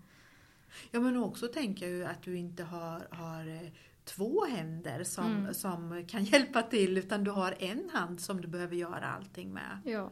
ja, 0.90 1.00
men 1.00 1.16
också 1.16 1.48
tänker 1.48 1.86
jag 1.86 1.94
ju 1.96 2.04
att 2.04 2.22
du 2.22 2.36
inte 2.36 2.64
har, 2.64 3.06
har 3.10 3.48
eh, 3.48 3.68
två 4.04 4.44
händer 4.44 5.04
som, 5.04 5.24
Mm. 5.26 5.54
som 5.54 6.04
kan 6.08 6.24
hjälpa 6.32 6.62
till 6.62 6.98
utan 6.98 7.24
du 7.24 7.30
har 7.30 7.54
en 7.58 7.90
hand 7.92 8.20
som 8.20 8.40
du 8.40 8.48
behöver 8.48 8.76
göra 8.76 9.06
allting 9.06 9.52
med. 9.52 9.78
Ja. 9.84 10.10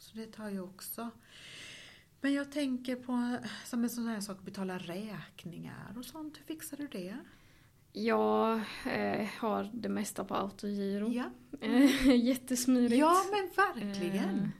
Så 0.00 0.16
det 0.16 0.26
tar 0.26 0.48
ju 0.50 0.60
också. 0.60 1.10
Men 2.20 2.32
jag 2.32 2.52
tänker 2.52 2.96
på 2.96 3.36
som 3.64 3.82
en 3.84 3.90
sån 3.90 4.06
här 4.06 4.20
sak, 4.20 4.42
betala 4.42 4.78
räkningar 4.78 5.94
och 5.98 6.04
sånt. 6.04 6.38
Hur 6.38 6.44
fixar 6.44 6.76
du 6.76 6.86
det? 6.86 7.16
Jag 7.92 8.60
eh, 8.86 9.28
har 9.38 9.70
det 9.74 9.88
mesta 9.88 10.24
på 10.24 10.34
autogiro. 10.34 11.08
Ja, 11.12 11.24
Eh, 11.60 12.14
Jättesmidigt. 12.24 13.00
ja 13.00 13.16
men 13.30 13.50
verkligen. 13.84 14.52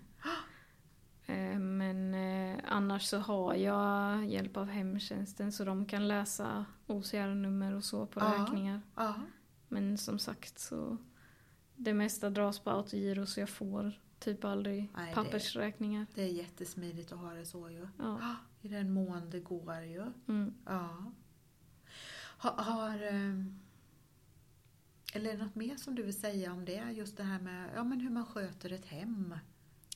Eh, 1.26 1.58
Men 1.58 2.14
eh, 2.14 2.58
annars 2.66 3.02
så 3.04 3.18
har 3.18 3.54
jag 3.54 4.24
hjälp 4.26 4.56
av 4.56 4.66
hemtjänsten 4.66 5.52
så 5.52 5.64
de 5.64 5.86
kan 5.86 6.08
läsa 6.08 6.64
OCR-nummer 6.86 7.74
och 7.74 7.84
så 7.84 8.06
på 8.06 8.20
Ja. 8.20 8.34
räkningar. 8.42 8.80
Ja, 8.96 9.14
Men 9.68 9.98
som 9.98 10.18
sagt 10.18 10.58
så 10.58 10.96
det 11.76 11.94
mesta 11.94 12.30
dras 12.30 12.58
på 12.58 12.70
autogiro 12.70 13.26
så 13.26 13.40
jag 13.40 13.48
får 13.48 14.00
typ 14.20 14.44
aldrig 14.44 14.88
Nej, 14.96 15.08
det- 15.08 15.14
pappersräkningar. 15.14 16.06
det 16.14 16.22
är 16.22 16.26
jättesmidigt 16.32 17.12
att 17.12 17.18
ha 17.18 17.32
det 17.34 17.46
så 17.46 17.70
ju. 17.70 17.88
Ja. 17.98 18.18
Ja, 18.20 18.36
I 18.62 18.68
den 18.68 18.92
mån 18.92 19.30
det 19.30 19.40
går 19.40 19.80
ju. 19.80 20.04
Mm. 20.28 20.54
Ja. 20.66 21.12
Har, 22.38 22.50
har, 22.62 22.90
eh, 22.94 23.44
eller 25.14 25.30
är 25.32 25.36
det 25.38 25.44
något 25.44 25.54
mer 25.54 25.76
som 25.76 25.94
du 25.94 26.02
vill 26.02 26.20
säga 26.20 26.52
om 26.52 26.64
det? 26.64 26.90
Just 26.92 27.16
det 27.16 27.22
här 27.22 27.40
med 27.40 27.70
ja, 27.74 27.84
men 27.84 28.00
hur 28.00 28.10
man 28.10 28.26
sköter 28.26 28.72
ett 28.72 28.86
hem. 28.86 29.34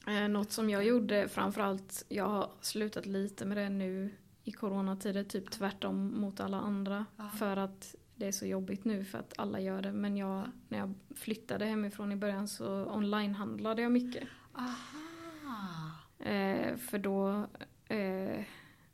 Eh, 0.06 0.28
Något 0.28 0.52
som 0.52 0.70
jag 0.70 0.84
gjorde 0.84 1.28
framförallt, 1.28 2.04
jag 2.08 2.28
har 2.28 2.50
slutat 2.60 3.06
lite 3.06 3.44
med 3.46 3.56
det 3.56 3.68
nu 3.68 4.10
i 4.44 4.52
coronatider, 4.52 5.24
typ 5.24 5.50
tvärtom 5.50 6.20
mot 6.20 6.40
alla 6.40 6.60
andra. 6.60 7.06
Ja. 7.16 7.28
För 7.28 7.56
att 7.56 7.94
det 8.16 8.26
är 8.26 8.32
så 8.32 8.46
jobbigt 8.46 8.84
nu 8.84 9.04
för 9.04 9.18
att 9.18 9.32
alla 9.38 9.60
gör 9.60 9.82
det. 9.82 9.92
Men 9.92 10.16
jag, 10.16 10.44
när 10.68 10.78
jag 10.78 10.94
flyttade 11.16 11.64
hemifrån 11.64 12.12
i 12.12 12.16
början 12.16 12.48
så 12.48 12.84
onlinehandlade 12.86 13.82
jag 13.82 13.92
mycket. 13.92 14.28
Aha! 14.52 15.90
Eh, 16.30 16.76
för 16.76 16.98
då, 16.98 17.46
eh, 17.94 18.44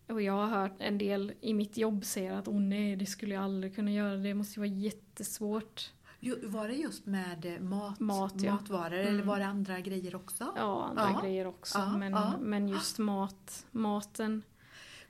och 0.08 0.22
jag 0.22 0.32
har 0.32 0.46
hört 0.46 0.72
en 0.78 0.98
del 0.98 1.32
i 1.40 1.54
mitt 1.54 1.76
jobb 1.76 2.04
säger 2.04 2.32
att 2.32 2.48
åh 2.48 2.60
nej, 2.60 2.96
det 2.96 3.06
skulle 3.06 3.34
jag 3.34 3.44
aldrig 3.44 3.74
kunna 3.74 3.90
göra, 3.90 4.16
det 4.16 4.34
måste 4.34 4.60
ju 4.60 4.66
vara 4.68 4.78
jättesvårt. 4.78 5.92
Jo, 6.20 6.36
Var 6.42 6.68
det 6.68 6.74
just 6.74 7.06
med 7.06 7.44
eh, 7.46 7.60
mat, 7.60 8.00
Mat, 8.00 8.34
ja. 8.42 8.52
matvaror 8.54 8.92
eller 8.92 9.10
Mm. 9.10 9.26
var 9.26 9.38
det 9.38 9.46
andra 9.46 9.80
grejer 9.80 10.14
också? 10.14 10.52
Ja, 10.56 10.84
andra 10.84 11.10
Ja. 11.14 11.20
grejer 11.22 11.46
också. 11.46 11.78
Ja, 11.78 11.96
men, 11.98 12.16
men 12.40 12.68
just 12.68 12.98
mat, 12.98 13.66
maten 13.70 14.42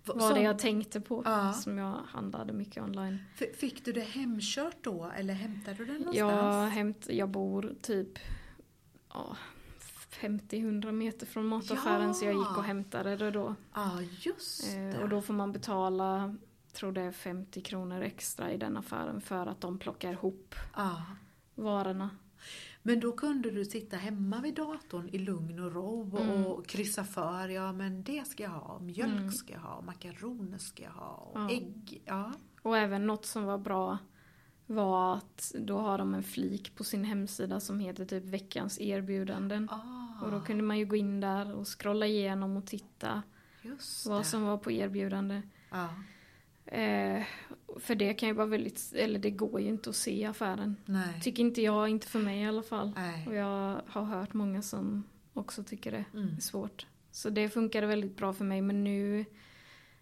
var 0.05 0.21
som- 0.21 0.35
det 0.35 0.41
jag 0.43 0.59
tänkte 0.59 1.01
på. 1.01 1.23
Ja. 1.25 1.53
Som 1.53 1.79
jag 1.79 1.93
handlade 2.09 2.53
mycket 2.53 2.83
online. 2.83 3.19
F- 3.39 3.57
Fick 3.57 3.85
du 3.85 3.93
det 3.93 4.01
hemkört 4.01 4.77
då 4.81 5.11
eller 5.17 5.35
hämtade 5.35 5.77
du 5.77 5.85
den 5.85 6.09
Jag, 6.13 6.27
någonstans? 6.27 6.73
hämt, 6.75 7.07
jag 7.11 7.29
bor 7.29 7.75
typ 7.83 8.19
ja, 9.13 9.37
50-100 10.11 10.93
meter 10.93 11.27
från 11.27 11.47
mataffären 11.47 12.07
Ja. 12.09 12.15
så 12.15 12.25
jag 12.25 12.35
gick 12.35 12.57
och 12.59 12.65
hämtade 12.65 13.17
det 13.17 13.31
då. 13.31 13.55
Ja, 13.75 13.91
just 14.03 14.69
Eh, 14.69 14.75
det. 14.75 14.99
och 15.03 15.09
då 15.09 15.23
får 15.23 15.35
man 15.35 15.53
betala, 15.53 16.37
tror 16.73 16.93
det 16.93 17.01
är 17.03 17.13
50 17.13 17.61
kronor 17.61 18.01
extra 18.03 18.53
i 18.53 18.57
den 18.57 18.77
affären 18.77 19.21
för 19.21 19.47
att 19.47 19.61
de 19.61 19.79
plockar 19.79 20.13
ihop 20.13 20.55
ja. 20.77 21.03
varorna. 21.55 22.11
Men 22.83 23.01
då 23.01 23.13
kunde 23.13 23.51
du 23.51 23.65
sitta 23.65 23.97
hemma 23.97 24.41
vid 24.41 24.55
datorn 24.55 25.09
i 25.09 25.19
lugn 25.19 25.59
och 25.61 25.73
ro 25.75 26.11
och, 26.13 26.21
Mm. 26.21 26.47
och 26.47 26.67
kryssa 26.67 27.05
för, 27.05 27.49
ja 27.49 27.73
men 27.73 28.03
det 28.03 28.27
ska 28.27 28.43
jag 28.43 28.51
ha, 28.51 28.79
mjölk 28.79 29.11
Mm. 29.21 29.31
ska 29.33 29.53
jag 29.53 29.61
ha, 29.61 29.81
makaroner 29.81 30.59
ska 30.59 30.83
jag 30.83 30.91
ha, 30.91 31.09
och 31.15 31.41
Ja. 31.41 31.51
ägg. 31.51 32.03
Ja. 32.05 32.33
Och 32.63 32.77
även 32.79 33.07
något 33.07 33.27
som 33.27 33.45
var 33.45 33.59
bra 33.59 33.99
var 34.67 35.17
att 35.17 35.53
då 35.59 35.79
har 35.79 35.99
de 35.99 36.15
en 36.15 36.23
flik 36.23 36.75
på 36.77 36.85
sin 36.85 37.05
hemsida 37.05 37.61
som 37.61 37.81
heter 37.81 38.05
typ 38.05 38.25
veckans 38.25 38.81
erbjudanden. 38.81 39.69
Ah, 39.71 40.25
Och 40.25 40.31
då 40.31 40.41
kunde 40.41 40.63
man 40.63 40.79
ju 40.79 40.87
gå 40.87 40.97
in 40.97 41.21
där 41.21 41.55
och 41.55 41.81
scrolla 41.81 42.07
igenom 42.07 42.57
och 42.57 42.67
titta 42.67 43.23
vad 44.07 44.27
som 44.27 44.43
var 44.45 44.57
på 44.59 44.71
erbjudande. 44.71 45.43
Ja. 45.71 45.89
Eh, 46.71 47.23
för 47.81 47.95
det 47.95 48.15
kan 48.15 48.29
ju 48.29 48.35
vara 48.35 48.47
väldigt, 48.47 48.93
eller 48.97 49.19
det 49.19 49.31
går 49.31 49.61
ju 49.61 49.69
inte 49.69 49.91
att 49.91 49.97
se 49.97 50.25
affären. 50.25 50.77
Nej. 50.85 51.21
Tycker 51.23 51.43
inte 51.43 51.63
jag, 51.63 51.89
inte 51.89 52.07
för 52.07 52.19
mig 52.19 52.41
i 52.43 52.47
alla 52.47 52.63
fall. 52.63 52.89
Och 52.89 52.95
Nej. 53.01 53.29
jag 53.37 53.81
har 53.87 54.03
hört 54.05 54.33
många 54.35 54.63
som 54.63 55.05
också 55.35 55.63
tycker 55.65 55.91
det 55.93 56.05
Mm. 56.15 56.37
är 56.37 56.41
svårt. 56.41 56.87
Så 57.13 57.31
det 57.31 57.49
funkade 57.49 57.87
väldigt 57.87 58.17
bra 58.17 58.33
för 58.33 58.45
mig 58.45 58.63
men 58.63 58.85
nu 58.85 59.25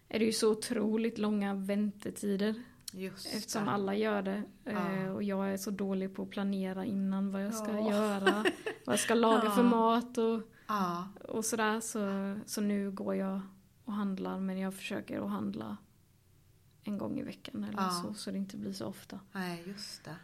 är 0.09 0.19
det 0.19 0.25
ju 0.25 0.31
så 0.31 0.51
otroligt 0.51 1.17
långa 1.17 1.53
väntetider 1.53 2.55
Just 2.93 3.33
eftersom 3.35 3.65
det. 3.65 3.71
alla 3.71 3.95
gör 3.95 4.21
det. 4.21 4.43
Ja. 4.63 4.71
Eh, 4.93 5.11
och 5.11 5.23
jag 5.23 5.53
är 5.53 5.57
så 5.57 5.71
dålig 5.71 6.15
på 6.15 6.23
att 6.23 6.29
planera 6.29 6.85
innan 6.85 7.31
vad 7.31 7.45
jag 7.45 7.53
ska 7.53 7.71
Ja. 7.71 7.89
göra. 7.91 8.45
Vad 8.85 8.93
jag 8.93 8.99
ska 8.99 9.13
laga 9.13 9.41
Ja. 9.45 9.51
för 9.51 9.63
mat 9.63 10.17
och, 10.17 10.41
och 11.35 11.45
sådär. 11.45 11.79
Så, 11.79 11.99
så 12.45 12.61
nu 12.61 12.91
går 12.91 13.15
jag 13.15 13.41
och 13.85 13.93
handlar 13.93 14.39
men 14.39 14.57
jag 14.59 14.73
försöker 14.73 15.21
att 15.21 15.29
handla 15.29 15.77
en 16.89 16.97
gång 16.97 17.19
i 17.19 17.23
veckan 17.23 17.63
eller 17.63 17.81
Ja. 17.81 17.89
så. 17.89 18.13
Så 18.13 18.31
det 18.31 18.37
inte 18.37 18.57
blir 18.57 18.73
så 18.73 18.85
ofta. 18.85 19.19
nej 19.31 19.63
just 19.67 20.03
det. 20.03 20.15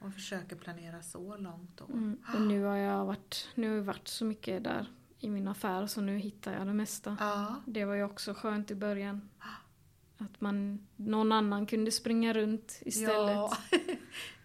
Och 0.00 0.12
försöker 0.14 0.56
planera 0.56 1.02
så 1.02 1.36
långt 1.36 1.76
då. 1.76 1.84
Mm. 1.84 2.18
Och 2.34 2.40
nu 2.40 2.62
har 2.64 2.76
jag 2.76 3.04
varit, 3.06 3.48
nu 3.54 3.68
har 3.68 3.76
jag 3.76 3.82
varit 3.82 4.08
så 4.08 4.24
mycket 4.24 4.64
där 4.64 4.86
i 5.18 5.30
min 5.30 5.48
affär 5.48 5.86
så 5.86 6.00
nu 6.00 6.18
hittar 6.18 6.52
jag 6.52 6.66
det 6.66 6.72
mesta. 6.74 7.16
Ja, 7.20 7.62
Det 7.66 7.84
var 7.84 7.94
ju 7.94 8.02
också 8.04 8.34
skönt 8.34 8.70
i 8.70 8.74
början. 8.74 9.28
Att 10.18 10.40
man, 10.40 10.86
någon 10.96 11.32
annan 11.32 11.66
kunde 11.66 11.90
springa 11.90 12.32
runt 12.32 12.78
istället. 12.84 13.30
Ja. 13.36 13.52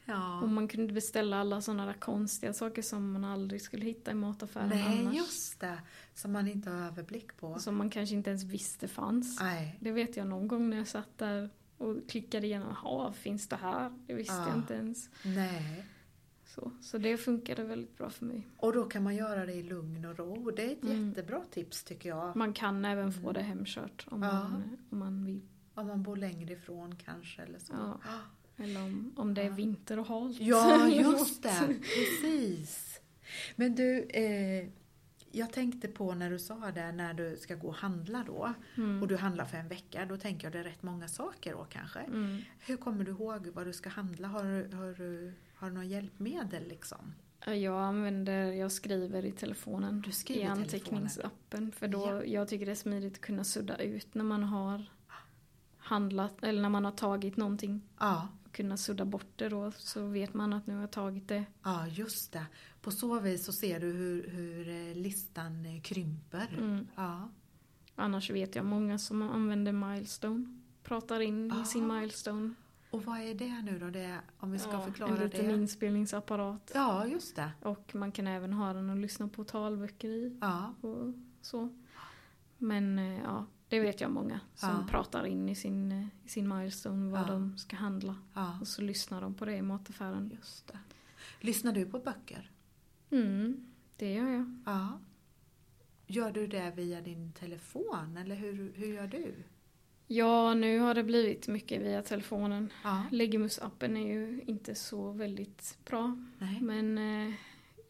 Och 0.06 0.10
ja. 0.14 0.46
man 0.46 0.68
kunde 0.68 0.94
beställa 0.94 1.38
alla 1.40 1.62
sådana 1.62 1.86
där 1.86 1.94
konstiga 1.94 2.54
saker 2.54 2.82
som 2.82 3.12
man 3.12 3.24
aldrig 3.26 3.62
skulle 3.62 3.86
hitta 3.86 4.12
i 4.12 4.14
mataffären 4.14 4.70
Nej, 4.70 5.00
annars. 5.00 5.16
just 5.16 5.60
det. 5.60 5.78
Som 6.14 6.32
man 6.32 6.48
inte 6.48 6.70
har 6.70 6.78
överblick 6.88 7.38
på. 7.38 7.60
Som 7.60 7.76
man 7.78 7.90
kanske 7.90 8.16
inte 8.16 8.30
ens 8.30 8.44
visste 8.44 8.88
fanns. 8.88 9.40
Nej. 9.42 9.78
Det 9.80 9.92
vet 9.92 10.18
jag 10.18 10.28
någon 10.28 10.48
gång 10.48 10.70
när 10.70 10.78
jag 10.78 10.88
satt 10.88 11.18
där 11.18 11.50
och 11.78 12.10
klickade 12.10 12.48
igenom. 12.48 12.76
Jaha, 12.84 13.14
finns 13.14 13.48
det 13.48 13.56
här? 13.56 13.92
Det 14.08 14.14
visste 14.14 14.34
Ja. 14.34 14.48
jag 14.48 14.58
inte 14.58 14.74
ens. 14.74 15.10
Nej. 15.26 15.86
Så, 16.46 16.72
så 16.82 16.98
det 16.98 17.18
funkade 17.18 17.64
väldigt 17.64 17.98
bra 17.98 18.10
för 18.10 18.26
mig. 18.26 18.48
Och 18.58 18.74
då 18.74 18.84
kan 18.86 19.04
man 19.04 19.16
göra 19.16 19.46
det 19.46 19.54
i 19.54 19.64
lugn 19.64 20.06
och 20.06 20.18
ro. 20.18 20.52
Det 20.52 20.64
är 20.64 20.72
ett 20.72 20.84
Mm. 20.84 21.08
jättebra 21.10 21.42
tips 21.52 21.84
tycker 21.84 22.10
jag. 22.10 22.36
Man 22.36 22.54
kan 22.54 22.86
även 22.86 23.14
få 23.14 23.32
det 23.32 23.42
hemkört 23.42 24.06
om, 24.10 24.24
Ja. 24.24 24.34
man, 24.34 24.78
om 24.90 25.00
man 25.00 25.26
vill. 25.26 25.42
Om 25.76 25.88
man 25.88 26.04
bor 26.04 26.18
längre 26.18 26.54
ifrån 26.54 26.96
kanske 26.96 27.42
eller 27.42 27.60
så. 27.60 27.74
Ja. 27.74 28.00
Eller 28.64 28.82
om, 28.84 29.14
om 29.16 29.34
det 29.34 29.42
är 29.42 29.46
Ja. 29.46 29.54
vinter 29.54 30.00
och 30.00 30.08
halt. 30.08 30.40
Ja, 30.40 30.88
just 30.90 31.44
det. 31.44 31.76
Precis. 31.82 33.00
Men 33.56 33.76
du, 33.76 34.00
eh, 34.02 34.68
jag 35.36 35.54
tänkte 35.54 35.88
på 35.88 36.14
när 36.14 36.30
du 36.30 36.40
sa 36.40 36.72
det, 36.72 36.92
när 36.92 37.14
du 37.14 37.38
ska 37.38 37.56
gå 37.56 37.68
och 37.68 37.76
handla 37.76 38.24
då. 38.28 38.54
Mm. 38.78 39.02
Och 39.02 39.08
du 39.08 39.18
handlar 39.18 39.46
för 39.46 39.58
en 39.58 39.68
vecka, 39.68 40.06
då 40.06 40.18
tänker 40.18 40.46
jag 40.46 40.54
det 40.54 40.60
är 40.60 40.64
rätt 40.64 40.84
många 40.84 41.08
saker 41.08 41.52
då 41.52 41.66
kanske. 41.70 42.00
Mm. 42.00 42.42
Hur 42.60 42.78
kommer 42.78 43.04
du 43.04 43.12
ihåg 43.12 43.48
vad 43.48 43.66
du 43.66 43.74
ska 43.74 43.90
handla? 43.90 44.28
Har 44.28 44.44
du, 44.44 44.76
har 44.76 44.94
du, 44.94 45.34
har 45.56 45.68
du 45.68 45.74
några 45.74 45.88
hjälpmedel 45.88 46.68
liksom? 46.68 47.14
Jag 47.46 47.82
använder, 47.82 48.52
jag 48.52 48.72
skriver 48.72 49.26
i 49.26 49.32
telefonen. 49.32 50.02
Du 50.02 50.12
skriver 50.12 50.42
I 50.42 50.46
anteckningsappen. 50.46 51.72
För 51.72 51.88
då, 51.88 52.06
Ja. 52.08 52.24
jag 52.24 52.48
tycker 52.48 52.66
det 52.66 52.72
är 52.72 52.76
smidigt 52.76 53.14
att 53.14 53.22
kunna 53.22 53.44
sudda 53.44 53.78
ut 53.78 54.14
när 54.16 54.24
man 54.24 54.44
har 54.44 54.86
handlat, 55.78 56.44
eller 56.44 56.62
när 56.62 56.70
man 56.70 56.86
har 56.86 56.92
tagit 56.92 57.38
någonting. 57.38 57.82
Ja, 58.00 58.28
kunna 58.54 58.78
sudda 58.78 59.06
bort 59.06 59.28
det 59.36 59.50
då, 59.50 59.72
så 59.78 60.06
vet 60.08 60.34
man 60.34 60.54
att 60.54 60.68
nu 60.68 60.74
har 60.74 60.82
jag 60.82 60.92
tagit 60.92 61.28
det. 61.28 61.46
ja 61.64 61.88
just 61.88 62.32
det. 62.34 62.46
På 62.82 62.92
så 62.92 63.20
vis 63.20 63.46
så 63.46 63.54
ser 63.54 63.80
du 63.80 63.88
hur, 63.92 64.28
hur 64.30 64.70
eh, 64.90 64.96
listan 64.96 65.66
eh, 65.66 65.82
krymper. 65.82 66.56
Mm. 66.58 66.88
Ja. 66.96 67.30
Annars 67.96 68.30
vet 68.30 68.56
jag 68.56 68.66
många 68.66 68.98
som 69.00 69.22
använder 69.22 69.72
Milestone. 69.72 70.58
Pratar 70.84 71.20
in 71.20 71.52
Ah. 71.52 71.62
i 71.62 71.66
sin 71.66 71.88
Milestone. 71.88 72.54
Och 72.92 73.04
vad 73.06 73.20
är 73.20 73.34
det 73.36 73.62
nu 73.62 73.80
då? 73.80 73.90
Det 73.90 74.20
om 74.38 74.52
vi 74.52 74.60
ska 74.60 74.72
Ja, 74.72 74.82
förklara 74.82 75.16
en 75.18 75.24
liten 75.24 75.48
det. 75.48 75.54
inspelningsapparat. 75.54 76.72
Ja, 76.76 77.08
just 77.08 77.36
det. 77.36 77.52
Och 77.62 77.96
man 77.96 78.12
kan 78.12 78.28
även 78.28 78.54
ha 78.54 78.74
den 78.74 78.90
och 78.90 78.98
lyssna 78.98 79.28
på 79.28 79.44
talböcker 79.44 80.10
i. 80.10 80.38
Ja, 80.42 80.74
Och 80.82 81.14
så. 81.42 81.70
Men 82.58 83.00
eh, 83.00 83.20
ja, 83.24 83.46
det 83.74 83.80
vet 83.80 84.02
jag 84.02 84.12
många 84.12 84.40
som 84.56 84.70
Ja. 84.70 84.86
pratar 84.90 85.26
in 85.26 85.50
i 85.50 85.56
sin, 85.56 85.92
eh, 85.92 86.06
i 86.26 86.30
sin 86.30 86.48
milestone 86.58 87.12
vad 87.12 87.22
Ja. 87.22 87.26
de 87.28 87.58
ska 87.58 87.76
handla. 87.76 88.16
ja, 88.34 88.58
Och 88.62 88.68
så 88.68 88.82
lyssnar 88.82 89.22
de 89.22 89.34
på 89.34 89.46
det 89.46 89.56
i 89.56 89.62
mataffären. 89.62 90.32
just 90.36 90.68
det. 90.68 90.80
Lyssnar 91.40 91.72
du 91.74 91.86
på 91.86 92.00
böcker? 92.00 92.52
Mm, 93.12 93.66
det 93.98 94.14
gör 94.14 94.30
jag. 94.30 94.56
Ja. 94.66 95.00
Gör 96.08 96.32
du 96.32 96.48
det 96.48 96.72
via 96.76 97.02
din 97.02 97.32
telefon 97.32 98.18
eller 98.18 98.36
hur, 98.36 98.74
hur 98.76 98.88
gör 98.94 99.08
du? 99.08 99.34
Ja, 100.08 100.54
nu 100.54 100.80
har 100.80 100.94
det 100.96 101.04
blivit 101.04 101.48
mycket 101.48 101.82
via 101.82 102.02
telefonen. 102.02 102.70
Ja, 102.84 103.04
Legimus-appen 103.12 103.98
är 103.98 104.08
ju 104.08 104.42
inte 104.48 104.76
så 104.76 105.12
väldigt 105.12 105.78
bra. 105.86 106.18
nej. 106.40 106.62
Men 106.62 106.98
eh, 106.98 107.34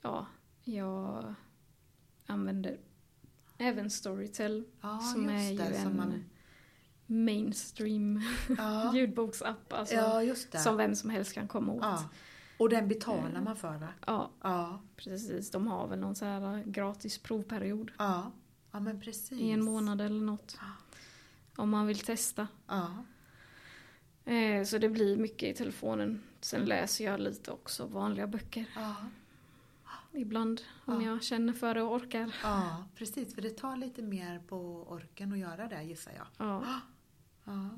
ja, 0.01 0.25
jag 0.63 1.33
använder 2.25 2.77
även 3.63 3.89
Storytel 3.89 4.63
Ja, 4.81 4.99
som 4.99 5.29
är 5.29 5.51
ju 5.51 5.57
det. 5.57 5.63
en 5.63 5.97
man, 5.97 6.23
mainstream 7.05 8.21
ja, 8.57 8.95
ljudboksapp. 8.95 9.73
Alltså, 9.73 9.95
ja. 9.95 10.35
Som 10.59 10.77
vem 10.77 10.95
som 10.95 11.09
helst 11.09 11.33
kan 11.33 11.47
komma 11.47 11.73
åt. 11.73 11.99
Och 12.57 12.69
den 12.69 12.87
betalar 12.87 13.41
man 13.41 13.55
för 13.55 13.77
va? 13.77 13.87
Ja, 14.07 14.31
Ja, 14.43 14.81
precis. 14.95 15.51
De 15.51 15.67
har 15.67 15.87
väl 15.87 15.99
någon 15.99 16.15
så 16.15 16.25
här 16.25 16.57
eh, 16.57 16.63
gratis 16.65 17.17
provperiod 17.17 17.91
ja. 17.97 18.31
Ja, 18.71 18.79
men 18.79 18.99
precis. 19.01 19.31
i 19.31 19.51
en 19.51 19.63
månad 19.63 20.01
eller 20.01 20.21
något. 20.21 20.57
Om 21.55 21.69
man 21.69 21.87
vill 21.87 21.99
testa. 21.99 22.47
Ja, 22.67 23.05
Eh, 24.25 24.63
så 24.63 24.77
det 24.77 24.89
blir 24.89 25.17
mycket 25.17 25.49
i 25.49 25.53
telefonen. 25.53 26.23
Sen 26.41 26.65
läser 26.65 27.05
jag 27.05 27.19
lite 27.19 27.51
också 27.51 27.85
vanliga 27.85 28.27
böcker. 28.27 28.65
ja, 28.75 28.95
Ibland 30.15 30.61
om 30.85 31.01
Ja. 31.01 31.07
jag 31.11 31.23
känner 31.23 31.53
för 31.53 31.73
det 31.75 31.81
och 31.81 31.95
orkar. 31.95 32.35
ja, 32.43 32.85
precis. 32.95 33.35
För 33.35 33.41
det 33.41 33.49
tar 33.49 33.77
lite 33.77 34.01
mer 34.01 34.39
på 34.39 34.57
orken 34.89 35.31
att 35.33 35.39
göra 35.39 35.67
det 35.67 35.83
gissar 35.83 36.11
jag. 36.17 36.27
Ja. 36.37 36.63
Ja. 37.45 37.69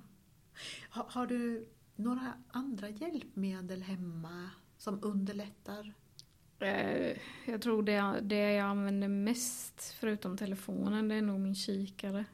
Har, 0.90 1.06
har 1.10 1.28
du 1.28 1.68
några 1.96 2.34
andra 2.52 2.90
hjälpmedel 2.90 3.82
hemma 3.82 4.50
som 4.78 5.00
underlättar? 5.04 5.94
Eh, 6.60 7.18
jag 7.46 7.62
tror 7.62 7.84
det, 7.84 8.20
det 8.22 8.54
jag 8.54 8.66
använder 8.68 9.08
mest 9.08 9.96
förutom 10.00 10.38
telefonen 10.38 11.08
det 11.08 11.16
är 11.16 11.22
nog 11.22 11.40
min 11.40 11.56
kikare. 11.56 12.26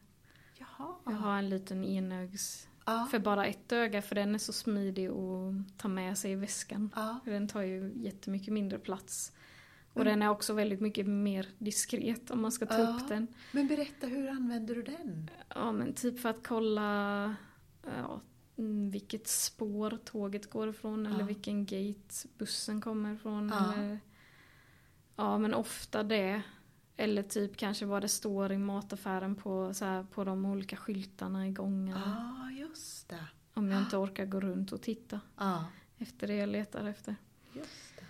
Jaha. 0.58 0.96
Jag 1.06 1.12
har 1.12 1.38
en 1.38 1.50
liten 1.50 1.84
enögs 1.86 2.68
ja. 2.86 3.08
för 3.12 3.20
bara 3.20 3.46
ett 3.46 3.72
öga 3.72 4.02
för 4.02 4.16
den 4.16 4.34
är 4.36 4.40
så 4.40 4.54
smidig 4.54 5.08
att 5.08 5.78
ta 5.78 5.88
med 5.88 6.18
sig 6.18 6.32
i 6.32 6.36
väskan. 6.36 6.90
ja. 6.96 7.20
Den 7.26 7.48
tar 7.48 7.62
ju 7.62 7.92
jättemycket 7.96 8.54
mindre 8.54 8.80
plats. 8.80 9.32
Och 9.94 10.02
Mm. 10.02 10.12
den 10.12 10.22
är 10.22 10.30
också 10.30 10.54
väldigt 10.54 10.82
mycket 10.82 11.08
mer 11.08 11.48
diskret 11.58 12.32
om 12.32 12.42
man 12.42 12.52
ska 12.52 12.66
ta 12.66 12.80
Ja. 12.80 12.90
upp 12.90 13.08
den. 13.08 13.28
Men 13.52 13.68
berätta, 13.68 14.08
hur 14.08 14.30
använder 14.30 14.76
du 14.76 14.82
den? 14.84 15.30
Ja 15.56 15.72
men 15.72 15.94
typ 15.94 16.20
för 16.20 16.30
att 16.30 16.48
kolla 16.48 17.36
ja, 17.84 18.22
mm, 18.58 18.92
vilket 18.92 19.28
spår 19.28 19.98
tåget 20.06 20.50
går 20.50 20.70
ifrån 20.70 21.06
eller 21.06 21.20
Ja. 21.20 21.26
vilken 21.26 21.66
gate 21.66 22.28
bussen 22.38 22.82
kommer 22.82 23.14
ifrån. 23.14 23.50
Ja. 23.54 23.74
Eller, 23.74 24.00
ja 25.16 25.38
men 25.38 25.54
ofta 25.54 26.04
det. 26.04 26.42
Eller 26.98 27.24
typ 27.24 27.58
kanske 27.58 27.86
vad 27.86 28.02
det 28.02 28.08
står 28.08 28.52
i 28.52 28.58
mataffären 28.58 29.36
på, 29.36 29.74
så 29.74 29.86
här, 29.86 30.04
på 30.04 30.24
de 30.24 30.46
olika 30.46 30.76
skyltarna 30.76 31.48
i 31.48 31.52
gången. 31.52 31.98
Ja, 32.06 32.52
just 32.52 33.10
det. 33.10 33.26
Om 33.54 33.72
jag 33.72 33.82
inte 33.82 33.98
orkar 33.98 34.26
gå 34.26 34.40
runt 34.40 34.72
och 34.72 34.82
titta 34.82 35.20
Ja, 35.38 35.66
efter 35.98 36.28
det 36.28 36.36
jag 36.36 36.50
letar 36.50 36.86
efter. 36.86 37.16
just 37.54 37.96
det. 38.00 38.06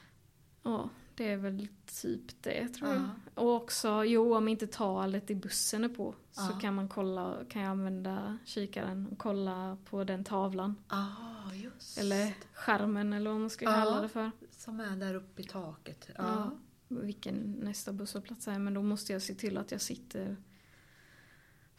Ja, 0.64 0.90
det 1.16 1.32
är 1.32 1.38
väl 1.38 1.68
typ 2.02 2.22
det 2.44 2.68
tror 2.68 2.90
Ja. 2.90 2.96
jag. 3.36 3.44
Och 3.44 3.56
också, 3.56 4.04
jo 4.06 4.36
om 4.36 4.48
inte 4.48 4.68
talet 4.68 5.30
i 5.32 5.36
bussen 5.36 5.84
är 5.84 5.90
på 5.90 6.16
så 6.32 6.48
kan 6.62 6.76
man 6.76 6.90
kolla, 6.90 7.38
kan 7.50 7.62
jag 7.62 7.72
använda 7.72 8.38
kikaren 8.46 9.08
och 9.12 9.18
kolla 9.18 9.78
på 9.90 10.04
den 10.04 10.24
tavlan. 10.24 10.76
Ja, 10.90 11.08
just 11.54 11.98
Eller 11.98 12.34
skärmen 12.54 13.14
eller 13.14 13.32
vad 13.32 13.40
man 13.40 13.50
ska 13.50 13.66
kalla 13.66 14.02
det 14.02 14.10
för. 14.10 14.32
Som 14.52 14.80
är 14.80 14.96
där 14.96 15.14
uppe 15.16 15.42
i 15.42 15.46
taket. 15.46 16.10
Ja. 16.18 16.52
Vilken 16.88 17.36
nästa 17.52 17.94
busshållplats 17.94 18.48
är. 18.48 18.60
Men 18.60 18.74
då 18.74 18.82
måste 18.82 19.14
jag 19.14 19.22
se 19.22 19.34
till 19.34 19.58
att 19.58 19.72
jag 19.72 19.82
sitter 19.82 20.38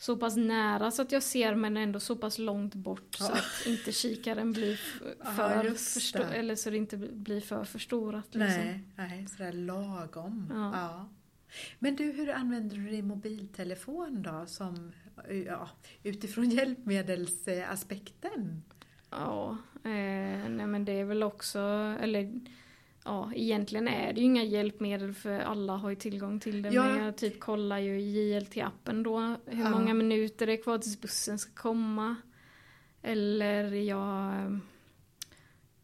så 0.03 0.17
pass 0.17 0.37
nära 0.37 0.91
så 0.91 1.03
att 1.03 1.13
jag 1.13 1.23
ser 1.23 1.55
men 1.55 1.77
ändå 1.77 2.01
så 2.01 2.17
pass 2.17 2.39
långt 2.39 2.75
bort 2.75 3.15
så 3.15 3.25
Ja. 3.25 3.33
att 3.33 3.67
inte 3.67 3.93
kikaren 3.93 4.53
blir 4.53 4.81
Ja, 5.25 5.31
för 5.31 5.65
just 5.65 5.97
försto- 5.99 6.33
eller 6.33 6.57
så 6.57 6.71
det 6.71 6.77
inte 6.77 6.97
blir 6.97 7.41
för 7.41 7.65
förstorat. 7.65 8.25
Liksom. 8.35 8.65
Nej, 8.65 8.81
nej, 8.97 9.27
sådär 9.29 9.53
lagom. 9.53 10.47
Ja. 10.55 10.71
Ja. 10.75 11.09
Men 11.79 11.97
du, 11.97 12.05
hur 12.13 12.31
använder 12.31 12.77
du 12.77 12.89
din 12.91 13.07
mobiltelefon 13.07 14.23
då? 14.23 14.45
Som, 14.47 14.93
ja, 15.47 15.69
utifrån 16.03 16.51
hjälpmedelsaspekten? 17.37 18.63
Ja, 19.11 19.57
eh, 19.85 19.91
nej 20.51 20.67
men 20.67 20.85
det 20.85 20.93
är 20.93 21.05
väl 21.05 21.23
också, 21.23 21.59
eller 22.01 22.41
ja, 23.05 23.33
egentligen 23.35 23.89
är 23.89 24.13
det 24.13 24.21
ju 24.21 24.27
inga 24.27 24.43
hjälpmedel 24.45 25.15
för 25.15 25.41
alla 25.41 25.77
har 25.77 25.91
ju 25.91 25.97
tillgång 25.97 26.41
till 26.41 26.63
det. 26.63 26.71
Ja. 26.71 26.85
Men 26.85 27.05
jag 27.05 27.17
typ 27.17 27.41
kollar 27.41 27.79
ju 27.79 28.01
i 28.01 28.33
JLT-appen 28.41 29.03
då 29.03 29.21
hur 29.47 29.63
Ja. 29.65 29.71
många 29.71 29.95
minuter 29.95 30.47
det 30.47 30.53
är 30.53 30.63
kvar 30.63 30.79
tills 30.79 31.01
bussen 31.01 31.39
ska 31.39 31.53
komma. 31.63 32.17
Eller 33.03 33.65
jag 33.73 34.35
eh, 34.35 34.57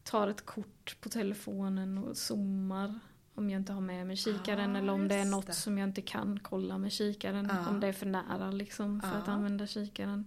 tar 0.03 0.29
ett 0.29 0.47
kort 0.47 0.97
på 1.01 1.09
telefonen 1.09 1.99
och 1.99 2.17
zoomar 2.17 2.99
om 3.35 3.51
jag 3.51 3.61
inte 3.61 3.73
har 3.73 3.81
med 3.81 4.07
mig 4.07 4.17
kikaren 4.17 4.77
Ah, 4.77 4.79
eller 4.79 4.93
om 4.93 5.09
det 5.09 5.15
är 5.15 5.25
något 5.25 5.47
det. 5.47 5.53
som 5.53 5.79
jag 5.79 5.89
inte 5.89 6.03
kan 6.03 6.41
kolla 6.41 6.79
med 6.79 6.93
kikaren. 6.93 7.49
Ja. 7.53 7.69
Om 7.71 7.81
det 7.81 7.87
är 7.87 7.93
för 7.93 8.07
nära 8.07 8.51
liksom 8.51 9.01
för 9.01 9.09
att 9.19 9.27
Ja. 9.27 9.33
använda 9.33 9.67
kikaren. 9.67 10.27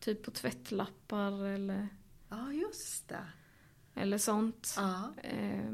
Typ 0.00 0.22
på 0.24 0.30
tvättlappar 0.30 1.44
eller 1.46 1.88
Ja, 2.28 2.52
just 2.52 3.08
det. 3.08 3.24
eller 3.94 4.18
sånt. 4.18 4.76
Eh, 5.22 5.72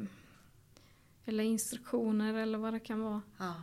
eller 1.29 1.45
instruktioner 1.45 2.35
eller 2.35 2.59
vad 2.59 2.73
det 2.73 2.81
kan 2.81 3.01
vara. 3.03 3.23
ja. 3.39 3.55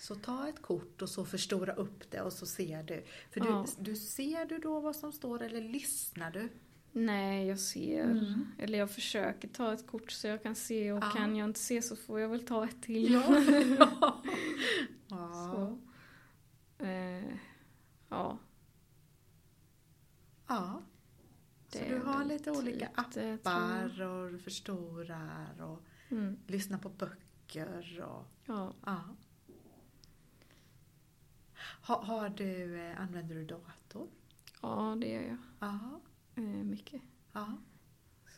Så 0.00 0.14
ta 0.14 0.48
ett 0.48 0.62
kort 0.62 1.02
och 1.02 1.08
så 1.08 1.24
förstora 1.24 1.72
upp 1.72 2.10
det 2.10 2.20
och 2.20 2.32
så 2.32 2.46
ser 2.46 2.82
du. 2.82 3.04
För 3.30 3.40
Ja. 3.40 3.66
du, 3.78 3.84
du 3.90 3.96
ser 3.96 4.44
du 4.44 4.58
då 4.58 4.80
vad 4.80 4.96
som 4.96 5.12
står 5.12 5.42
eller 5.42 5.60
lyssnar 5.60 6.30
du? 6.30 6.48
Nej, 6.92 7.46
jag 7.46 7.58
ser. 7.60 8.04
Mm. 8.04 8.46
Eller 8.58 8.78
jag 8.78 8.90
försöker 8.90 9.48
ta 9.48 9.72
ett 9.72 9.86
kort 9.86 10.10
så 10.10 10.26
jag 10.26 10.42
kan 10.42 10.54
se 10.54 10.92
och 10.92 10.98
Ja. 11.04 11.10
kan 11.10 11.36
jag 11.36 11.48
inte 11.48 11.60
se 11.60 11.82
så 11.82 11.96
får 11.96 12.20
jag 12.20 12.28
väl 12.28 12.46
ta 12.46 12.64
ett 12.64 12.82
till. 12.82 13.12
ja. 13.12 13.22
ja. 15.08 15.52
Så. 15.54 15.78
Eh, 16.84 17.24
ja, 18.08 18.38
ja. 20.48 20.82
Så 21.72 21.78
du 21.88 21.98
har 21.98 22.24
lite 22.24 22.50
olika 22.50 22.88
appar 22.94 24.02
och 24.02 24.32
du 24.32 24.38
förstorar 24.38 25.62
och 25.62 25.82
mm, 26.10 26.36
lyssnar 26.46 26.78
på 26.78 26.88
böcker 26.88 27.98
och 28.08 28.24
ja. 28.46 28.72
ja. 28.86 29.00
Ha, 31.86 32.02
har 32.04 32.28
du, 32.28 32.80
eh, 32.80 33.00
använder 33.00 33.34
du 33.34 33.44
dator? 33.44 34.08
ja, 34.62 34.96
det 35.00 35.06
gör 35.08 35.22
jag. 35.22 35.36
Ja. 35.60 36.00
Eh, 36.34 36.42
mycket. 36.42 37.02
ja. 37.32 37.58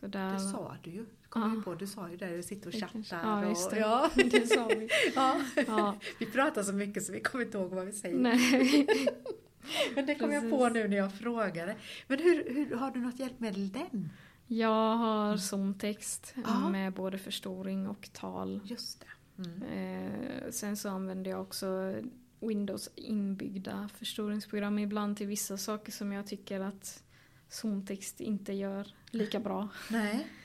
Så 0.01 0.07
där, 0.07 0.33
Det 0.33 0.41
sa 0.41 0.77
du 0.83 0.91
ju. 0.91 1.07
Kom 1.29 1.55
Ja. 1.57 1.63
på, 1.65 1.75
du 1.75 1.87
sa 1.87 2.11
ju 2.11 2.17
det, 2.17 2.37
du 2.37 2.43
sitter 2.43 2.67
och 2.67 2.73
Det 2.73 2.79
chattar. 2.81 2.93
kanske- 2.93 3.17
ja, 3.17 3.49
just 3.49 3.67
och, 3.67 3.73
det. 3.75 3.79
Ja. 3.81 4.11
det 4.17 4.47
sa 4.47 4.67
vi. 4.69 4.89
ja. 5.15 5.41
Ja, 5.67 5.99
Vi 6.19 6.27
pratar 6.27 6.63
så 6.63 6.73
mycket 6.73 7.03
så 7.05 7.13
vi 7.13 7.21
kommer 7.21 7.45
inte 7.45 7.59
ihåg 7.59 7.71
vad 7.71 7.87
vi 7.87 7.93
säger. 7.93 8.19
nej. 8.19 8.87
Men 9.95 10.07
det 10.07 10.15
kom 10.15 10.33
jag 10.33 10.43
Precis. 10.43 10.59
på 10.59 10.69
nu 10.69 10.89
när 10.89 10.97
jag 10.97 11.15
frågade. 11.19 11.77
Men 12.07 12.19
hur, 12.19 12.55
hur, 12.55 12.77
har 12.77 12.91
du 12.91 13.01
något 13.01 13.19
hjälpmedel 13.19 13.73
den? 13.73 14.11
Jag 14.53 14.97
har 14.97 15.37
zontext 15.37 16.35
Ja. 16.45 16.69
med 16.69 16.93
både 16.93 17.19
förstoring 17.19 17.89
och 17.89 18.09
tal. 18.13 18.61
Just 18.65 19.01
det. 19.01 19.43
Mm. 19.43 19.63
Eh, 19.63 20.51
sen 20.51 20.77
så 20.77 20.89
använder 20.89 21.31
jag 21.31 21.41
också 21.43 21.95
Windows 22.41 22.91
inbyggda 22.95 23.89
förstoringsprogram 23.95 24.79
ibland 24.79 25.17
till 25.17 25.27
vissa 25.27 25.57
saker 25.57 25.93
som 25.93 26.13
jag 26.13 26.27
tycker 26.27 26.61
att 26.61 27.03
zontext 27.49 28.21
inte 28.21 28.53
gör 28.53 28.95
lika 29.11 29.41
bra. 29.41 29.69
Nej. 29.91 30.27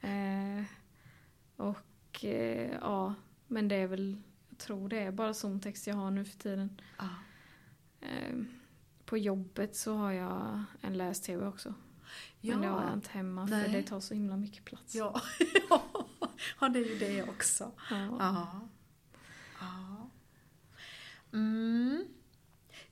Eh, 0.00 0.64
och 1.56 2.24
eh, 2.24 2.70
ja, 2.80 3.14
men 3.46 3.68
det 3.68 3.74
är 3.76 3.86
väl, 3.86 4.16
jag 4.48 4.58
tror 4.58 4.88
det 4.88 4.98
är 4.98 5.12
bara 5.12 5.34
zontext 5.34 5.86
jag 5.86 5.94
har 5.94 6.10
nu 6.10 6.24
för 6.24 6.38
tiden. 6.38 6.80
Ja. 6.98 7.08
Eh, 8.00 8.36
på 9.04 9.18
jobbet 9.18 9.76
så 9.76 9.94
har 9.96 10.12
jag 10.12 10.64
en 10.80 10.96
läs-tv 10.96 11.46
också. 11.46 11.74
Men 12.40 12.60
det 12.60 12.66
har 12.68 12.82
jag 12.84 12.92
inte 12.92 13.10
hemma 13.10 13.44
Nej. 13.44 13.64
för 13.64 13.72
det 13.72 13.82
tar 13.82 14.00
så 14.00 14.14
himla 14.14 14.36
mycket 14.36 14.64
plats. 14.64 14.94
Ja, 14.94 15.20
ja 16.60 16.68
det 16.68 16.78
är 16.78 16.84
ju 16.84 16.98
det 16.98 17.22
också. 17.22 17.72
Ja. 17.90 18.16
Ja. 18.18 18.60
ja. 19.60 20.10
Mm. 21.32 22.04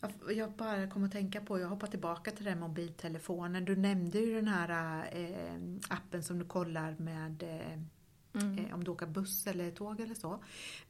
Jag- 0.01 0.33
Jag 0.37 0.53
bara 0.53 0.91
kom 0.91 1.05
att 1.05 1.13
tänka 1.13 1.41
på, 1.41 1.61
jag 1.61 1.69
hoppar 1.69 1.87
tillbaka 1.87 2.31
till 2.31 2.45
den 2.45 2.61
mobiltelefonen. 2.61 3.65
Du 3.65 3.77
nämnde 3.77 4.19
ju 4.19 4.35
den 4.35 4.49
här 4.49 5.09
eh, 5.13 5.55
appen 5.89 6.23
som 6.23 6.39
du 6.39 6.45
kollar 6.45 6.97
med 6.99 7.43
eh, 7.43 7.79
Mm. 8.35 8.59
eh, 8.59 8.75
om 8.75 8.85
du 8.85 8.91
åker 8.91 9.07
buss 9.07 9.47
eller 9.47 9.71
tåg 9.71 10.01
eller 10.01 10.15
så. 10.15 10.45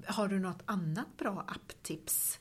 Har 0.07 0.29
du 0.29 0.39
något 0.39 0.63
annat 0.65 1.17
bra 1.19 1.45
apptips? 1.49 2.41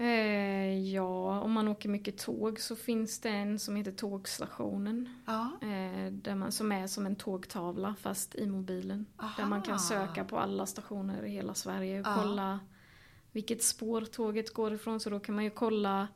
Eh, 0.00 0.78
ja, 0.92 1.40
om 1.40 1.52
man 1.52 1.68
åker 1.68 1.88
mycket 1.88 2.18
tåg 2.18 2.60
så 2.60 2.76
finns 2.76 3.20
det 3.20 3.28
en 3.28 3.58
som 3.58 3.76
heter 3.76 3.92
Tågstationen. 3.92 5.08
Ja. 5.26 5.50
Eh, 5.62 6.12
där 6.12 6.34
man, 6.34 6.52
som 6.52 6.72
är 6.72 6.86
som 6.86 7.06
en 7.06 7.16
tågtavla 7.16 7.94
fast 8.00 8.34
i 8.34 8.46
mobilen. 8.46 9.06
Där 9.36 9.44
man 9.46 9.52
Aha. 9.58 9.64
kan 9.64 9.78
söka 9.78 10.24
på 10.24 10.38
alla 10.38 10.66
stationer 10.66 11.24
i 11.24 11.30
hela 11.30 11.54
Sverige 11.54 12.00
och 12.00 12.06
Ja. 12.06 12.14
kolla 12.22 12.60
vilket 13.32 13.62
spår 13.62 14.00
tåget 14.00 14.54
går 14.54 14.72
ifrån. 14.74 15.00
Så 15.00 15.10
då 15.10 15.20
kan 15.20 15.34
man 15.34 15.44
ju 15.44 15.50
kolla 15.50 16.08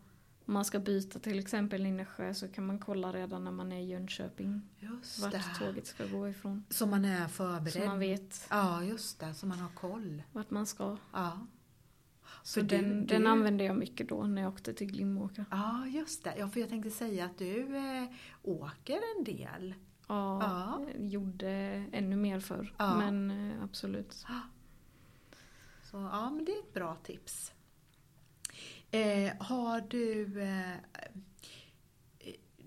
om 0.46 0.54
man 0.54 0.64
ska 0.64 0.78
byta 0.78 1.18
till 1.18 1.38
exempel 1.38 1.82
Nässjö 1.92 2.34
så 2.34 2.48
kan 2.48 2.66
man 2.66 2.78
kolla 2.78 3.12
redan 3.12 3.44
när 3.44 3.50
man 3.50 3.72
är 3.72 3.80
i 3.80 3.84
Jönköping 3.84 4.62
Just 4.78 5.18
vart 5.22 5.32
det. 5.32 5.44
tåget 5.58 5.86
ska 5.86 6.06
gå 6.06 6.28
ifrån. 6.28 6.64
Så 6.70 6.86
man 6.86 7.04
är 7.04 7.28
förberedd. 7.28 7.72
Så 7.72 7.84
man 7.88 7.98
vet 7.98 8.46
Ja, 8.50 8.84
just 8.84 9.20
det. 9.20 9.34
Så 9.34 9.46
man 9.46 9.58
har 9.58 9.68
koll. 9.68 10.22
vart 10.32 10.50
man 10.50 10.66
ska. 10.66 10.96
Ja. 11.12 11.38
Så 12.42 12.60
du- 12.60 12.66
den, 12.66 13.00
du- 13.00 13.06
den 13.06 13.26
använde 13.26 13.64
jag 13.64 13.76
mycket 13.76 14.08
då 14.08 14.22
när 14.26 14.42
jag 14.42 14.52
åkte 14.52 14.74
till 14.74 14.86
Glimåkra. 14.86 15.44
Ja, 15.50 15.86
just 15.86 16.24
det. 16.24 16.34
Ja, 16.38 16.48
för 16.48 16.60
jag 16.60 16.68
tänkte 16.68 16.90
säga 16.90 17.24
att 17.24 17.38
du 17.38 17.76
eh, 17.76 18.04
åker 18.42 19.00
en 19.18 19.24
del. 19.24 19.74
Ja, 20.08 20.42
Ja. 20.42 20.86
gjorde 20.98 21.48
ännu 21.92 22.16
mer 22.16 22.40
förr. 22.40 22.74
Ja. 22.78 22.96
Men 22.98 23.30
eh, 23.30 23.62
absolut. 23.64 24.12
Så 25.90 25.96
ja, 25.96 26.30
men 26.30 26.44
det 26.44 26.52
är 26.52 26.58
ett 26.58 26.74
bra 26.74 26.94
tips. 27.02 27.52
Eh, 28.90 29.32
har 29.38 29.80
du 29.80 30.40
eh, 30.42 30.72
eh, 30.72 30.78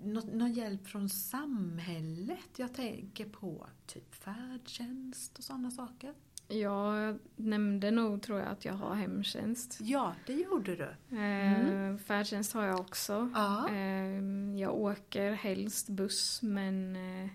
nå- 0.02 0.28
någon 0.32 0.52
hjälp 0.52 0.86
från 0.86 1.08
samhället? 1.08 2.58
Jag 2.58 2.74
tänker 2.74 3.28
på 3.28 3.66
typ 3.86 4.14
färdtjänst 4.14 5.38
och 5.38 5.44
sådana 5.44 5.70
saker. 5.70 6.14
Jag 6.48 7.18
nämnde 7.36 7.90
nog 7.90 8.22
tror 8.22 8.38
jag 8.38 8.48
att 8.48 8.64
jag 8.64 8.74
har 8.74 8.94
hemtjänst. 8.94 9.78
Ja, 9.80 10.14
det 10.26 10.32
gjorde 10.32 10.76
du. 10.76 11.16
Eh, 11.16 11.96
Färdtjänst 11.96 12.52
har 12.52 12.64
jag 12.64 12.80
också. 12.80 13.12
Mm. 13.14 13.32
Ja. 13.34 13.68
Eh, 13.70 14.60
jag 14.60 14.74
åker 14.74 15.32
helst 15.32 15.88
buss 15.88 16.42
men 16.42 16.96
eh, 16.96 17.28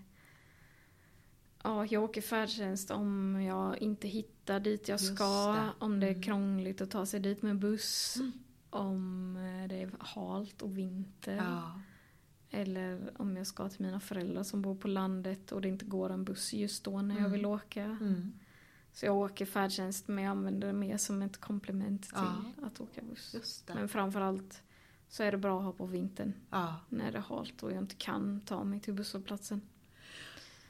ja, 1.64 1.86
jag 1.86 2.04
åker 2.04 2.22
färdtjänst 2.22 2.92
om 2.92 3.42
jag 3.42 3.78
inte 3.78 4.08
hittar 4.08 4.60
dit 4.60 4.88
jag 4.88 5.00
Just 5.02 5.16
ska. 5.16 5.52
det. 5.54 5.70
Om 5.86 6.00
det 6.00 6.08
är 6.08 6.12
Mm. 6.12 6.24
krångligt 6.24 6.82
att 6.82 6.92
ta 6.92 7.06
sig 7.06 7.20
dit 7.20 7.42
med 7.42 7.60
buss. 7.60 8.16
Mm. 8.20 8.32
Om 8.70 9.34
det 9.70 9.82
är 9.82 9.92
halt 10.00 10.62
och 10.62 10.78
vinter. 10.78 11.36
Ja. 11.36 11.82
Eller 12.54 13.12
om 13.18 13.38
jag 13.38 13.48
ska 13.48 13.70
till 13.70 13.86
mina 13.86 14.00
föräldrar 14.00 14.44
som 14.44 14.62
bor 14.62 14.76
på 14.76 14.88
landet 14.88 15.52
och 15.52 15.62
det 15.62 15.68
inte 15.68 15.86
går 15.86 16.10
en 16.10 16.24
buss 16.24 16.54
just 16.54 16.84
då 16.84 17.02
när 17.02 17.16
jag 17.16 17.20
Mm. 17.20 17.32
vill 17.32 17.46
åka. 17.46 17.84
Mm. 17.84 18.32
Så 18.94 19.06
jag 19.06 19.16
åker 19.16 19.46
färdtjänst 19.46 20.08
men 20.08 20.24
jag 20.24 20.32
använder 20.32 20.68
det 20.68 20.74
mer 20.74 20.98
som 20.98 21.22
ett 21.22 21.38
komplement 21.38 22.04
till 22.04 22.12
Ja. 22.16 22.66
att 22.66 22.82
åka 22.82 23.02
buss. 23.02 23.64
Men 23.68 23.90
framförallt 23.90 24.62
så 25.10 25.24
är 25.24 25.32
det 25.32 25.38
bra 25.38 25.58
att 25.60 25.66
ha 25.66 25.72
på 25.74 25.86
vintern 25.86 26.34
Ja. 26.50 26.76
när 26.90 27.12
det 27.12 27.18
är 27.18 27.22
halt 27.22 27.64
och 27.64 27.72
jag 27.72 27.78
inte 27.80 27.96
kan 27.96 28.42
ta 28.42 28.64
mig 28.64 28.80
till 28.80 28.94
busshållplatsen. 28.94 29.62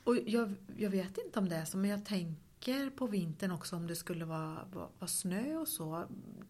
Och 0.04 0.18
jag, 0.26 0.54
jag 0.78 0.90
vet 0.90 1.18
inte 1.26 1.40
om 1.40 1.50
det 1.50 1.56
är 1.56 1.66
så, 1.66 1.78
men 1.78 1.90
jag 1.90 2.06
tänker 2.06 2.90
på 2.90 3.08
vintern 3.08 3.52
också 3.52 3.76
om 3.76 3.88
det 3.88 3.96
skulle 3.96 4.26
vara, 4.26 4.66
vara, 4.74 4.88
vara 5.00 5.08
snö 5.08 5.56
och 5.58 5.68
så. 5.68 6.06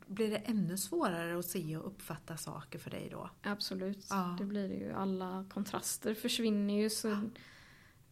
Blir 0.08 0.30
det 0.32 0.38
ännu 0.38 0.78
svårare 0.78 1.40
att 1.40 1.46
se 1.46 1.78
och 1.78 1.88
uppfatta 1.88 2.38
saker 2.38 2.80
för 2.80 2.90
dig 2.90 3.08
då? 3.12 3.30
Absolut, 3.44 4.08
Ja. 4.10 4.36
det 4.40 4.46
blir 4.46 4.70
det 4.70 4.76
ju. 4.76 4.92
Alla 4.92 5.46
kontraster 5.54 6.14
försvinner 6.14 6.74
ju 6.74 6.90
så 6.90 7.30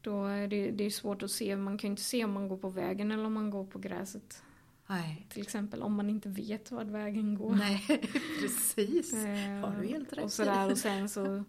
då 0.02 0.26
är 0.26 0.47
det, 0.47 0.72
det 0.72 0.84
är 0.84 0.89
svårt 0.89 1.24
att 1.24 1.32
se. 1.32 1.56
Man 1.58 1.78
kan 1.78 1.88
ju 1.88 1.91
inte 1.91 2.02
se 2.02 2.26
om 2.26 2.32
man 2.34 2.47
går 2.47 2.58
på 2.58 2.70
vägen 2.70 3.12
eller 3.12 3.26
om 3.26 3.34
man 3.34 3.50
går 3.50 3.66
på 3.66 3.80
gräset. 3.80 4.43
Nej. 4.88 5.26
Till 5.30 5.41
exempel 5.41 5.82
om 5.82 5.93
man 5.93 6.10
inte 6.10 6.30
vet 6.30 6.72
vart 6.72 6.88
vägen 6.88 7.36
går. 7.36 7.56
Nej, 7.56 7.84
precis. 8.41 9.14
Eh, 9.14 9.60
Har 9.60 9.82
du 9.82 9.88
helt 9.88 10.14
rätt 10.14 10.24
Och 10.24 10.32
sådär 10.32 10.72
och 10.72 10.78
sen 10.78 11.10
så 11.10 11.43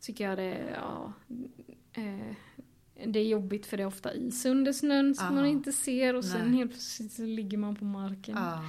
tycker 0.00 0.28
jag 0.28 0.38
det, 0.38 0.70
ja, 0.74 1.12
eh, 1.92 2.34
det 3.06 3.18
är 3.18 3.24
jobbigt 3.28 3.66
för 3.66 3.76
det 3.76 3.82
är 3.82 3.86
ofta 3.86 4.14
is 4.14 4.46
under 4.46 4.72
snön 4.72 5.14
som 5.14 5.26
Ja. 5.26 5.32
man 5.32 5.46
inte 5.46 5.72
ser 5.72 6.14
och 6.14 6.24
sen 6.24 6.48
Nej. 6.48 6.58
helt 6.58 6.70
plötsligt 6.70 7.12
så 7.12 7.22
ligger 7.22 7.58
man 7.58 7.76
på 7.76 7.84
marken. 7.84 8.36
Ja. 8.36 8.64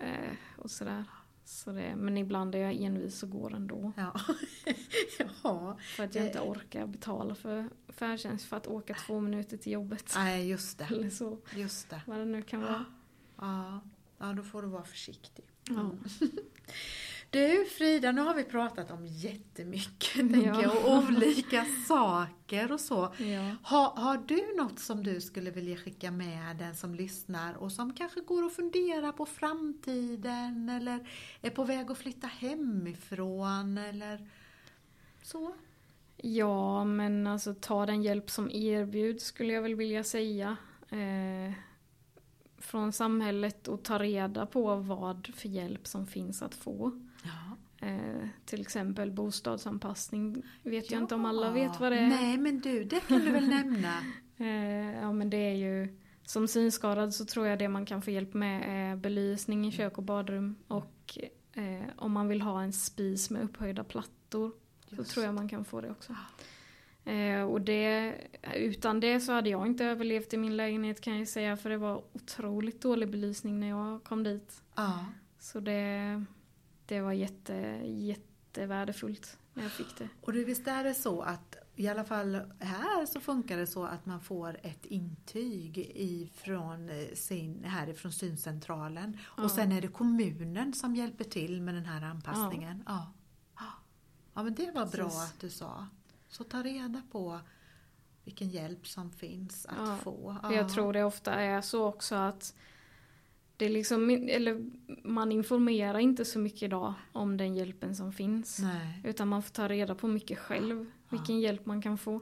Eh, 0.00 0.34
och 0.56 0.70
sådär. 0.70 1.04
Så 1.50 1.72
det, 1.72 1.96
men 1.96 2.16
ibland 2.18 2.54
är 2.54 2.58
jag 2.58 2.74
envis 2.82 3.22
och 3.22 3.30
går 3.30 3.54
ändå. 3.54 3.92
Ja. 3.96 4.20
ja. 5.42 5.78
För 5.96 6.04
att 6.04 6.14
jag 6.14 6.26
inte 6.26 6.38
Eh. 6.38 6.50
orkar 6.50 6.86
betala 6.86 7.34
för 7.34 7.68
färdtjänst 7.88 8.44
för 8.46 8.56
att 8.56 8.66
åka 8.66 8.94
två 9.06 9.20
minuter 9.20 9.56
till 9.56 9.72
jobbet. 9.72 10.12
Nej, 10.14 10.48
just 10.48 10.78
det. 10.78 10.84
Eller 10.84 11.10
så, 11.10 11.38
Just 11.54 11.90
det. 11.90 12.00
vad 12.06 12.18
det 12.18 12.24
nu 12.24 12.42
kan 12.42 12.60
vara. 12.60 12.84
Ja. 13.38 13.80
ja, 14.18 14.32
då 14.32 14.42
får 14.42 14.62
du 14.62 14.68
vara 14.68 14.84
försiktig. 14.84 15.44
Ja. 15.68 15.90
Du 17.30 17.64
Frida, 17.64 18.12
nu 18.12 18.20
har 18.20 18.34
vi 18.34 18.44
pratat 18.44 18.90
om 18.90 19.06
jättemycket 19.06 20.12
tänker 20.14 20.46
Ja. 20.46 20.62
jag, 20.62 20.86
och 20.86 20.98
olika 21.08 21.64
saker 21.88 22.72
och 22.72 22.80
så. 22.80 23.14
Ja. 23.18 23.56
Har, 23.62 23.90
har 23.96 24.22
du 24.26 24.56
något 24.56 24.78
som 24.78 25.02
du 25.04 25.20
skulle 25.20 25.50
vilja 25.50 25.76
skicka 25.76 26.10
med 26.10 26.56
den 26.56 26.74
som 26.76 26.94
lyssnar 26.94 27.54
och 27.54 27.72
som 27.72 27.92
kanske 27.94 28.20
går 28.20 28.44
och 28.44 28.52
funderar 28.52 29.12
på 29.12 29.26
framtiden 29.26 30.68
eller 30.68 31.08
är 31.42 31.50
på 31.50 31.64
väg 31.64 31.90
att 31.90 31.98
flytta 31.98 32.26
hemifrån 32.26 33.78
eller 33.78 34.28
så? 35.22 35.54
Ja, 36.16 36.84
men 36.84 37.26
alltså 37.26 37.54
ta 37.60 37.86
den 37.86 38.02
hjälp 38.02 38.30
som 38.30 38.50
erbjuds 38.50 39.24
skulle 39.24 39.52
jag 39.52 39.62
väl 39.62 39.74
vilja 39.74 40.04
säga. 40.04 40.56
Eh, 40.90 41.52
från 42.58 42.92
samhället 42.92 43.68
och 43.68 43.82
ta 43.82 43.98
reda 43.98 44.46
på 44.46 44.76
vad 44.76 45.30
för 45.34 45.48
hjälp 45.48 45.86
som 45.86 46.06
finns 46.06 46.42
att 46.42 46.54
få. 46.54 47.07
Ja. 47.22 47.56
Eh, 47.86 48.28
till 48.44 48.60
exempel 48.60 49.10
bostadsanpassning 49.10 50.42
vet 50.62 50.90
jag 50.90 51.02
inte 51.02 51.14
om 51.14 51.24
alla 51.24 51.50
vet 51.50 51.80
vad 51.80 51.92
det 51.92 51.98
är. 51.98 52.08
Nej, 52.08 52.38
men 52.38 52.60
du, 52.60 52.84
det 52.84 53.00
kan 53.00 53.20
du 53.20 53.30
väl 53.30 53.48
nämna? 53.58 53.94
Eh, 54.36 55.00
ja, 55.00 55.12
men 55.12 55.30
det 55.30 55.36
är 55.36 55.54
ju 55.54 55.98
som 56.24 56.48
synskadad 56.48 57.14
så 57.14 57.24
tror 57.24 57.46
jag 57.46 57.58
det 57.58 57.68
man 57.68 57.86
kan 57.86 58.02
få 58.02 58.10
hjälp 58.10 58.34
med 58.34 58.62
är 58.66 58.96
belysning 58.96 59.66
i 59.66 59.72
kök 59.72 59.98
och 59.98 60.04
badrum 60.04 60.56
och 60.68 61.18
eh, 61.52 61.88
om 61.96 62.12
man 62.12 62.28
vill 62.28 62.42
ha 62.42 62.62
en 62.62 62.72
spis 62.72 63.30
med 63.30 63.42
upphöjda 63.42 63.84
plattor 63.84 64.52
så 64.88 64.96
Just. 64.96 65.10
tror 65.10 65.26
jag 65.26 65.34
man 65.34 65.48
kan 65.48 65.64
få 65.64 65.80
det 65.80 65.90
också. 65.90 66.14
Eh, 67.04 67.42
och 67.42 67.60
det, 67.60 68.14
utan 68.54 69.00
det 69.00 69.20
så 69.20 69.32
hade 69.32 69.50
jag 69.50 69.66
inte 69.66 69.84
överlevt 69.84 70.34
i 70.34 70.36
min 70.36 70.56
lägenhet 70.56 71.00
kan 71.00 71.18
jag 71.18 71.28
säga 71.28 71.56
för 71.56 71.70
det 71.70 71.76
var 71.76 72.02
otroligt 72.12 72.82
dålig 72.82 73.10
belysning 73.10 73.60
när 73.60 73.68
jag 73.68 74.04
kom 74.04 74.22
dit. 74.22 74.62
Ja. 74.74 75.06
Så 75.38 75.60
det, 75.60 76.24
det 76.88 77.00
var 77.00 77.12
jätte, 77.12 77.54
jättevärdefullt 77.84 79.38
när 79.54 79.62
jag 79.62 79.72
fick 79.72 79.98
det. 79.98 80.08
Och 80.20 80.32
du, 80.32 80.44
visst 80.44 80.66
är 80.68 80.84
det 80.84 80.94
så 80.94 81.22
att 81.22 81.56
i 81.76 81.88
alla 81.88 82.04
fall 82.04 82.34
här 82.58 83.06
så 83.06 83.20
funkar 83.20 83.56
det 83.56 83.66
så 83.66 83.84
att 83.84 84.06
man 84.06 84.20
får 84.20 84.56
ett 84.62 84.86
intyg 84.86 85.78
ifrån 85.94 86.88
eh, 86.88 87.14
sin, 87.14 87.64
härifrån 87.64 88.12
syncentralen 88.12 89.18
Ja. 89.36 89.42
och 89.42 89.50
sen 89.50 89.72
är 89.72 89.80
det 89.80 89.88
kommunen 89.88 90.72
som 90.72 90.96
hjälper 90.96 91.24
till 91.24 91.62
med 91.62 91.74
den 91.74 91.84
här 91.86 92.02
anpassningen. 92.02 92.82
Ja, 92.86 93.12
ja. 93.56 93.64
ja 94.34 94.42
men 94.42 94.54
det 94.54 94.70
var 94.70 94.86
bra 94.86 95.04
Precis. 95.04 95.20
att 95.22 95.40
du 95.40 95.50
sa. 95.50 95.86
Så 96.28 96.44
ta 96.44 96.62
reda 96.62 97.02
på 97.12 97.40
vilken 98.24 98.48
hjälp 98.48 98.86
som 98.86 99.10
finns 99.10 99.66
att 99.66 99.88
Ja. 99.88 99.96
få. 99.96 100.36
För 100.42 100.52
Jag 100.52 100.68
tror 100.72 100.92
det 100.92 101.04
ofta 101.04 101.34
är 101.34 101.60
så 101.60 101.84
också 101.86 102.14
att 102.14 102.54
det 103.58 103.64
är 103.64 103.68
liksom, 103.70 104.10
eller 104.10 104.70
man 105.04 105.32
informerar 105.32 105.98
inte 105.98 106.24
så 106.24 106.38
mycket 106.38 106.62
idag 106.62 106.94
om 107.12 107.36
den 107.36 107.54
hjälpen 107.54 107.94
som 107.94 108.12
finns. 108.12 108.58
Nej, 108.58 109.00
Utan 109.04 109.28
man 109.28 109.42
får 109.42 109.50
ta 109.50 109.68
reda 109.68 109.94
på 109.94 110.08
mycket 110.08 110.38
själv, 110.38 110.86
vilken 111.08 111.40
hjälp 111.40 111.66
man 111.66 111.82
kan 111.82 111.98
få. 111.98 112.20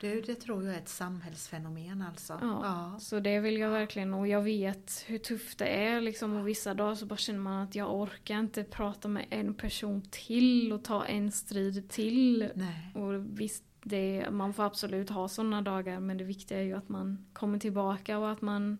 du, 0.00 0.20
det 0.20 0.34
tror 0.34 0.64
jag 0.64 0.74
är 0.74 0.78
ett 0.78 0.88
samhällsfenomen 0.88 2.02
alltså. 2.02 2.38
Ja. 2.42 2.60
Ja. 2.62 2.98
Så 3.00 3.20
det 3.20 3.40
vill 3.40 3.58
jag 3.58 3.70
verkligen, 3.70 4.14
och 4.14 4.28
jag 4.28 4.42
vet 4.42 5.04
hur 5.06 5.18
tufft 5.18 5.58
det 5.58 5.66
är 5.66 6.00
liksom. 6.00 6.36
Och 6.36 6.48
vissa 6.48 6.74
dagar 6.74 6.94
så 6.94 7.06
bara 7.06 7.16
känner 7.16 7.40
man 7.40 7.62
att 7.62 7.74
jag 7.74 7.94
orkar 7.94 8.38
inte 8.38 8.64
prata 8.64 9.08
med 9.08 9.26
en 9.30 9.54
person 9.54 10.02
till 10.10 10.72
och 10.72 10.84
ta 10.84 11.04
en 11.04 11.32
strid 11.32 11.90
till. 11.90 12.48
Nej. 12.54 12.92
Och 12.94 13.40
visst, 13.40 13.64
det, 13.82 14.26
man 14.30 14.54
får 14.54 14.62
absolut 14.62 15.10
ha 15.10 15.28
sådana 15.28 15.62
dagar 15.62 16.00
men 16.00 16.18
det 16.18 16.24
viktiga 16.24 16.58
är 16.58 16.62
ju 16.62 16.72
att 16.72 16.88
man 16.88 17.26
kommer 17.32 17.58
tillbaka 17.58 18.18
och 18.18 18.30
att 18.30 18.42
man 18.42 18.78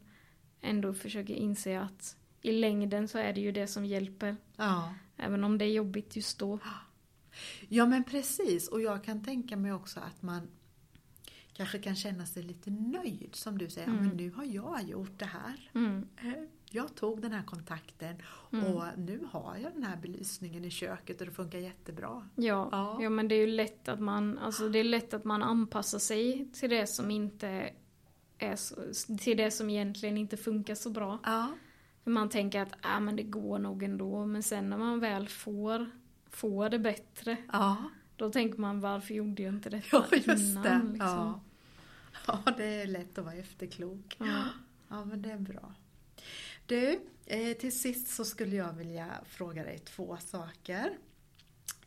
ändå 0.63 0.95
försöker 0.95 1.35
inse 1.35 1.81
att 1.81 2.17
i 2.41 2.53
längden 2.53 3.09
så 3.09 3.19
är 3.19 3.33
det 3.33 3.41
ju 3.41 3.53
det 3.53 3.67
som 3.67 3.85
hjälper. 3.85 4.37
Ja. 4.57 4.95
Även 5.17 5.45
om 5.45 5.59
det 5.59 5.65
är 5.65 5.73
jobbigt 5.73 6.17
just 6.17 6.39
då. 6.39 6.59
Ja 7.69 7.87
men 7.87 8.05
precis 8.05 8.69
och 8.69 8.81
jag 8.83 9.05
kan 9.05 9.25
tänka 9.25 9.57
mig 9.57 9.73
också 9.73 10.01
att 10.01 10.23
man 10.23 10.49
kanske 11.53 11.79
kan 11.79 11.97
känna 11.97 12.27
sig 12.27 12.43
lite 12.43 12.71
nöjd 12.71 13.31
som 13.35 13.59
du 13.59 13.71
säger. 13.71 13.89
Mm. 13.89 14.07
men 14.07 14.17
nu 14.17 14.31
har 14.31 14.45
jag 14.45 14.83
gjort 14.83 15.19
det 15.19 15.25
här. 15.25 15.71
Mm. 15.75 16.09
Eh, 16.23 16.33
jag 16.71 16.95
tog 16.95 17.23
den 17.23 17.33
här 17.33 17.43
kontakten 17.43 18.17
Mm. 18.53 18.65
och 18.75 18.85
nu 18.97 19.21
har 19.33 19.57
jag 19.57 19.73
den 19.73 19.83
här 19.83 19.97
belysningen 19.97 20.65
i 20.65 20.71
köket 20.71 21.21
och 21.21 21.27
det 21.27 21.33
funkar 21.33 21.59
jättebra. 21.59 22.29
Ja, 22.37 22.69
Ja. 22.73 22.99
ja. 23.03 23.11
men 23.11 23.29
det 23.29 23.35
är 23.35 23.41
ju 23.41 23.47
lätt 23.53 23.89
att 23.89 24.01
man, 24.01 24.39
alltså 24.39 24.69
det 24.69 24.79
är 24.79 24.85
lätt 24.85 25.15
att 25.15 25.25
man 25.25 25.43
anpassar 25.43 25.99
sig 25.99 26.49
till 26.53 26.71
det 26.71 26.87
som 26.87 27.11
inte 27.11 27.71
är 28.43 29.17
till 29.19 29.37
det 29.37 29.51
som 29.51 29.71
egentligen 29.71 30.17
inte 30.17 30.37
funkar 30.37 30.75
så 30.75 30.91
bra. 30.91 31.19
Ja, 31.25 31.53
För 32.05 32.11
man 32.11 32.29
tänker 32.29 32.61
att 32.61 32.73
ah, 32.83 33.01
men 33.01 33.17
det 33.17 33.23
går 33.23 33.59
nog 33.59 33.83
ändå, 33.83 34.27
men 34.27 34.43
sen 34.43 34.71
när 34.71 34.79
man 34.79 35.01
väl 35.01 35.29
får, 35.29 35.91
får 36.31 36.69
det 36.69 36.79
bättre, 36.79 37.37
ja, 37.53 37.77
då 38.17 38.31
tänker 38.31 38.59
man 38.59 38.81
varför 38.81 39.15
gjorde 39.15 39.43
jag 39.43 39.55
inte 39.55 39.71
detta 39.71 39.87
ja 39.93 40.17
just 40.17 40.29
innan? 40.29 40.63
det. 40.63 40.93
Liksom. 40.93 41.41
Ja. 42.27 42.43
ja, 42.47 42.53
det 42.57 42.65
är 42.65 42.87
lätt 42.87 43.19
att 43.19 43.25
vara 43.25 43.35
efterklok. 43.35 44.17
Ja. 44.19 44.45
Ja, 44.89 45.05
men 45.05 45.23
det 45.23 45.31
är 45.31 45.39
bra. 45.39 45.75
Du, 46.67 47.01
eh, 47.27 47.57
till 47.57 47.81
sist 47.81 48.09
så 48.09 48.25
skulle 48.25 48.57
jag 48.57 48.73
vilja 48.73 49.09
fråga 49.27 49.63
dig 49.65 49.79
två 49.79 50.17
saker. 50.21 50.91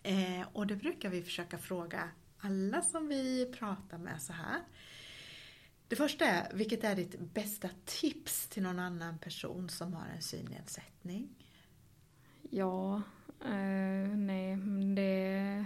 Eh, 0.03 0.47
och 0.53 0.67
det 0.67 0.75
brukar 0.75 1.09
vi 1.09 1.21
försöka 1.21 1.57
fråga 1.57 2.09
alla 2.39 2.81
som 2.81 3.07
vi 3.07 3.53
pratar 3.59 3.97
med 3.97 4.21
så 4.21 4.33
här. 4.33 4.61
Det 5.87 5.95
första 5.95 6.25
är, 6.25 6.53
vilket 6.53 6.83
är 6.83 6.95
ditt 6.95 7.19
bästa 7.19 7.69
tips 7.85 8.47
till 8.47 8.63
någon 8.63 8.79
annan 8.79 9.17
person 9.17 9.69
som 9.69 9.93
har 9.93 10.05
en 10.15 10.21
synnedsättning? 10.21 11.29
Ja, 12.49 13.01
eh, 13.45 14.17
nej, 14.17 14.57
det... 14.95 15.65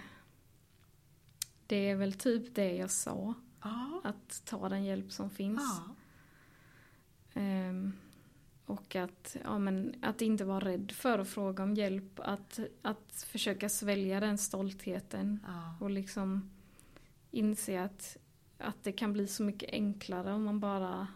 Det 1.68 1.90
är 1.90 1.96
väl 1.96 2.14
typ 2.14 2.56
det 2.56 2.76
jag 2.76 2.92
sa. 2.92 3.34
Ja. 3.62 4.02
Att 4.04 4.46
ta 4.46 4.70
den 4.70 4.84
hjälp 4.84 5.12
som 5.12 5.30
finns. 5.30 5.62
ja. 5.62 5.96
Ehm, 7.42 7.94
och 8.66 8.96
att, 8.96 9.38
ja, 9.44 9.60
men, 9.60 9.96
att 10.02 10.22
inte 10.22 10.46
vara 10.46 10.66
rädd 10.66 10.92
för 10.92 11.20
att 11.20 11.28
fråga 11.28 11.64
om 11.64 11.74
hjälp. 11.74 12.20
Att, 12.20 12.60
att 12.82 13.26
försöka 13.28 13.70
svälja 13.70 14.20
den 14.20 14.38
stoltheten. 14.38 15.40
ja. 15.48 15.78
Och 15.80 15.90
liksom 15.90 16.52
inse 17.32 17.84
att, 17.84 18.18
att 18.60 18.84
det 18.84 18.92
kan 18.92 19.14
bli 19.14 19.28
så 19.28 19.44
mycket 19.44 19.70
enklare 19.74 20.34
om 20.34 20.44
man 20.44 20.60
bara 20.60 21.08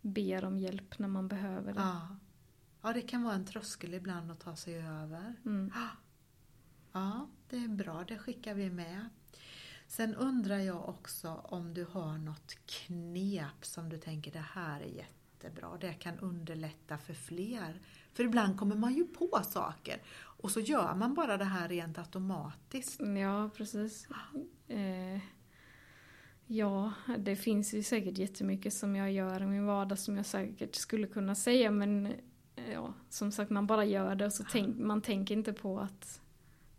ber 0.00 0.44
om 0.44 0.58
hjälp 0.58 0.98
när 0.98 1.08
man 1.08 1.28
behöver 1.28 1.72
det. 1.72 1.80
Ja. 1.80 2.16
ja, 2.82 2.92
det 2.92 3.02
kan 3.02 3.22
vara 3.22 3.34
en 3.34 3.46
tröskel 3.46 3.94
ibland 3.94 4.30
att 4.30 4.40
ta 4.40 4.56
sig 4.56 4.76
över. 4.76 5.34
Mm. 5.44 5.72
Ja, 6.94 7.28
det 7.48 7.56
är 7.56 7.68
bra. 7.68 8.04
Det 8.08 8.18
skickar 8.18 8.54
vi 8.54 8.70
med. 8.70 9.08
Sen 9.86 10.14
undrar 10.14 10.58
jag 10.58 10.88
också 10.88 11.28
om 11.44 11.74
du 11.74 11.84
har 11.84 12.18
något 12.18 12.54
knep 12.66 13.64
som 13.64 13.88
du 13.88 13.98
tänker 13.98 14.32
det 14.32 14.44
här 14.52 14.80
är 14.80 14.86
jättebra. 14.86 15.76
Det 15.80 15.92
kan 15.92 16.18
underlätta 16.18 16.98
för 16.98 17.14
fler. 17.14 17.80
För 18.12 18.24
ibland 18.24 18.58
kommer 18.58 18.76
man 18.76 18.94
ju 18.94 19.04
på 19.04 19.40
saker 19.50 20.02
och 20.14 20.50
så 20.50 20.60
gör 20.60 20.94
man 20.94 21.14
bara 21.14 21.36
det 21.36 21.44
här 21.44 21.68
rent 21.68 21.98
automatiskt. 21.98 23.00
Ja, 23.00 23.50
precis. 23.56 24.08
Eh, 24.68 25.20
ja, 26.56 26.92
det 27.18 27.36
finns 27.36 27.74
ju 27.74 27.82
säkert 27.82 28.18
jättemycket 28.18 28.74
som 28.74 28.96
jag 28.96 29.12
gör 29.12 29.42
i 29.42 29.46
min 29.46 29.66
vardag 29.66 29.98
som 29.98 30.16
jag 30.16 30.26
säkert 30.26 30.74
skulle 30.74 31.06
kunna 31.06 31.34
säga 31.34 31.70
men 31.70 32.06
eh, 32.06 32.72
ja, 32.72 32.94
som 33.08 33.32
sagt 33.32 33.50
man 33.50 33.66
bara 33.66 33.84
gör 33.84 34.14
det 34.14 34.26
och 34.26 34.32
så 34.32 34.44
tänk, 34.52 34.78
man 34.78 35.02
tänker 35.02 35.34
inte 35.34 35.52
på 35.52 35.80
att, 35.80 36.20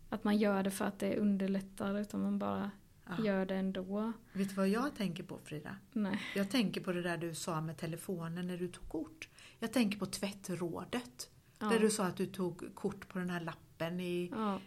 att 0.08 0.24
man 0.24 0.36
gör 0.36 0.62
det 0.62 0.70
för 0.70 0.84
att 0.84 0.98
det 0.98 1.16
underlättar 1.16 2.00
utan 2.00 2.22
man 2.22 2.38
bara 2.38 2.70
Ja. 3.18 3.24
gör 3.24 3.46
det 3.46 3.54
ändå. 3.54 4.12
Vet 4.32 4.48
du 4.48 4.54
vad 4.54 4.68
jag 4.68 4.94
tänker 4.96 5.22
på 5.22 5.38
Frida? 5.44 5.76
Nej. 5.92 6.20
Jag 6.36 6.50
tänker 6.50 6.80
på 6.80 6.92
det 6.92 7.02
där 7.02 7.16
du 7.16 7.34
sa 7.34 7.60
med 7.60 7.76
telefonen 7.76 8.46
när 8.46 8.58
du 8.58 8.68
tog 8.68 8.88
kort. 8.88 9.28
Jag 9.58 9.72
tänker 9.72 9.98
på 9.98 10.06
tvättrådet. 10.06 11.30
Ja. 11.58 11.66
Där 11.66 11.80
du 11.80 11.90
sa 11.90 12.04
att 12.04 12.16
du 12.16 12.26
tog 12.26 12.74
kort 12.74 13.08
på 13.08 13.18
den 13.18 13.30
här 13.30 13.40
lappen 13.40 14.00
i 14.00 14.30
Ja. 14.32 14.60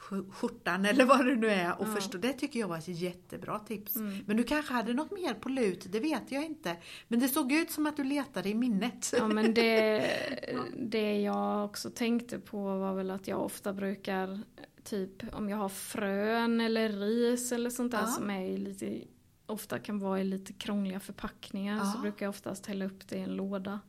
Sk- 0.00 0.30
skjortan 0.32 0.84
eller 0.84 1.04
vad 1.04 1.26
det 1.26 1.36
nu 1.36 1.46
är. 1.50 1.80
Och 1.80 1.86
Ja. 1.88 1.94
förstå, 1.94 2.18
det 2.18 2.32
tycker 2.32 2.60
jag 2.60 2.68
var 2.68 2.78
ett 2.78 2.88
jättebra 2.88 3.58
tips. 3.58 3.96
Mm. 3.96 4.18
Men 4.26 4.36
du 4.36 4.42
kanske 4.42 4.72
hade 4.74 4.94
något 4.94 5.10
mer 5.10 5.34
på 5.34 5.48
lut, 5.48 5.86
det 5.92 6.00
vet 6.00 6.32
jag 6.32 6.44
inte. 6.44 6.76
Men 7.08 7.20
det 7.20 7.28
såg 7.28 7.52
ut 7.52 7.70
som 7.70 7.86
att 7.86 7.96
du 7.96 8.04
letade 8.04 8.48
i 8.48 8.54
minnet. 8.54 9.12
Ja 9.18 9.28
men 9.28 9.54
det, 9.54 10.06
det 10.78 11.20
jag 11.20 11.64
också 11.64 11.90
tänkte 11.90 12.38
på 12.38 12.56
var 12.78 12.94
väl 12.94 13.10
att 13.10 13.28
jag 13.28 13.40
ofta 13.40 13.72
brukar 13.72 14.40
typ 14.84 15.34
om 15.34 15.48
jag 15.48 15.56
har 15.56 15.68
frön 15.68 16.60
eller 16.60 16.88
ris 16.88 17.52
eller 17.52 17.70
sånt 17.70 17.92
där 17.92 18.00
Ja. 18.00 18.06
som 18.06 18.30
är 18.30 18.58
lite 18.58 19.00
ofta 19.46 19.78
kan 19.78 19.98
vara 19.98 20.20
i 20.20 20.24
lite 20.24 20.52
krångliga 20.52 21.00
förpackningar 21.00 21.76
Ja. 21.76 21.84
så 21.84 21.98
brukar 22.00 22.26
jag 22.26 22.30
oftast 22.30 22.66
hälla 22.66 22.84
upp 22.84 23.08
det 23.08 23.16
i 23.16 23.20
en 23.20 23.34
låda. 23.36 23.80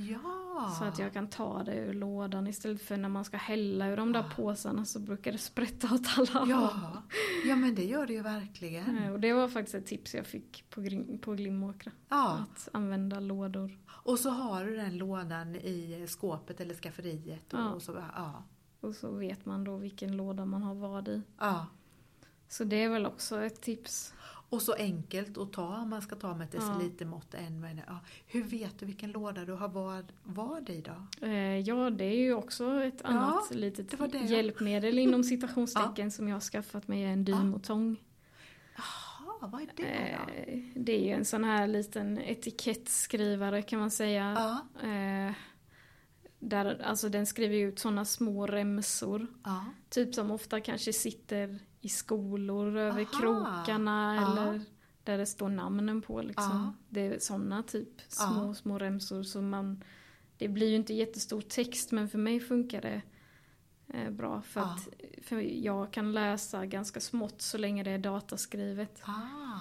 Ja. 0.00 0.76
Så 0.78 0.84
att 0.84 0.98
jag 0.98 1.12
kan 1.12 1.28
ta 1.28 1.62
det 1.62 1.74
ur 1.74 1.94
lådan 1.94 2.46
istället 2.46 2.82
för 2.82 2.96
när 2.96 3.08
man 3.08 3.24
ska 3.24 3.36
hälla 3.36 3.88
ur 3.88 3.96
de 3.96 4.12
där 4.12 4.20
Ja. 4.22 4.30
påsarna 4.36 4.84
så 4.84 5.00
brukar 5.00 5.32
det 5.32 5.38
sprätta 5.38 5.94
åt 5.94 6.18
alla 6.18 6.40
håll. 6.40 6.48
ja. 6.50 7.02
ja, 7.46 7.56
men 7.56 7.74
det 7.74 7.84
gör 7.84 8.06
det 8.06 8.12
ju 8.12 8.22
verkligen. 8.22 8.98
Eh, 8.98 9.12
Och 9.12 9.20
det 9.20 9.32
var 9.32 9.48
faktiskt 9.48 9.74
ett 9.74 9.86
tips 9.86 10.14
jag 10.14 10.26
fick 10.26 10.64
på, 10.70 10.80
på 11.20 11.32
Glimåkra. 11.32 11.92
Ja. 12.08 12.38
Att 12.52 12.68
använda 12.72 13.20
lådor. 13.20 13.78
Och 13.88 14.18
så 14.18 14.30
har 14.30 14.64
du 14.64 14.76
den 14.76 14.96
lådan 14.98 15.56
i 15.56 16.04
skåpet 16.08 16.60
eller 16.60 16.74
skafferiet. 16.74 17.52
Och, 17.52 17.60
Ja. 17.60 17.68
och 17.70 17.82
så, 17.82 18.04
ja. 18.16 18.44
Och 18.80 18.94
så 18.94 19.10
vet 19.10 19.46
man 19.46 19.64
då 19.64 19.76
vilken 19.76 20.16
låda 20.16 20.44
man 20.44 20.62
har 20.62 20.74
vad 20.74 21.08
i. 21.08 21.22
Ja. 21.38 21.66
Så 22.48 22.64
det 22.64 22.76
är 22.84 22.88
väl 22.88 23.06
också 23.06 23.42
ett 23.42 23.60
tips. 23.60 24.14
Och 24.50 24.62
så 24.62 24.72
enkelt 24.72 25.38
att 25.38 25.52
ta 25.52 25.76
om 25.76 25.90
man 25.90 26.02
ska 26.02 26.16
ta 26.16 26.34
med 26.34 26.48
ett 26.48 26.54
Ja. 26.54 26.60
decilitermått. 26.60 27.34
En, 27.34 27.60
med, 27.60 27.82
ja. 27.86 27.98
Hur 28.26 28.42
vet 28.44 28.78
du 28.78 28.86
vilken 28.86 29.10
låda 29.12 29.44
du 29.44 29.52
har 29.52 29.68
vad, 29.68 30.12
vad 30.22 30.70
i 30.70 30.80
då? 30.80 31.26
Eh, 31.26 31.58
ja, 31.58 31.90
det 31.90 32.04
är 32.04 32.16
ju 32.18 32.34
också 32.34 32.82
ett 32.82 33.02
annat 33.02 33.48
det 33.50 33.54
litet 33.58 33.98
var 34.00 34.08
det. 34.08 34.18
hjälpmedel 34.18 34.98
inom 34.98 35.24
citationstecken 35.24 36.10
som 36.10 36.28
jag 36.28 36.34
har 36.36 36.40
skaffat 36.40 36.88
mig, 36.88 37.04
en 37.04 37.24
dymotång. 37.24 37.96
Jaha, 38.76 39.48
vad 39.48 39.60
är 39.62 39.66
det 39.76 39.82
då? 39.82 40.32
Eh, 40.52 40.58
det 40.74 40.92
är 40.92 41.04
ju 41.04 41.10
en 41.12 41.24
sån 41.24 41.44
här 41.44 41.66
liten 41.66 42.18
etikettskrivare 42.18 43.62
kan 43.62 43.80
man 43.80 43.90
säga. 43.90 44.32
Ja, 44.36 44.88
Eh, 44.88 45.32
där, 46.40 46.82
alltså 46.82 47.08
den 47.08 47.26
skriver 47.26 47.56
ut 47.56 47.78
såna 47.78 48.04
små 48.04 48.46
remsor. 48.46 49.26
ja, 49.44 49.64
Typ 49.88 50.14
som 50.14 50.30
ofta 50.30 50.60
kanske 50.60 50.92
sitter 50.92 51.58
i 51.80 51.88
skolor 51.88 52.76
över 52.76 53.02
Aha. 53.02 53.20
krokarna 53.20 54.14
Ja. 54.16 54.32
eller 54.32 54.60
där 55.04 55.18
det 55.18 55.26
står 55.26 55.48
namnen 55.48 56.02
på 56.02 56.22
liksom. 56.22 56.50
Ja. 56.52 56.72
Det 56.88 57.00
är 57.06 57.18
såna 57.18 57.62
typ 57.62 57.88
små, 58.08 58.54
små 58.54 58.78
remsor 58.78 59.22
som 59.22 59.50
man 59.50 59.84
Det 60.38 60.48
blir 60.48 60.68
ju 60.68 60.76
inte 60.76 60.94
jättestor 60.94 61.40
text 61.40 61.92
men 61.92 62.08
för 62.08 62.18
mig 62.18 62.40
funkar 62.40 62.80
det 62.82 63.02
eh, 63.94 64.10
bra 64.10 64.42
för 64.42 64.60
att 64.60 64.88
för 65.22 65.40
jag 65.40 65.92
kan 65.92 66.12
läsa 66.12 66.66
ganska 66.66 67.00
smått 67.00 67.42
så 67.42 67.58
länge 67.58 67.82
det 67.82 67.90
är 67.90 67.98
dataskrivet. 67.98 69.02
ah. 69.04 69.60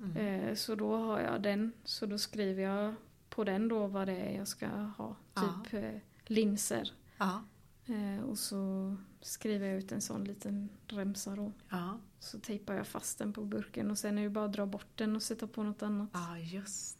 Mm. 0.00 0.16
Eh, 0.16 0.54
så 0.54 0.74
då 0.74 0.96
har 0.96 1.20
jag 1.20 1.42
den, 1.42 1.72
så 1.84 2.06
då 2.06 2.18
skriver 2.18 2.62
jag 2.62 2.94
på 3.30 3.44
den 3.44 3.68
då 3.68 3.86
vad 3.86 4.08
det 4.08 4.16
är 4.16 4.36
jag 4.36 4.48
ska 4.48 4.66
ha. 4.68 5.16
Typ 5.34 5.74
eh, 5.84 6.00
linser. 6.26 6.92
Ja, 7.18 7.42
Eh, 7.86 8.24
och 8.24 8.38
så 8.38 8.96
skriver 9.20 9.66
jag 9.68 9.78
ut 9.78 9.92
en 9.92 10.00
sån 10.00 10.24
liten 10.24 10.68
remsa 10.88 11.36
då. 11.36 11.52
ja, 11.70 11.98
Så 12.18 12.38
tejpar 12.38 12.74
jag 12.74 12.86
fast 12.86 13.18
den 13.18 13.32
på 13.32 13.44
burken 13.44 13.90
och 13.90 13.98
sen 13.98 14.18
är 14.18 14.22
det 14.22 14.30
bara 14.30 14.44
att 14.44 14.52
dra 14.52 14.66
bort 14.66 14.86
den 14.94 15.16
och 15.16 15.22
sätta 15.22 15.46
på 15.46 15.62
något 15.62 15.82
annat. 15.82 16.08
ja, 16.12 16.38
just. 16.38 16.98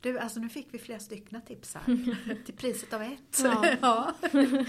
Du, 0.00 0.18
alltså 0.18 0.40
nu 0.40 0.48
fick 0.48 0.74
vi 0.74 0.78
flera 0.78 0.98
stycken 1.00 1.42
tips 1.42 1.74
här. 1.74 1.84
Till 2.44 2.54
priset 2.56 2.92
av 2.92 3.02
ett. 3.02 3.40
Ja. 3.44 3.66
ja. 3.80 4.14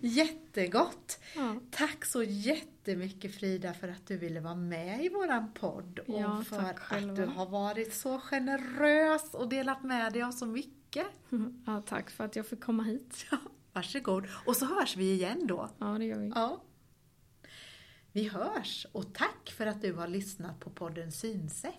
Jättegott! 0.00 1.20
Ja. 1.36 1.56
Tack 1.70 2.04
så 2.04 2.22
jättemycket 2.22 3.34
Frida 3.34 3.74
för 3.74 3.88
att 3.88 4.06
du 4.06 4.16
ville 4.18 4.40
vara 4.40 4.54
med 4.54 5.04
i 5.04 5.08
våran 5.08 5.52
podd. 5.52 5.98
Och 5.98 6.20
Ja, 6.20 6.42
för 6.48 6.58
att 6.60 6.78
själva. 6.78 7.14
du 7.14 7.24
har 7.26 7.46
varit 7.46 7.94
så 7.94 8.18
generös 8.20 9.34
och 9.34 9.48
delat 9.48 9.82
med 9.82 10.12
dig 10.12 10.22
av 10.22 10.30
så 10.32 10.46
mycket. 10.46 10.72
ja, 11.66 11.82
tack 11.86 12.10
för 12.10 12.24
att 12.24 12.36
jag 12.36 12.46
fick 12.46 12.60
komma 12.60 12.82
hit. 12.82 13.26
Varsågod. 13.72 14.26
Och 14.46 14.56
så 14.56 14.66
hörs 14.66 14.96
vi 14.96 15.12
igen 15.12 15.46
då. 15.46 15.68
Ja, 15.78 15.86
det 15.86 16.04
gör 16.04 16.18
vi. 16.18 16.32
Ja. 16.34 16.62
Vi 18.12 18.28
hörs 18.28 18.86
och 18.92 19.14
tack 19.14 19.50
för 19.50 19.66
att 19.66 19.82
du 19.82 19.92
har 19.92 20.08
lyssnat 20.08 20.60
på 20.60 20.70
podden 20.70 21.12
Synsätt. 21.12 21.74